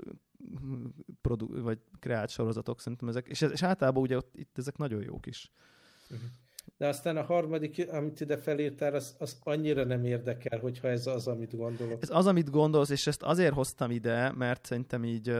produ- 1.20 1.60
vagy 1.60 1.78
kreált 1.98 2.30
sorozatok 2.30 2.80
szerintem 2.80 3.08
ezek, 3.08 3.28
és, 3.28 3.42
ez, 3.42 3.50
és 3.50 3.62
általában 3.62 4.02
ugye 4.02 4.16
ott, 4.16 4.36
itt 4.36 4.58
ezek 4.58 4.76
nagyon 4.76 5.02
jók 5.02 5.26
is. 5.26 5.50
Mhm. 6.08 6.20
De 6.76 6.86
aztán 6.88 7.16
a 7.16 7.22
harmadik, 7.22 7.86
amit 7.90 8.20
ide 8.20 8.36
felírtál, 8.36 8.94
az, 8.94 9.14
az 9.18 9.38
annyira 9.42 9.84
nem 9.84 10.04
érdekel, 10.04 10.58
hogyha 10.58 10.88
ez 10.88 11.06
az, 11.06 11.26
amit 11.26 11.56
gondolok. 11.56 12.02
Ez 12.02 12.10
az, 12.10 12.26
amit 12.26 12.50
gondolsz, 12.50 12.90
és 12.90 13.06
ezt 13.06 13.22
azért 13.22 13.54
hoztam 13.54 13.90
ide, 13.90 14.32
mert 14.32 14.66
szerintem 14.66 15.04
így 15.04 15.36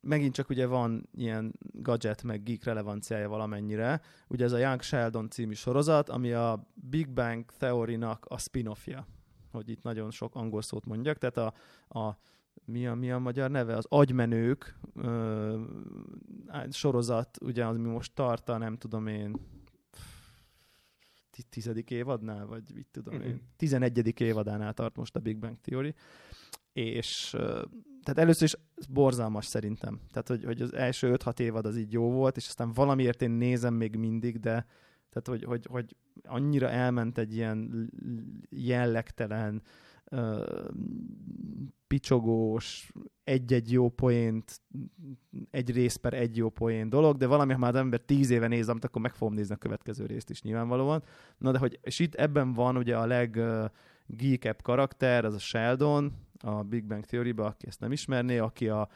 megint 0.00 0.34
csak 0.34 0.48
ugye 0.48 0.66
van 0.66 1.08
ilyen 1.14 1.54
gadget 1.72 2.22
meg 2.22 2.42
geek 2.42 2.64
relevanciája 2.64 3.28
valamennyire. 3.28 4.00
Ugye 4.28 4.44
ez 4.44 4.52
a 4.52 4.58
Young 4.58 4.82
Sheldon 4.82 5.30
című 5.30 5.54
sorozat, 5.54 6.08
ami 6.08 6.32
a 6.32 6.68
Big 6.74 7.10
Bang 7.10 7.44
Theory-nak 7.58 8.24
a 8.28 8.38
spin-offja, 8.38 9.06
hogy 9.54 9.68
itt 9.68 9.82
nagyon 9.82 10.10
sok 10.10 10.34
angol 10.34 10.62
szót 10.62 10.84
mondjak, 10.84 11.18
tehát 11.18 11.36
a, 11.36 11.54
a 12.00 12.18
mi 12.64 12.86
a, 12.86 12.94
mi 12.94 13.10
a 13.10 13.18
magyar 13.18 13.50
neve? 13.50 13.76
Az 13.76 13.86
Agymenők 13.88 14.78
ö, 14.94 15.60
sorozat, 16.70 17.38
ugye, 17.40 17.66
az 17.66 17.76
mi 17.76 17.88
most 17.88 18.14
tart 18.14 18.48
a, 18.48 18.58
nem 18.58 18.76
tudom 18.76 19.06
én, 19.06 19.36
tizedik 21.48 21.90
évadnál, 21.90 22.46
vagy 22.46 22.62
mit 22.74 22.86
tudom 22.90 23.20
én, 23.20 23.28
mhm. 23.28 23.36
tizenegyedik 23.56 24.20
évadánál 24.20 24.72
tart 24.72 24.96
most 24.96 25.16
a 25.16 25.20
Big 25.20 25.38
Bang 25.38 25.56
Theory, 25.60 25.94
és 26.72 27.30
tehát 28.02 28.18
először 28.18 28.42
is 28.42 28.56
borzalmas 28.88 29.46
szerintem. 29.46 30.00
Tehát, 30.10 30.28
hogy, 30.28 30.44
hogy 30.44 30.62
az 30.62 30.74
első 30.74 31.14
5-6 31.18 31.38
évad 31.38 31.66
az 31.66 31.76
így 31.76 31.92
jó 31.92 32.10
volt, 32.10 32.36
és 32.36 32.46
aztán 32.46 32.72
valamiért 32.72 33.22
én 33.22 33.30
nézem 33.30 33.74
még 33.74 33.96
mindig, 33.96 34.40
de 34.40 34.66
tehát, 35.14 35.40
hogy, 35.40 35.44
hogy, 35.44 35.66
hogy 35.70 35.96
annyira 36.22 36.68
elment 36.68 37.18
egy 37.18 37.34
ilyen 37.34 37.90
jellegtelen, 38.50 39.62
picsogós, 41.86 42.92
egy-egy 43.24 43.72
jó 43.72 43.88
poént, 43.88 44.60
egy 45.50 45.70
rész 45.70 45.96
per 45.96 46.14
egy 46.14 46.36
jó 46.36 46.48
poén 46.48 46.88
dolog, 46.88 47.16
de 47.16 47.26
valami, 47.26 47.52
ha 47.52 47.58
már 47.58 47.74
az 47.74 47.80
ember 47.80 48.00
tíz 48.00 48.30
éve 48.30 48.46
néz, 48.46 48.68
amit 48.68 48.84
akkor 48.84 49.02
meg 49.02 49.14
fogom 49.14 49.34
nézni 49.34 49.54
a 49.54 49.58
következő 49.58 50.06
részt 50.06 50.30
is 50.30 50.42
nyilvánvalóan. 50.42 51.02
Na 51.38 51.52
de 51.52 51.58
hogy, 51.58 51.78
és 51.82 51.98
itt 51.98 52.14
ebben 52.14 52.52
van 52.52 52.76
ugye 52.76 52.96
a 52.96 53.06
leg 53.06 53.40
geekebb 54.06 54.62
karakter, 54.62 55.24
az 55.24 55.34
a 55.34 55.38
Sheldon, 55.38 56.12
a 56.38 56.62
Big 56.62 56.84
Bang 56.84 57.04
Theory-ba, 57.04 57.44
aki 57.44 57.66
ezt 57.66 57.80
nem 57.80 57.92
ismerné, 57.92 58.38
aki 58.38 58.68
a 58.68 58.88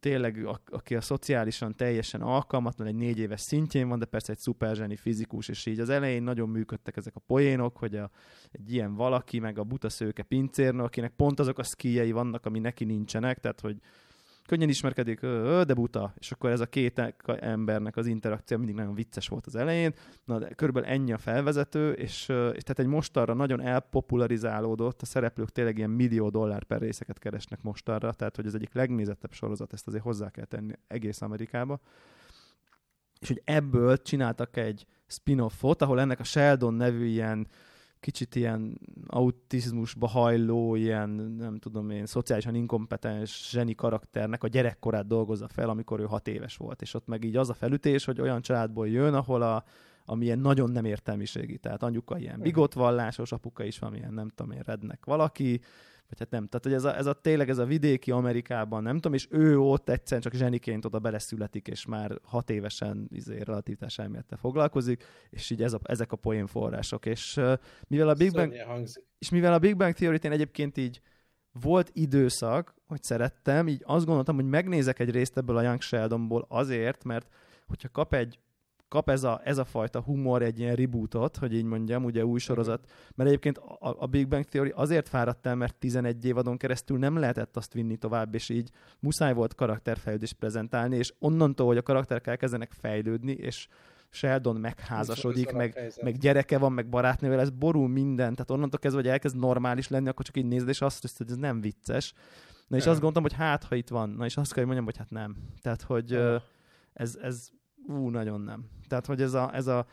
tényleg, 0.00 0.46
a, 0.46 0.60
aki 0.66 0.94
a 0.94 1.00
szociálisan 1.00 1.76
teljesen 1.76 2.20
alkalmatlan, 2.20 2.86
egy 2.86 2.94
négy 2.94 3.18
éves 3.18 3.40
szintjén 3.40 3.88
van, 3.88 3.98
de 3.98 4.04
persze 4.04 4.32
egy 4.32 4.38
szuperzseni 4.38 4.96
fizikus, 4.96 5.48
és 5.48 5.66
így 5.66 5.80
az 5.80 5.88
elején 5.88 6.22
nagyon 6.22 6.48
működtek 6.48 6.96
ezek 6.96 7.16
a 7.16 7.20
poénok, 7.26 7.76
hogy 7.76 7.96
a, 7.96 8.10
egy 8.50 8.72
ilyen 8.72 8.94
valaki, 8.94 9.38
meg 9.38 9.58
a 9.58 9.64
buta 9.64 9.88
szőke 9.88 10.22
pincérnő, 10.22 10.82
akinek 10.82 11.12
pont 11.16 11.40
azok 11.40 11.58
a 11.58 11.62
szkíjei 11.62 12.12
vannak, 12.12 12.46
ami 12.46 12.58
neki 12.58 12.84
nincsenek, 12.84 13.38
tehát 13.38 13.60
hogy 13.60 13.76
könnyen 14.48 14.68
ismerkedik, 14.68 15.20
de 15.66 15.74
buta, 15.74 16.14
és 16.18 16.32
akkor 16.32 16.50
ez 16.50 16.60
a 16.60 16.66
két 16.66 17.14
embernek 17.26 17.96
az 17.96 18.06
interakció 18.06 18.56
mindig 18.56 18.74
nagyon 18.74 18.94
vicces 18.94 19.28
volt 19.28 19.46
az 19.46 19.56
elején, 19.56 19.94
na 20.24 20.38
de 20.38 20.48
körülbelül 20.48 20.88
ennyi 20.88 21.12
a 21.12 21.18
felvezető, 21.18 21.92
és, 21.92 22.20
és 22.28 22.62
tehát 22.62 22.78
egy 22.78 22.86
mostarra 22.86 23.34
nagyon 23.34 23.60
elpopularizálódott, 23.60 25.02
a 25.02 25.06
szereplők 25.06 25.50
tényleg 25.50 25.78
ilyen 25.78 25.90
millió 25.90 26.28
dollár 26.28 26.64
per 26.64 26.80
részeket 26.80 27.18
keresnek 27.18 27.62
mostarra, 27.62 28.12
tehát 28.12 28.36
hogy 28.36 28.46
ez 28.46 28.54
egyik 28.54 28.74
legnézettebb 28.74 29.32
sorozat, 29.32 29.72
ezt 29.72 29.86
azért 29.86 30.02
hozzá 30.02 30.30
kell 30.30 30.44
tenni 30.44 30.72
egész 30.86 31.20
Amerikába. 31.20 31.80
És 33.20 33.28
hogy 33.28 33.42
ebből 33.44 34.02
csináltak 34.02 34.56
egy 34.56 34.86
spin-offot, 35.06 35.82
ahol 35.82 36.00
ennek 36.00 36.20
a 36.20 36.24
Sheldon 36.24 36.74
nevű 36.74 37.04
ilyen 37.04 37.46
kicsit 38.00 38.34
ilyen 38.34 38.80
autizmusba 39.06 40.06
hajló, 40.06 40.74
ilyen 40.74 41.08
nem 41.38 41.58
tudom 41.58 41.90
én, 41.90 42.06
szociálisan 42.06 42.54
inkompetens 42.54 43.48
zseni 43.50 43.74
karakternek 43.74 44.42
a 44.42 44.48
gyerekkorát 44.48 45.06
dolgozza 45.06 45.48
fel, 45.48 45.68
amikor 45.68 46.00
ő 46.00 46.04
hat 46.04 46.28
éves 46.28 46.56
volt. 46.56 46.82
És 46.82 46.94
ott 46.94 47.06
meg 47.06 47.24
így 47.24 47.36
az 47.36 47.50
a 47.50 47.54
felütés, 47.54 48.04
hogy 48.04 48.20
olyan 48.20 48.42
családból 48.42 48.88
jön, 48.88 49.14
ahol 49.14 49.42
a, 49.42 49.64
ami 50.04 50.24
ilyen 50.24 50.38
nagyon 50.38 50.70
nem 50.70 50.84
értelmiségi. 50.84 51.58
Tehát 51.58 51.82
anyuka 51.82 52.18
ilyen 52.18 52.40
bigotvallásos, 52.40 53.32
apuka 53.32 53.64
is 53.64 53.78
valamilyen, 53.78 54.14
nem 54.14 54.28
tudom 54.28 54.52
én, 54.52 54.62
rednek 54.64 55.04
valaki, 55.04 55.60
vagy 56.08 56.18
hát 56.18 56.30
nem. 56.30 56.46
Tehát, 56.46 56.64
hogy 56.64 56.72
ez 56.72 56.84
a, 56.84 56.96
ez 56.96 57.06
a 57.06 57.12
tényleg 57.12 57.48
ez 57.48 57.58
a 57.58 57.64
vidéki 57.64 58.10
Amerikában, 58.10 58.82
nem 58.82 58.94
tudom, 58.94 59.14
és 59.14 59.26
ő 59.30 59.58
ott 59.58 59.88
egyszerűen 59.88 60.20
csak 60.20 60.32
zseniként 60.32 60.84
oda 60.84 60.98
beleszületik, 60.98 61.68
és 61.68 61.86
már 61.86 62.18
hat 62.22 62.50
évesen 62.50 63.08
izé, 63.12 63.40
relativitás 63.40 63.98
elmélettel 63.98 64.38
foglalkozik, 64.38 65.04
és 65.30 65.50
így 65.50 65.62
ez 65.62 65.72
a, 65.72 65.80
ezek 65.82 66.12
a 66.12 66.16
poén 66.16 66.46
források. 66.46 67.06
És 67.06 67.36
uh, 67.36 67.52
mivel 67.88 68.08
a 68.08 68.14
Big 68.14 68.32
Bang, 68.32 68.54
és 69.18 69.30
mivel 69.30 69.52
a 69.52 69.58
Big 69.58 69.76
Bang 69.76 69.94
theory 69.94 70.18
én 70.22 70.32
egyébként 70.32 70.76
így 70.76 71.00
volt 71.52 71.90
időszak, 71.92 72.74
hogy 72.86 73.02
szerettem, 73.02 73.68
így 73.68 73.82
azt 73.84 74.04
gondoltam, 74.04 74.34
hogy 74.34 74.44
megnézek 74.44 74.98
egy 74.98 75.10
részt 75.10 75.36
ebből 75.36 75.56
a 75.56 75.62
Young 75.62 75.80
Sheldonból 75.80 76.46
azért, 76.48 77.04
mert 77.04 77.28
hogyha 77.66 77.88
kap 77.88 78.14
egy 78.14 78.38
kap 78.88 79.10
ez 79.10 79.24
a, 79.24 79.40
ez 79.44 79.58
a 79.58 79.64
fajta 79.64 80.00
humor 80.00 80.42
egy 80.42 80.58
ilyen 80.58 80.74
rebootot, 80.74 81.36
hogy 81.36 81.54
így 81.54 81.64
mondjam, 81.64 82.04
ugye 82.04 82.24
új 82.24 82.38
sorozat, 82.38 82.92
mert 83.14 83.28
egyébként 83.28 83.58
a, 83.58 83.96
a 83.98 84.06
Big 84.06 84.28
Bang 84.28 84.44
Theory 84.44 84.72
azért 84.74 85.08
fáradt 85.08 85.46
el, 85.46 85.54
mert 85.54 85.74
11 85.74 86.24
évadon 86.24 86.56
keresztül 86.56 86.98
nem 86.98 87.16
lehetett 87.16 87.56
azt 87.56 87.72
vinni 87.72 87.96
tovább, 87.96 88.34
és 88.34 88.48
így 88.48 88.70
muszáj 89.00 89.34
volt 89.34 89.54
karakterfejlődést 89.54 90.34
prezentálni, 90.34 90.96
és 90.96 91.14
onnantól, 91.18 91.66
hogy 91.66 91.76
a 91.76 91.82
karakterek 91.82 92.26
elkezdenek 92.26 92.72
fejlődni, 92.72 93.32
és 93.32 93.68
Sheldon 94.10 94.56
megházasodik, 94.56 95.52
meg, 95.52 95.92
meg 96.02 96.16
gyereke 96.16 96.58
van, 96.58 96.72
meg 96.72 96.88
barátnővel, 96.88 97.40
ez 97.40 97.50
borul 97.50 97.88
minden, 97.88 98.32
tehát 98.32 98.50
onnantól 98.50 98.78
kezdve, 98.78 99.00
hogy 99.00 99.10
elkezd 99.10 99.36
normális 99.36 99.88
lenni, 99.88 100.08
akkor 100.08 100.24
csak 100.24 100.36
így 100.36 100.46
nézed, 100.46 100.68
és 100.68 100.80
azt 100.80 101.00
hiszed, 101.00 101.16
hogy 101.16 101.30
ez 101.30 101.36
nem 101.36 101.60
vicces. 101.60 102.14
Na 102.66 102.76
és 102.76 102.86
azt 102.86 103.00
gondoltam, 103.00 103.22
hogy 103.22 103.32
hát, 103.32 103.64
ha 103.64 103.74
itt 103.74 103.88
van. 103.88 104.10
Na 104.10 104.24
és 104.24 104.36
azt 104.36 104.52
kell, 104.52 104.64
hogy 104.64 104.74
mondjam, 104.74 104.84
hogy 104.84 104.96
hát 104.96 105.10
nem. 105.10 105.36
Tehát, 105.62 105.82
hogy 105.82 106.12
ez, 106.92 107.18
ez 107.22 107.48
ú, 107.88 108.08
nagyon 108.08 108.40
nem. 108.40 108.64
Tehát, 108.88 109.06
hogy 109.06 109.22
ez 109.22 109.34
a, 109.34 109.54
ez 109.54 109.66
a, 109.66 109.86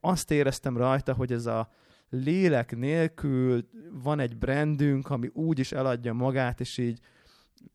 azt 0.00 0.30
éreztem 0.30 0.76
rajta, 0.76 1.14
hogy 1.14 1.32
ez 1.32 1.46
a 1.46 1.68
lélek 2.10 2.76
nélkül 2.76 3.68
van 4.02 4.20
egy 4.20 4.36
brandünk, 4.36 5.10
ami 5.10 5.30
úgy 5.32 5.58
is 5.58 5.72
eladja 5.72 6.12
magát, 6.12 6.60
és 6.60 6.78
így 6.78 7.00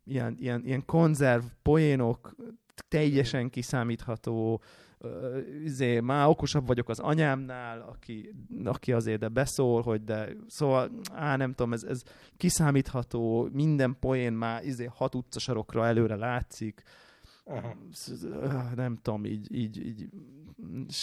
ilyen, 0.03 0.35
ilyen, 0.39 0.65
ilyen 0.65 0.85
konzerv 0.85 1.43
poénok, 1.61 2.35
teljesen 2.87 3.49
kiszámítható, 3.49 4.61
izé, 5.63 5.99
már 5.99 6.27
okosabb 6.27 6.67
vagyok 6.67 6.89
az 6.89 6.99
anyámnál, 6.99 7.81
aki, 7.81 8.35
aki 8.63 8.91
azért 8.91 9.19
de 9.19 9.27
beszól, 9.27 9.81
hogy 9.81 10.03
de, 10.03 10.29
szóval, 10.47 10.91
á, 11.13 11.35
nem 11.35 11.53
tudom, 11.53 11.73
ez, 11.73 11.83
ez 11.83 12.01
kiszámítható, 12.37 13.49
minden 13.51 13.97
poén 13.99 14.33
már 14.33 14.65
izé, 14.65 14.89
hat 14.93 15.15
utcasarokra 15.15 15.85
előre 15.85 16.15
látszik, 16.15 16.83
Aha. 17.45 17.75
nem 18.75 18.97
tudom, 19.01 19.25
így, 19.25 19.55
így, 19.55 19.85
így 19.85 20.09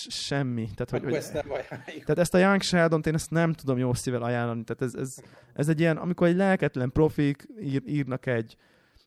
semmi. 0.08 0.62
Tehát, 0.74 0.90
hogy, 0.90 1.02
hogy, 1.02 1.14
ezt 1.14 1.32
nem. 1.32 1.46
Tehát 1.84 2.18
ezt 2.18 2.34
a 2.34 2.38
Young 2.38 2.62
Sheldon-t 2.62 3.06
én 3.06 3.14
ezt 3.14 3.30
nem 3.30 3.52
tudom 3.52 3.78
jó 3.78 3.94
szívvel 3.94 4.22
ajánlani. 4.22 4.64
Tehát 4.64 4.82
ez, 4.82 5.00
ez, 5.00 5.16
ez 5.54 5.68
egy 5.68 5.80
ilyen, 5.80 5.96
amikor 5.96 6.26
egy 6.26 6.36
lelketlen 6.36 6.92
profik 6.92 7.46
ír, 7.60 7.82
írnak 7.86 8.26
egy, 8.26 8.56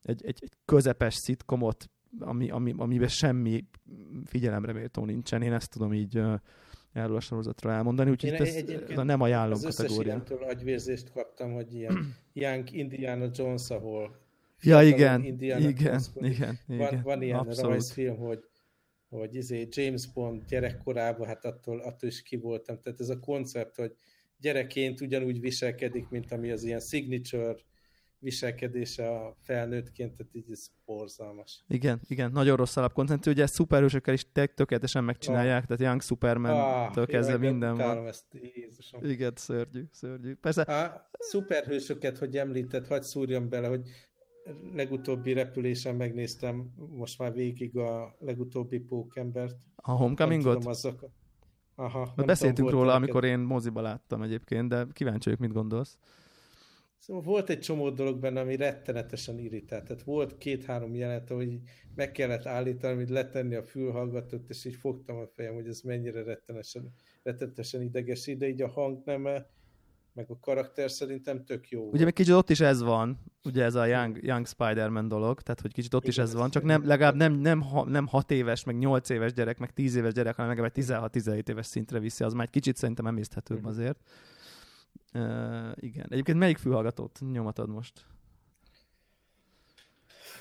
egy, 0.02 0.26
egy, 0.26 0.40
egy 0.42 0.52
közepes 0.66 1.16
szitkomot, 1.16 1.90
ami, 2.20 2.50
ami, 2.50 2.74
amiben 2.78 3.08
semmi 3.08 3.66
figyelemre 4.26 4.74
méltó 4.74 5.06
nincsen. 5.06 5.42
Én 5.42 5.54
ezt 5.54 5.72
tudom 5.72 5.94
így 5.94 6.18
uh, 6.18 6.34
erről 6.92 7.16
a 7.16 7.20
sorozatra 7.20 7.72
elmondani, 7.72 8.10
úgyhogy 8.10 8.30
én 8.30 8.42
ez, 8.42 8.56
ez 8.90 9.04
nem 9.04 9.22
ajánlom 9.22 9.60
az 9.64 9.76
kategória. 9.76 10.16
Az 10.16 10.32
agyvérzést 10.50 11.12
kaptam, 11.12 11.54
hogy 11.54 11.74
ilyen 11.74 12.16
Young 12.34 12.72
Indiana 12.72 13.30
Jones, 13.34 13.70
ahol 13.70 14.23
Ja, 14.64 14.84
igen, 14.84 15.24
igen, 15.24 15.62
igen, 15.62 16.02
igen, 16.16 16.60
Van, 16.68 17.02
van 17.04 17.22
ilyen 17.22 17.38
Abszolút. 17.38 17.72
rajzfilm, 17.72 18.18
hogy, 18.18 18.40
hogy 19.10 19.36
izé 19.36 19.68
James 19.72 20.08
Bond 20.08 20.46
gyerekkorában, 20.48 21.28
hát 21.28 21.46
attól, 21.46 21.80
attól 21.80 22.10
is 22.10 22.22
ki 22.22 22.36
voltam. 22.36 22.80
Tehát 22.82 23.00
ez 23.00 23.10
a 23.10 23.20
koncept, 23.20 23.76
hogy 23.76 23.96
gyerekként 24.38 25.02
ugyanúgy 25.02 25.40
viselkedik, 25.40 26.10
mint 26.10 26.32
ami 26.32 26.52
az 26.52 26.64
ilyen 26.64 26.80
signature 26.80 27.56
viselkedése 28.24 29.10
a 29.10 29.36
felnőttként, 29.42 30.16
tehát 30.16 30.36
így 30.36 30.52
ez 30.52 30.68
borzalmas. 30.86 31.64
Igen, 31.68 32.00
igen, 32.08 32.32
nagyon 32.32 32.56
rossz 32.56 32.78
alapkoncepció, 32.78 33.32
ugye 33.32 33.44
ezt 33.44 33.54
szuperhősökkel 33.54 34.14
is 34.14 34.26
tökéletesen 34.56 35.04
megcsinálják, 35.04 35.62
ah. 35.62 35.68
tehát 35.68 35.82
Young 35.82 36.02
Superman-től 36.02 37.04
ah, 37.04 37.10
kezdve 37.10 37.38
minden 37.38 37.76
van. 37.76 38.08
Ezt, 38.08 38.26
Jézusom. 38.56 39.06
Igen, 39.06 39.34
szörnyű, 39.36 39.84
szörnyű. 39.92 40.34
Persze. 40.36 40.62
A 40.62 41.10
szuperhősöket, 41.20 42.18
hogy 42.18 42.38
említett, 42.38 42.88
hagyd 42.88 43.04
szúrjam 43.04 43.50
bele, 43.50 43.68
hogy 43.68 43.90
legutóbbi 44.74 45.34
repülésen 45.34 45.96
megnéztem 45.96 46.74
most 46.96 47.20
már 47.20 47.34
végig 47.34 47.78
a 47.78 48.16
legutóbbi 48.20 48.80
pókembert. 48.80 49.58
A 49.76 49.92
Homecomingot? 49.92 50.66
Azok... 50.66 51.10
Aha, 51.76 52.14
beszéltünk 52.16 52.68
tudom, 52.68 52.84
róla, 52.84 52.94
amikor 52.94 53.24
én 53.24 53.40
moziba 53.40 53.82
láttam 53.82 54.22
egyébként, 54.22 54.70
de 54.70 54.88
kíváncsi 54.94 55.24
vagyok, 55.24 55.40
mit 55.40 55.52
gondolsz. 55.52 55.98
Szóval 56.98 57.22
volt 57.22 57.50
egy 57.50 57.60
csomó 57.60 57.90
dolog 57.90 58.20
benne, 58.20 58.40
ami 58.40 58.56
rettenetesen 58.56 59.40
irritált. 59.40 59.84
Tehát 59.84 60.04
volt 60.04 60.38
két-három 60.38 60.96
jelenet, 60.96 61.30
hogy 61.30 61.60
meg 61.96 62.12
kellett 62.12 62.46
állítani, 62.46 62.96
hogy 62.96 63.10
letenni 63.10 63.56
a 63.56 63.64
fülhallgatót, 63.64 64.50
és 64.50 64.66
így 64.66 64.76
fogtam 64.76 65.18
a 65.18 65.28
fejem, 65.28 65.54
hogy 65.54 65.68
ez 65.68 65.82
mennyire 65.82 66.24
rettenetesen, 66.24 66.94
rettenetesen 67.24 67.82
idegesít, 67.82 68.38
de 68.38 68.48
így 68.48 68.62
a 68.62 68.68
hangneme 68.68 69.48
meg 70.14 70.30
a 70.30 70.40
karakter 70.40 70.92
szerintem 70.92 71.46
tök 71.46 71.70
jó. 71.70 71.90
Ugye 71.92 72.04
még 72.04 72.14
kicsit 72.14 72.34
ott 72.34 72.50
is 72.50 72.60
ez 72.60 72.82
van, 72.82 73.20
ugye 73.44 73.64
ez 73.64 73.76
a 73.76 73.86
Young, 73.86 74.24
Young 74.24 74.48
Spider-Man 74.48 75.08
dolog, 75.08 75.42
tehát 75.42 75.62
hogy 75.62 75.74
kicsit 75.74 75.94
ott 75.94 76.02
Igen, 76.02 76.14
is 76.14 76.22
ez 76.22 76.34
van, 76.34 76.50
csak 76.50 76.64
nem, 76.64 76.88
legalább 76.88 77.16
nem, 77.16 77.34
nem, 77.34 77.64
nem 77.86 78.08
6 78.08 78.32
éves, 78.32 78.64
meg 78.64 78.78
8 78.78 79.10
éves 79.10 79.34
gyerek, 79.34 79.58
meg 79.58 79.74
10 79.74 79.96
éves 79.96 80.14
gyerek, 80.14 80.36
hanem 80.36 80.50
legalább 80.50 80.74
16-17 80.76 81.50
éves 81.50 81.66
szintre 81.66 82.00
viszi, 82.00 82.24
az 82.24 82.34
már 82.34 82.44
egy 82.44 82.52
kicsit 82.52 82.76
szerintem 82.76 83.08
emészthetőbb 83.08 83.58
uh-huh. 83.58 83.72
azért. 83.72 84.00
Uh, 85.14 85.72
igen. 85.76 86.06
Egyébként 86.10 86.38
melyik 86.38 86.58
fülhallgatót 86.58 87.20
nyomatod 87.32 87.70
most? 87.70 88.06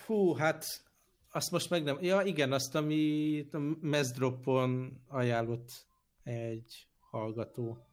Fú, 0.04 0.34
hát 0.34 0.64
azt 1.32 1.50
most 1.50 1.70
meg 1.70 1.82
nem... 1.82 1.98
Ja, 2.00 2.20
igen, 2.20 2.52
azt, 2.52 2.74
ami 2.74 3.46
a 3.52 3.58
Mezdropon 3.80 5.00
ajánlott 5.08 5.86
egy 6.22 6.86
hallgató. 6.98 7.86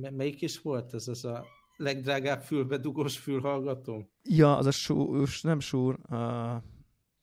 Melyik 0.00 0.42
is 0.42 0.60
volt 0.60 0.94
ez, 0.94 1.08
az 1.08 1.24
a 1.24 1.44
legdrágább 1.76 2.40
fülbedugós 2.40 3.18
fülhallgató? 3.18 4.10
Ja, 4.22 4.56
az 4.56 4.66
a 4.66 4.70
súr, 4.70 5.28
nem 5.42 5.60
súr, 5.60 5.98
uh, 6.10 6.62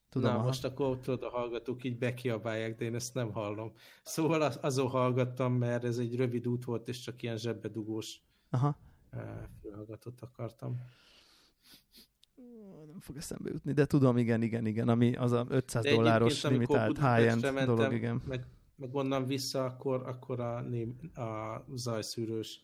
tudom. 0.10 0.34
Na, 0.34 0.42
most 0.44 0.66
akkor 0.66 1.00
tudod, 1.00 1.24
a 1.24 1.30
hallgatók 1.30 1.84
így 1.84 1.98
bekiabálják, 1.98 2.76
de 2.76 2.86
én 2.86 2.96
ezt 2.96 3.14
nem 3.14 3.32
hallom. 3.32 3.72
Szóval 4.04 4.42
az, 4.42 4.60
azon 4.62 4.88
hallgattam, 4.88 5.54
mert 5.54 5.84
ez 5.84 5.98
egy 5.98 6.16
rövid 6.16 6.48
út 6.48 6.66
volt, 6.66 6.88
és 6.88 7.00
csak 7.00 7.22
ilyen 7.22 7.38
zsebbedugós 7.38 8.22
Aha. 8.50 8.78
Uh, 9.14 9.22
fülhallgatót 9.62 10.22
akartam. 10.22 10.78
Nem 12.92 13.00
fog 13.00 13.18
eszembe 13.18 13.50
jutni, 13.50 13.74
de 13.74 13.86
tudom, 13.86 14.18
igen, 14.18 14.42
igen, 14.42 14.66
igen, 14.66 14.90
ami 14.90 15.16
az 15.16 15.32
a 15.32 15.46
500 15.50 15.84
de 15.84 15.96
dolláros 15.96 16.44
limitált 16.44 16.98
high-end 16.98 17.66
dolog, 17.66 17.94
igen. 17.94 18.22
Meg 18.28 18.46
meg 18.80 18.96
onnan 18.96 19.26
vissza, 19.26 19.66
akkor, 19.66 20.08
akkor 20.08 20.40
a, 20.40 20.58
a 21.22 21.66
zajszűrős. 21.76 22.64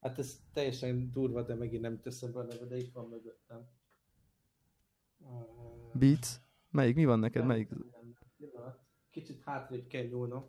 Hát 0.00 0.18
ez 0.18 0.40
teljesen 0.52 1.10
durva, 1.10 1.42
de 1.42 1.54
megint 1.54 1.82
nem 1.82 2.00
teszem 2.00 2.32
be 2.32 2.38
a 2.40 2.42
neve, 2.42 2.64
de 2.64 2.76
itt 2.76 2.92
van 2.92 3.08
mögöttem. 3.08 3.68
Beats? 5.92 6.28
Melyik? 6.70 6.94
Mi 6.94 7.04
van 7.04 7.18
neked? 7.18 7.38
Nem, 7.38 7.46
Melyik? 7.46 7.68
Nem, 7.70 7.90
nem. 8.54 8.76
Kicsit 9.10 9.42
hátrébb 9.42 9.86
kell 9.86 10.04
nyúlnom. 10.04 10.44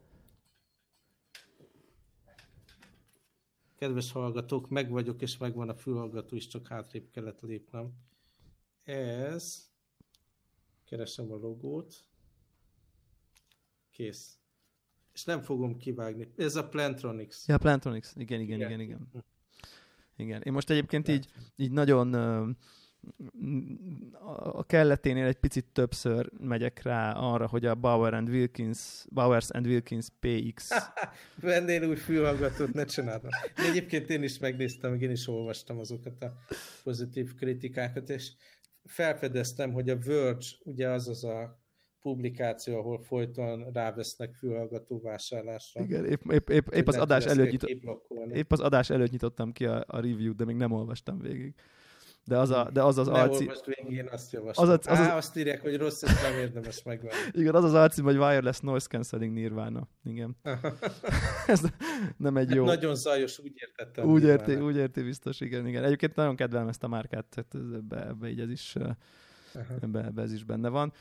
Kedves 3.75 4.11
hallgatók, 4.11 4.69
meg 4.69 4.89
vagyok, 4.89 5.21
és 5.21 5.37
megvan 5.37 5.69
a 5.69 5.75
fülhallgató 5.75 6.35
is, 6.35 6.47
csak 6.47 6.67
hátrébb 6.67 7.09
kellett 7.11 7.41
lépnem. 7.41 7.93
Ez, 8.83 9.71
keresem 10.83 11.31
a 11.31 11.35
logót, 11.35 11.95
kész 13.89 14.39
és 15.15 15.23
nem 15.23 15.41
fogom 15.41 15.77
kivágni. 15.77 16.33
Ez 16.37 16.55
a 16.55 16.67
Plantronics. 16.67 17.35
Ja, 17.45 17.57
Plantronics. 17.57 18.07
Igen, 18.15 18.39
igen, 18.39 18.59
igen, 18.59 18.79
igen. 18.79 19.07
Igen. 19.09 19.23
igen. 20.15 20.41
Én 20.41 20.53
most 20.53 20.69
egyébként 20.69 21.07
így, 21.07 21.27
így 21.55 21.71
nagyon 21.71 22.13
a 24.29 24.65
kelleténél 24.65 25.25
egy 25.25 25.39
picit 25.39 25.65
többször 25.65 26.29
megyek 26.39 26.81
rá 26.81 27.11
arra, 27.11 27.47
hogy 27.47 27.65
a 27.65 27.75
Bauer 27.75 28.13
and 28.13 28.29
Wilkins, 28.29 29.05
Bowers 29.09 29.49
and 29.49 29.65
Wilkins 29.65 30.07
PX. 30.19 30.69
Vennél 31.41 31.87
új 31.87 31.95
fülhallgatót, 31.95 32.73
ne 32.73 32.85
csináltam. 32.85 33.29
De 33.55 33.63
egyébként 33.63 34.09
én 34.09 34.23
is 34.23 34.39
megnéztem, 34.39 34.95
én 34.95 35.11
is 35.11 35.27
olvastam 35.27 35.79
azokat 35.79 36.23
a 36.23 36.33
pozitív 36.83 37.35
kritikákat, 37.35 38.09
és 38.09 38.31
felfedeztem, 38.83 39.71
hogy 39.71 39.89
a 39.89 39.97
Verge, 39.99 40.45
ugye 40.63 40.89
az 40.89 41.07
az 41.07 41.23
a 41.23 41.63
publikáció, 42.05 42.77
ahol 42.77 42.99
folyton 42.99 43.71
rávesznek 43.73 44.33
fülhallgató 44.33 44.99
vásárlásra. 45.01 45.81
Igen, 45.81 46.05
épp, 46.05 46.31
épp, 46.31 46.49
épp, 46.49 46.67
épp 46.67 46.87
az 46.87 46.97
adás 46.97 47.25
előtt 47.25 47.51
nyitottam, 47.51 48.31
épp 48.33 48.51
az 48.51 48.59
adás 48.59 48.89
előtt 48.89 49.11
nyitottam 49.11 49.51
ki 49.51 49.65
a, 49.65 49.83
a 49.87 49.99
review-t, 49.99 50.35
de 50.35 50.45
még 50.45 50.55
nem 50.55 50.71
olvastam 50.71 51.19
végig. 51.19 51.53
De 52.23 52.37
az, 52.37 52.49
a, 52.49 52.69
de 52.73 52.83
az 52.83 52.97
az 52.97 53.07
alcím... 53.07 53.51
végig, 53.65 53.97
én 53.97 54.07
azt 54.11 54.31
javaslom. 54.31 54.69
Az, 54.69 54.73
az, 54.73 54.87
az, 54.87 54.97
Á, 54.97 55.17
azt 55.17 55.37
írják, 55.37 55.61
hogy 55.61 55.77
rossz, 55.77 56.01
és 56.01 56.21
nem 56.21 56.39
érdemes 56.39 56.83
megvenni. 56.83 57.13
Igen, 57.41 57.55
az 57.55 57.63
az 57.63 57.73
alcím, 57.73 58.03
hogy 58.03 58.17
Wireless 58.17 58.59
Noise 58.59 58.87
Cancelling 58.87 59.33
Nirvana. 59.33 59.87
Igen. 60.03 60.35
Ez 61.47 61.61
nem 62.17 62.37
egy 62.37 62.49
jó... 62.49 62.65
Hát 62.65 62.75
nagyon 62.75 62.95
zajos, 62.95 63.39
úgy 63.39 63.53
értettem. 63.55 64.05
Úgy 64.05 64.23
érti, 64.23 64.55
úgy 64.55 64.75
érti 64.75 65.01
biztos, 65.01 65.39
igen, 65.39 65.67
igen. 65.67 65.83
Egyébként 65.83 66.15
nagyon 66.15 66.35
kedvelem 66.35 66.67
ezt 66.67 66.83
a 66.83 66.87
márkát, 66.87 67.25
tehát 67.25 67.75
ebbe, 67.75 68.07
ebbe 68.07 68.29
így 68.29 68.39
ez 68.39 68.49
is, 68.49 68.75
ebbe, 69.81 70.05
ebbe 70.05 70.21
ez 70.21 70.33
is 70.33 70.43
benne 70.43 70.69
van. 70.69 70.93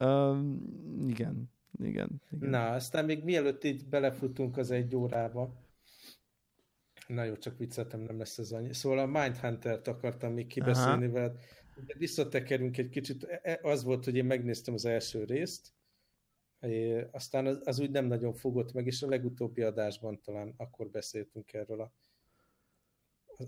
Um, 0.00 1.06
igen, 1.08 1.50
igen, 1.78 2.22
igen. 2.30 2.50
Na, 2.50 2.70
aztán 2.70 3.04
még 3.04 3.24
mielőtt 3.24 3.64
így 3.64 3.88
belefutunk 3.88 4.56
az 4.56 4.70
egy 4.70 4.96
órába, 4.96 5.68
Na 7.10 7.24
jó, 7.24 7.36
csak 7.36 7.58
vicceltem, 7.58 8.00
nem 8.00 8.18
lesz 8.18 8.38
ez 8.38 8.52
annyi. 8.52 8.72
Szóval 8.72 8.98
a 8.98 9.06
Mindhunter-t 9.06 9.88
akartam 9.88 10.32
még 10.32 10.46
kibeszélni 10.46 11.08
veled. 11.08 11.38
Visszatekerünk 11.98 12.78
egy 12.78 12.88
kicsit. 12.88 13.24
E, 13.24 13.40
e, 13.42 13.58
az 13.62 13.84
volt, 13.84 14.04
hogy 14.04 14.16
én 14.16 14.24
megnéztem 14.24 14.74
az 14.74 14.84
első 14.84 15.24
részt, 15.24 15.72
aztán 17.10 17.46
az, 17.46 17.60
az 17.64 17.80
úgy 17.80 17.90
nem 17.90 18.06
nagyon 18.06 18.32
fogott 18.32 18.72
meg, 18.72 18.86
és 18.86 19.02
a 19.02 19.08
legutóbbi 19.08 19.62
adásban 19.62 20.20
talán 20.22 20.54
akkor 20.56 20.90
beszéltünk 20.90 21.52
erről 21.52 21.80
a, 21.80 21.92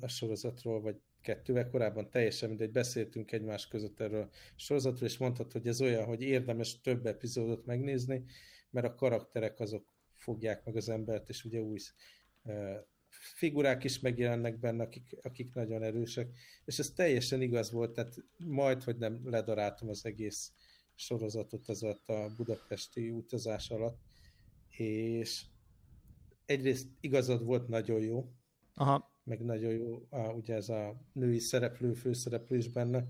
a 0.00 0.08
sorozatról, 0.08 0.80
vagy 0.80 1.00
kettővel 1.20 1.68
korábban 1.68 2.10
teljesen 2.10 2.48
mindegy, 2.48 2.70
beszéltünk 2.70 3.32
egymás 3.32 3.68
között 3.68 4.00
erről 4.00 4.22
a 4.22 4.30
sorozatról, 4.56 5.08
és 5.08 5.18
mondhat, 5.18 5.52
hogy 5.52 5.66
ez 5.66 5.80
olyan, 5.80 6.04
hogy 6.04 6.22
érdemes 6.22 6.80
több 6.80 7.06
epizódot 7.06 7.66
megnézni, 7.66 8.24
mert 8.70 8.86
a 8.86 8.94
karakterek 8.94 9.60
azok 9.60 9.94
fogják 10.12 10.64
meg 10.64 10.76
az 10.76 10.88
embert, 10.88 11.28
és 11.28 11.44
ugye 11.44 11.60
új 11.60 11.78
figurák 13.08 13.84
is 13.84 14.00
megjelennek 14.00 14.58
benne, 14.58 14.82
akik, 14.82 15.18
akik 15.22 15.54
nagyon 15.54 15.82
erősek, 15.82 16.38
és 16.64 16.78
ez 16.78 16.90
teljesen 16.90 17.42
igaz 17.42 17.70
volt, 17.70 17.92
tehát 17.92 18.14
majd, 18.38 18.82
hogy 18.82 18.96
nem 18.96 19.20
ledaráltam 19.24 19.88
az 19.88 20.06
egész 20.06 20.52
sorozatot 20.94 21.68
az 21.68 21.82
a 21.82 22.00
budapesti 22.36 23.10
utazás 23.10 23.70
alatt, 23.70 24.00
és 24.68 25.44
egyrészt 26.46 26.88
igazad 27.00 27.44
volt 27.44 27.68
nagyon 27.68 28.00
jó, 28.00 28.32
Aha. 28.74 29.11
Meg 29.24 29.44
nagyon 29.44 29.72
jó, 29.72 30.06
a, 30.10 30.32
ugye 30.32 30.54
ez 30.54 30.68
a 30.68 31.06
női 31.12 31.38
szereplő, 31.38 31.92
főszereplő 31.92 32.56
is 32.56 32.68
benne, 32.68 33.04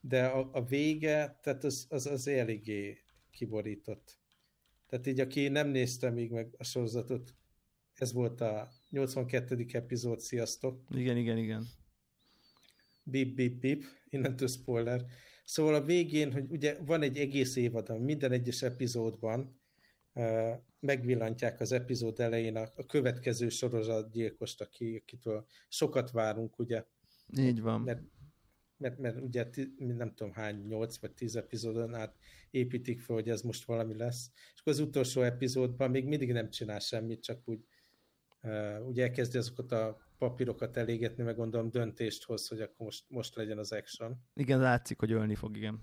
de 0.00 0.24
a, 0.24 0.50
a 0.52 0.64
vége, 0.64 1.38
tehát 1.42 1.64
az, 1.64 1.86
az, 1.88 2.06
az 2.06 2.28
eléggé 2.28 2.98
kiborított. 3.30 4.18
Tehát 4.86 5.06
így, 5.06 5.20
aki 5.20 5.48
nem 5.48 5.68
nézte 5.68 6.10
még 6.10 6.30
meg 6.30 6.54
a 6.58 6.64
sorozatot, 6.64 7.34
ez 7.94 8.12
volt 8.12 8.40
a 8.40 8.68
82. 8.90 9.66
epizód, 9.72 10.20
sziasztok! 10.20 10.84
Igen, 10.90 11.16
igen, 11.16 11.38
igen. 11.38 11.66
Bip, 13.02 13.34
bip, 13.34 13.60
bip, 13.60 13.84
innentől 14.08 14.48
spoiler. 14.48 15.04
Szóval 15.44 15.74
a 15.74 15.84
végén, 15.84 16.32
hogy 16.32 16.50
ugye 16.50 16.78
van 16.80 17.02
egy 17.02 17.16
egész 17.16 17.56
évad, 17.56 18.00
minden 18.00 18.32
egyes 18.32 18.62
epizódban 18.62 19.60
megvillantják 20.80 21.60
az 21.60 21.72
epizód 21.72 22.20
elején 22.20 22.56
a, 22.56 22.66
a 22.76 22.86
következő 22.86 23.48
sorozatgyilkost, 23.48 24.60
aki, 24.60 24.96
akitől 24.96 25.46
sokat 25.68 26.10
várunk, 26.10 26.58
ugye. 26.58 26.84
Így 27.36 27.60
van. 27.60 27.80
Mert, 27.80 28.02
mert, 28.76 28.98
mert 28.98 29.20
ugye 29.20 29.48
nem 29.76 30.14
tudom 30.14 30.32
hány, 30.32 30.66
8 30.66 30.98
vagy 30.98 31.12
10 31.12 31.36
epizódon 31.36 31.94
át 31.94 32.16
építik 32.50 33.00
fel, 33.00 33.16
hogy 33.16 33.28
ez 33.28 33.42
most 33.42 33.64
valami 33.64 33.96
lesz. 33.96 34.30
És 34.54 34.60
akkor 34.60 34.72
az 34.72 34.78
utolsó 34.78 35.22
epizódban 35.22 35.90
még 35.90 36.04
mindig 36.04 36.32
nem 36.32 36.50
csinál 36.50 36.78
semmit, 36.78 37.22
csak 37.22 37.48
úgy 37.48 37.60
ugye 38.86 39.02
elkezdi 39.02 39.38
azokat 39.38 39.72
a 39.72 39.96
papírokat 40.18 40.76
elégetni, 40.76 41.22
meg 41.22 41.36
gondolom 41.36 41.70
döntést 41.70 42.24
hoz, 42.24 42.48
hogy 42.48 42.60
akkor 42.60 42.86
most, 42.86 43.04
most 43.08 43.34
legyen 43.34 43.58
az 43.58 43.72
action. 43.72 44.24
Igen, 44.34 44.60
látszik, 44.60 44.98
hogy 44.98 45.12
ölni 45.12 45.34
fog, 45.34 45.56
igen. 45.56 45.82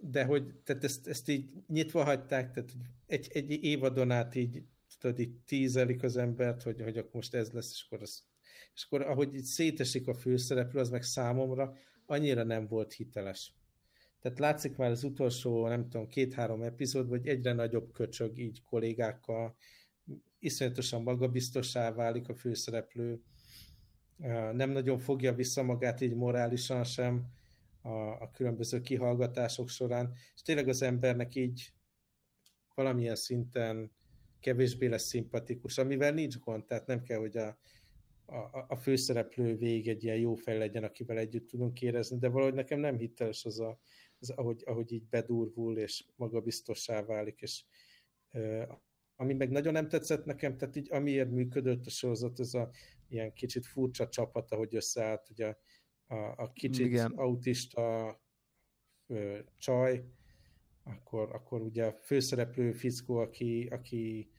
De 0.00 0.24
hogy 0.24 0.54
tehát 0.64 0.84
ezt, 0.84 1.06
ezt 1.06 1.28
így 1.28 1.50
nyitva 1.66 2.04
hagyták, 2.04 2.50
tehát 2.52 2.72
egy, 3.06 3.28
egy 3.32 3.64
évadon 3.64 4.10
át 4.10 4.34
így, 4.34 4.62
tudod, 4.98 5.18
így 5.18 5.36
tízelik 5.46 6.02
az 6.02 6.16
embert, 6.16 6.62
hogy, 6.62 6.82
hogy 6.82 6.98
akkor 6.98 7.14
most 7.14 7.34
ez 7.34 7.50
lesz, 7.50 7.70
és 7.72 7.84
akkor, 7.86 8.02
az, 8.02 8.22
és 8.74 8.84
akkor 8.84 9.02
ahogy 9.02 9.34
így 9.34 9.44
szétesik 9.44 10.08
a 10.08 10.14
főszereplő, 10.14 10.80
az 10.80 10.90
meg 10.90 11.02
számomra 11.02 11.76
annyira 12.06 12.42
nem 12.42 12.66
volt 12.66 12.92
hiteles. 12.92 13.54
Tehát 14.20 14.38
látszik 14.38 14.76
már 14.76 14.90
az 14.90 15.04
utolsó, 15.04 15.68
nem 15.68 15.88
tudom, 15.88 16.08
két-három 16.08 16.62
epizód, 16.62 17.08
vagy 17.08 17.26
egyre 17.26 17.52
nagyobb 17.52 17.92
köcsög 17.92 18.38
így 18.38 18.62
kollégákkal, 18.62 19.56
iszonyatosan 20.38 21.02
magabiztossá 21.02 21.92
válik 21.92 22.28
a 22.28 22.34
főszereplő, 22.34 23.22
nem 24.52 24.70
nagyon 24.70 24.98
fogja 24.98 25.34
vissza 25.34 25.62
magát 25.62 26.00
így 26.00 26.14
morálisan 26.14 26.84
sem 26.84 27.26
a, 27.88 28.20
a 28.20 28.30
különböző 28.30 28.80
kihallgatások 28.80 29.68
során, 29.68 30.12
és 30.34 30.42
tényleg 30.42 30.68
az 30.68 30.82
embernek 30.82 31.34
így 31.34 31.72
valamilyen 32.74 33.16
szinten 33.16 33.92
kevésbé 34.40 34.86
lesz 34.86 35.06
szimpatikus, 35.06 35.78
amivel 35.78 36.12
nincs 36.12 36.38
gond, 36.38 36.64
tehát 36.64 36.86
nem 36.86 37.02
kell, 37.02 37.18
hogy 37.18 37.36
a, 37.36 37.58
a, 38.26 38.64
a 38.68 38.76
főszereplő 38.76 39.56
végig 39.56 39.88
egy 39.88 40.04
ilyen 40.04 40.16
jó 40.16 40.34
fej 40.34 40.58
legyen, 40.58 40.84
akivel 40.84 41.18
együtt 41.18 41.48
tudunk 41.48 41.82
érezni, 41.82 42.18
de 42.18 42.28
valahogy 42.28 42.54
nekem 42.54 42.80
nem 42.80 42.98
hiteles 42.98 43.44
az, 43.44 43.60
a, 43.60 43.80
az 44.18 44.30
ahogy, 44.30 44.62
ahogy 44.66 44.92
így 44.92 45.06
bedurvul, 45.08 45.78
és 45.78 46.04
magabiztossá 46.16 47.02
válik, 47.02 47.40
és 47.40 47.64
ami 49.16 49.34
meg 49.34 49.50
nagyon 49.50 49.72
nem 49.72 49.88
tetszett 49.88 50.24
nekem, 50.24 50.56
tehát 50.56 50.76
így 50.76 50.92
amiért 50.92 51.30
működött 51.30 51.86
a 51.86 51.90
sorozat, 51.90 52.40
ez 52.40 52.54
a 52.54 52.70
ilyen 53.08 53.32
kicsit 53.32 53.66
furcsa 53.66 54.08
csapat, 54.08 54.52
ahogy 54.52 54.76
összeállt, 54.76 55.30
ugye 55.30 55.46
a, 55.46 55.58
a 56.36 56.52
kicsit 56.52 56.86
Igen. 56.86 57.12
autista 57.16 58.16
ö, 59.06 59.38
csaj, 59.58 60.04
akkor, 60.84 61.28
akkor 61.32 61.60
ugye 61.62 61.84
a 61.84 61.92
főszereplő 62.02 62.72
fickó, 62.72 63.16
aki, 63.16 63.68
aki 63.70 64.30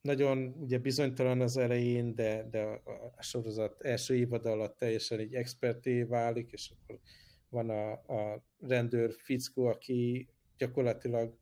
nagyon 0.00 0.54
ugye 0.58 0.78
bizonytalan 0.78 1.40
az 1.40 1.56
elején, 1.56 2.14
de, 2.14 2.48
de 2.50 2.62
a, 2.62 3.12
a 3.16 3.22
sorozat 3.22 3.82
első 3.82 4.16
évad 4.16 4.46
alatt 4.46 4.78
teljesen 4.78 5.18
egy 5.18 5.34
experté 5.34 6.02
válik, 6.02 6.52
és 6.52 6.70
akkor 6.70 7.00
van 7.48 7.70
a, 7.70 7.92
a 7.92 8.44
rendőr 8.60 9.14
fickó, 9.18 9.66
aki 9.66 10.28
gyakorlatilag 10.56 11.38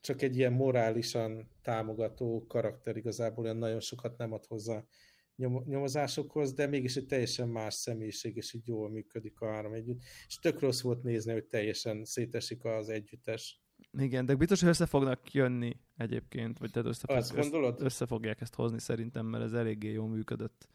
csak 0.00 0.22
egy 0.22 0.36
ilyen 0.36 0.52
morálisan 0.52 1.50
támogató 1.62 2.46
karakter 2.46 2.96
igazából 2.96 3.44
olyan 3.44 3.56
nagyon 3.56 3.80
sokat 3.80 4.18
nem 4.18 4.32
ad 4.32 4.44
hozzá 4.46 4.84
nyomozásokhoz, 5.64 6.52
de 6.52 6.66
mégis 6.66 6.96
egy 6.96 7.06
teljesen 7.06 7.48
más 7.48 7.74
személyiség, 7.74 8.36
és 8.36 8.54
így 8.54 8.66
jól 8.66 8.90
működik 8.90 9.40
a 9.40 9.52
három 9.52 9.72
együtt. 9.72 10.02
És 10.26 10.38
tök 10.38 10.60
rossz 10.60 10.80
volt 10.80 11.02
nézni, 11.02 11.32
hogy 11.32 11.44
teljesen 11.44 12.04
szétesik 12.04 12.64
az 12.64 12.88
együttes. 12.88 13.60
Igen, 13.98 14.26
de 14.26 14.34
biztos, 14.34 14.60
hogy 14.60 14.68
össze 14.68 14.86
fognak 14.86 15.32
jönni 15.32 15.76
egyébként, 15.96 16.58
vagy 16.58 16.70
tehát 16.70 16.88
össze, 16.88 17.14
azt 17.14 17.34
gondolod? 17.34 17.80
össze 17.80 18.06
fogják 18.06 18.40
ezt 18.40 18.54
hozni 18.54 18.78
szerintem, 18.80 19.26
mert 19.26 19.44
ez 19.44 19.52
eléggé 19.52 19.92
jól 19.92 20.08
működött. 20.08 20.68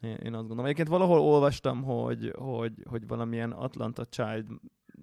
Én, 0.00 0.14
én 0.14 0.32
azt 0.32 0.46
gondolom. 0.46 0.64
Egyébként 0.64 0.88
valahol 0.88 1.20
olvastam, 1.20 1.82
hogy, 1.82 2.32
hogy, 2.36 2.72
hogy 2.84 3.06
valamilyen 3.06 3.50
Atlanta 3.50 4.06
Child 4.06 4.46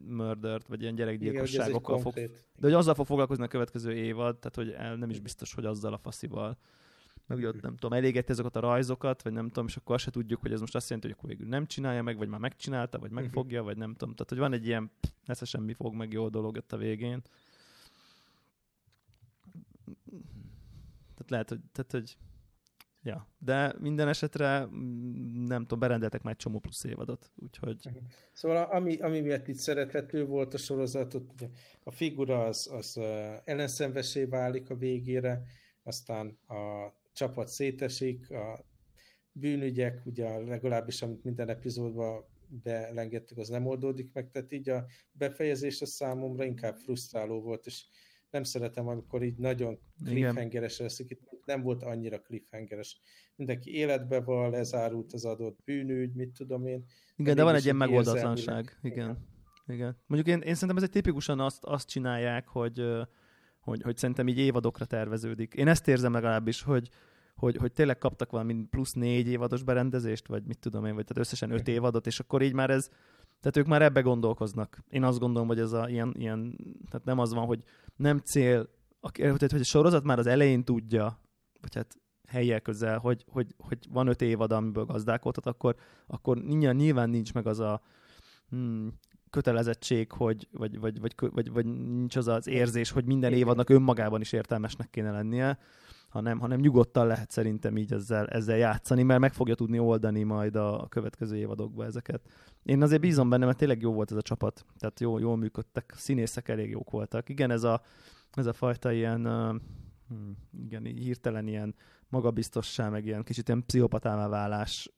murdert, 0.08 0.68
vagy 0.68 0.82
ilyen 0.82 0.96
gyerekgyilkosságokkal 0.96 2.00
fog... 2.00 2.14
De 2.14 2.32
hogy 2.60 2.74
azzal 2.74 2.94
fog 2.94 3.06
foglalkozni 3.06 3.44
a 3.44 3.48
következő 3.48 3.94
évad, 3.94 4.38
tehát 4.38 4.56
hogy 4.56 4.70
el 4.70 4.96
nem 4.96 5.10
is 5.10 5.20
biztos, 5.20 5.54
hogy 5.54 5.66
azzal 5.66 5.94
a 5.94 5.98
faszival. 5.98 6.58
Meg 7.28 7.44
ott 7.44 7.62
nem 7.62 7.78
tudom, 7.78 7.98
elégeti 7.98 8.32
ezeket 8.32 8.56
a 8.56 8.60
rajzokat, 8.60 9.22
vagy 9.22 9.34
nem 9.34 9.48
tudom, 9.48 9.66
és 9.68 9.76
akkor 9.76 9.96
azt 9.96 10.04
se 10.04 10.12
tudjuk, 10.12 10.42
hogy 10.42 10.52
ez 10.52 10.60
most 10.60 10.76
azt 10.76 10.90
jelenti, 10.90 11.08
hogy 11.08 11.18
akkor 11.18 11.30
végül 11.30 11.48
nem 11.48 11.66
csinálja 11.66 12.04
meg, 12.04 12.18
vagy 12.18 12.28
már 12.28 12.40
megcsinálta, 12.40 13.00
vagy 13.00 13.12
megfogja, 13.12 13.64
vagy 13.64 13.78
nem 13.78 13.96
tudom. 13.96 14.14
Tehát, 14.14 14.30
hogy 14.30 14.38
van 14.38 14.54
egy 14.54 14.66
ilyen, 14.66 14.92
nesze 15.26 15.46
semmi 15.46 15.74
fog 15.74 15.94
meg 15.94 16.12
jó 16.12 16.30
dolog 16.30 16.56
ott 16.56 16.74
a 16.74 16.78
végén. 16.78 17.22
Tehát 21.14 21.30
lehet, 21.30 21.50
hogy, 21.50 21.60
tehát, 21.72 21.92
hogy 21.92 22.18
Ja, 23.08 23.28
de 23.38 23.74
minden 23.80 24.08
esetre 24.08 24.66
mm, 24.66 25.44
nem 25.44 25.62
tudom, 25.62 25.80
berendeltek 25.80 26.22
már 26.22 26.34
egy 26.34 26.40
csomó 26.40 26.60
plusz 26.60 26.84
évadot, 26.84 27.32
úgyhogy... 27.36 27.90
Szóval 28.34 28.64
ami, 28.64 28.98
ami 28.98 29.20
miatt 29.20 29.48
itt 29.48 29.56
szerethető 29.56 30.26
volt 30.26 30.54
a 30.54 30.58
sorozatot, 30.58 31.32
ugye 31.34 31.48
a 31.84 31.92
figura 31.92 32.46
az, 32.46 32.70
az 32.72 33.00
ellenszenvesé 33.44 34.24
válik 34.24 34.70
a 34.70 34.76
végére, 34.76 35.44
aztán 35.84 36.38
a 36.48 36.94
csapat 37.18 37.48
szétesik, 37.48 38.32
a 38.32 38.66
bűnügyek, 39.32 40.02
ugye 40.06 40.38
legalábbis 40.38 41.02
amit 41.02 41.24
minden 41.24 41.50
epizódban 41.50 42.26
belengedtük, 42.64 43.38
az 43.38 43.50
nem 43.50 43.66
oldódik 43.66 44.14
meg, 44.14 44.32
tehát 44.32 44.52
így 44.52 44.70
a 44.70 44.86
befejezés 45.12 45.82
a 45.82 45.86
számomra 45.86 46.46
inkább 46.46 46.76
frusztráló 46.76 47.42
volt, 47.42 47.66
és 47.66 47.86
nem 48.30 48.44
szeretem, 48.44 48.88
amikor 48.88 49.24
így 49.24 49.38
nagyon 49.38 49.80
cliffhangeres 50.06 50.80
leszik, 50.80 51.10
itt 51.10 51.46
nem 51.46 51.62
volt 51.62 51.84
annyira 51.84 52.22
cliffhangeres. 52.22 53.00
Mindenki 53.36 53.76
életbe 53.76 54.22
van, 54.22 54.50
lezárult 54.50 55.14
az 55.14 55.26
adott 55.26 55.60
bűnügy, 55.64 56.14
mit 56.14 56.32
tudom 56.32 56.66
én. 56.66 56.86
Igen, 57.16 57.36
de 57.36 57.44
van 57.44 57.56
egy 57.56 57.64
ilyen 57.64 57.76
megoldatlanság. 57.76 58.80
Igen. 58.82 59.18
Igen. 59.68 59.98
Mondjuk 60.06 60.36
én, 60.36 60.48
én 60.48 60.54
szerintem 60.54 60.78
ez 60.78 60.84
egy 60.84 60.90
tipikusan 60.90 61.40
azt, 61.40 61.64
azt 61.64 61.88
csinálják, 61.88 62.48
hogy, 62.48 62.82
hogy, 63.68 63.82
hogy 63.82 63.98
szerintem 63.98 64.28
így 64.28 64.38
évadokra 64.38 64.86
terveződik. 64.86 65.54
Én 65.54 65.68
ezt 65.68 65.88
érzem 65.88 66.14
legalábbis, 66.14 66.62
hogy, 66.62 66.90
hogy, 67.36 67.56
hogy 67.56 67.74
tényleg 67.74 67.98
kaptak 67.98 68.32
valami 68.32 68.54
plusz 68.70 68.94
négy 68.94 69.28
évados 69.28 69.64
berendezést, 69.64 70.28
vagy 70.28 70.44
mit 70.46 70.60
tudom 70.60 70.86
én, 70.86 70.96
vagy 70.96 71.06
tehát 71.06 71.24
összesen 71.24 71.52
öt 71.52 71.68
évadot, 71.68 72.08
és 72.08 72.20
akkor 72.20 72.42
így 72.42 72.54
már 72.54 72.70
ez, 72.70 72.90
tehát 73.40 73.58
ők 73.58 73.66
már 73.66 73.82
ebbe 73.82 74.02
gondolkoznak. 74.02 74.84
Én 74.90 75.04
azt 75.04 75.20
gondolom, 75.20 75.48
hogy 75.48 75.60
ez 75.60 75.72
a 75.72 75.90
ilyen, 75.90 76.14
ilyen 76.18 76.58
tehát 76.90 77.06
nem 77.06 77.20
az 77.20 77.34
van, 77.34 77.46
hogy 77.46 77.64
nem 77.96 78.18
cél, 78.18 78.70
tehát, 79.12 79.52
hogy 79.52 79.60
a 79.60 79.64
sorozat 79.64 80.04
már 80.04 80.20
az 80.20 80.28
elején 80.28 80.64
tudja, 80.64 81.20
vagy 81.62 81.76
hát 81.76 81.98
helyek 82.28 82.62
közel, 82.62 82.98
hogy, 82.98 83.26
hogy, 83.28 83.56
hogy 83.58 83.78
van 83.90 84.08
öt 84.08 84.22
évad, 84.22 84.52
amiből 84.52 84.86
gazdálkodhat, 84.86 85.46
akkor, 85.46 85.76
akkor 86.08 86.38
nyilván, 86.38 86.76
nyilván 86.76 87.10
nincs 87.10 87.34
meg 87.34 87.48
az 87.48 87.60
a 87.60 87.82
hmm, 88.50 88.94
kötelezettség, 89.38 90.12
hogy, 90.12 90.48
vagy, 90.52 90.80
vagy, 90.80 91.00
vagy, 91.00 91.14
vagy, 91.32 91.52
vagy 91.52 91.66
nincs 91.66 92.16
az 92.16 92.28
az 92.28 92.48
érzés, 92.48 92.92
hogy 92.92 93.06
minden 93.06 93.34
évadnak 93.34 93.70
önmagában 93.70 94.22
is 94.22 94.32
értelmesnek 94.32 94.90
kéne 94.90 95.12
lennie, 95.12 95.58
hanem, 96.10 96.40
hanem 96.40 96.60
nyugodtan 96.60 97.08
lehet 97.08 97.32
szerintem 97.32 97.78
így 97.78 97.94
ezzel, 97.94 98.28
ezzel 98.28 98.58
játszani, 98.58 99.04
mert 99.04 99.20
meg 99.20 99.34
fogja 99.34 99.56
tudni 99.56 99.80
oldani 99.80 100.24
majd 100.24 100.56
a, 100.56 100.82
a 100.82 100.88
következő 100.88 101.36
évadokba 101.36 101.86
ezeket. 101.86 102.22
Én 102.64 102.82
azért 102.82 103.02
bízom 103.02 103.30
benne, 103.30 103.46
mert 103.46 103.58
tényleg 103.58 103.82
jó 103.82 103.94
volt 103.94 104.12
ez 104.12 104.18
a 104.18 104.22
csapat, 104.22 104.66
tehát 104.78 105.00
jó, 105.00 105.20
jól 105.20 105.38
működtek, 105.38 105.94
színészek 105.96 106.48
elég 106.48 106.70
jók 106.70 106.90
voltak. 106.90 107.30
Igen, 107.30 107.52
ez 107.52 107.64
a, 107.64 107.82
ez 108.32 108.46
a 108.46 108.54
fajta 108.54 108.92
ilyen, 108.92 109.28
uh, 109.28 109.56
igen, 110.64 110.84
hirtelen 110.84 111.48
ilyen 111.48 111.76
magabiztossá, 112.10 112.90
meg 112.90 113.06
ilyen 113.06 113.24
kicsit 113.24 113.48
ilyen 113.48 113.64
pszichopatává 113.66 114.28
válás, 114.28 114.92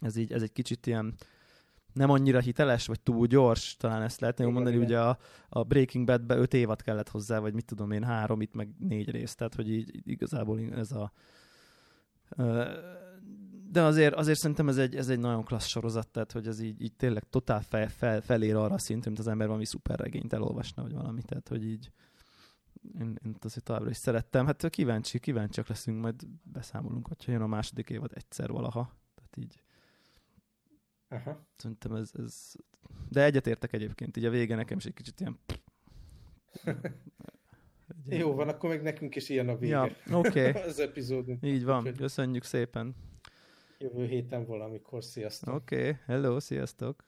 ez 0.00 0.16
így, 0.16 0.32
ez 0.32 0.42
egy 0.42 0.52
kicsit 0.52 0.86
ilyen 0.86 1.14
nem 1.92 2.10
annyira 2.10 2.40
hiteles, 2.40 2.86
vagy 2.86 3.00
túl 3.00 3.26
gyors, 3.26 3.76
talán 3.76 4.02
ezt 4.02 4.20
lehetne 4.20 4.44
igen, 4.44 4.54
mondani, 4.54 4.76
igen. 4.76 4.88
ugye 4.88 5.00
a, 5.00 5.18
a 5.48 5.62
Breaking 5.62 6.06
Bad-be 6.06 6.36
öt 6.36 6.54
évad 6.54 6.82
kellett 6.82 7.08
hozzá, 7.08 7.38
vagy 7.38 7.54
mit 7.54 7.64
tudom 7.64 7.90
én, 7.90 8.04
három, 8.04 8.40
itt 8.40 8.54
meg 8.54 8.68
négy 8.78 9.10
rész, 9.10 9.34
tehát 9.34 9.54
hogy 9.54 9.70
így 9.70 10.00
igazából 10.04 10.60
ez 10.60 10.92
a 10.92 11.12
de 13.70 13.82
azért, 13.82 14.14
azért 14.14 14.38
szerintem 14.38 14.68
ez 14.68 14.76
egy, 14.76 14.96
ez 14.96 15.08
egy 15.08 15.18
nagyon 15.18 15.44
klassz 15.44 15.66
sorozat, 15.66 16.08
tehát 16.08 16.32
hogy 16.32 16.46
ez 16.46 16.60
így, 16.60 16.82
így 16.82 16.92
tényleg 16.92 17.24
totál 17.30 17.62
fel, 17.62 17.88
fel, 17.88 18.20
felér 18.20 18.56
arra 18.56 18.74
a 18.74 18.78
szintre, 18.78 19.10
mint 19.10 19.22
az 19.22 19.28
ember 19.28 19.46
valami 19.46 19.64
szuperregényt 19.64 20.32
elolvasna, 20.32 20.82
vagy 20.82 20.92
valami, 20.92 21.22
tehát 21.22 21.48
hogy 21.48 21.64
így 21.64 21.92
én, 22.98 23.18
én 23.24 23.36
azért 23.40 23.64
továbbra 23.64 23.90
is 23.90 23.96
szerettem. 23.96 24.46
Hát 24.46 24.70
kíváncsi, 24.70 25.18
kíváncsiak 25.18 25.68
leszünk, 25.68 26.00
majd 26.00 26.26
beszámolunk, 26.42 27.08
hogyha 27.08 27.32
jön 27.32 27.40
a 27.40 27.46
második 27.46 27.90
évad 27.90 28.10
egyszer 28.14 28.50
valaha. 28.50 28.96
Tehát 29.14 29.36
így 29.36 29.61
Aha. 31.12 31.46
Szerintem 31.56 31.92
ez, 31.92 32.10
ez... 32.18 32.52
De 33.08 33.24
egyetértek 33.24 33.72
egyébként, 33.72 34.16
így 34.16 34.24
a 34.24 34.30
vége 34.30 34.54
nekem 34.54 34.78
is 34.78 34.84
egy 34.84 34.94
kicsit 34.94 35.20
ilyen... 35.20 35.38
Jó 38.08 38.34
van, 38.34 38.48
akkor 38.48 38.68
meg 38.68 38.82
nekünk 38.82 39.16
is 39.16 39.28
ilyen 39.28 39.48
a 39.48 39.56
vége. 39.56 39.72
Ja, 39.72 40.16
oké. 40.16 40.48
Okay. 40.48 40.62
az 40.68 40.80
epizódunk. 40.80 41.42
Így 41.42 41.64
van, 41.64 41.94
köszönjük 41.94 42.44
szépen. 42.44 42.94
Jövő 43.78 44.06
héten 44.06 44.46
valamikor, 44.46 45.04
sziasztok. 45.04 45.54
Oké, 45.54 45.76
okay. 45.76 45.96
hello, 46.06 46.40
sziasztok. 46.40 47.04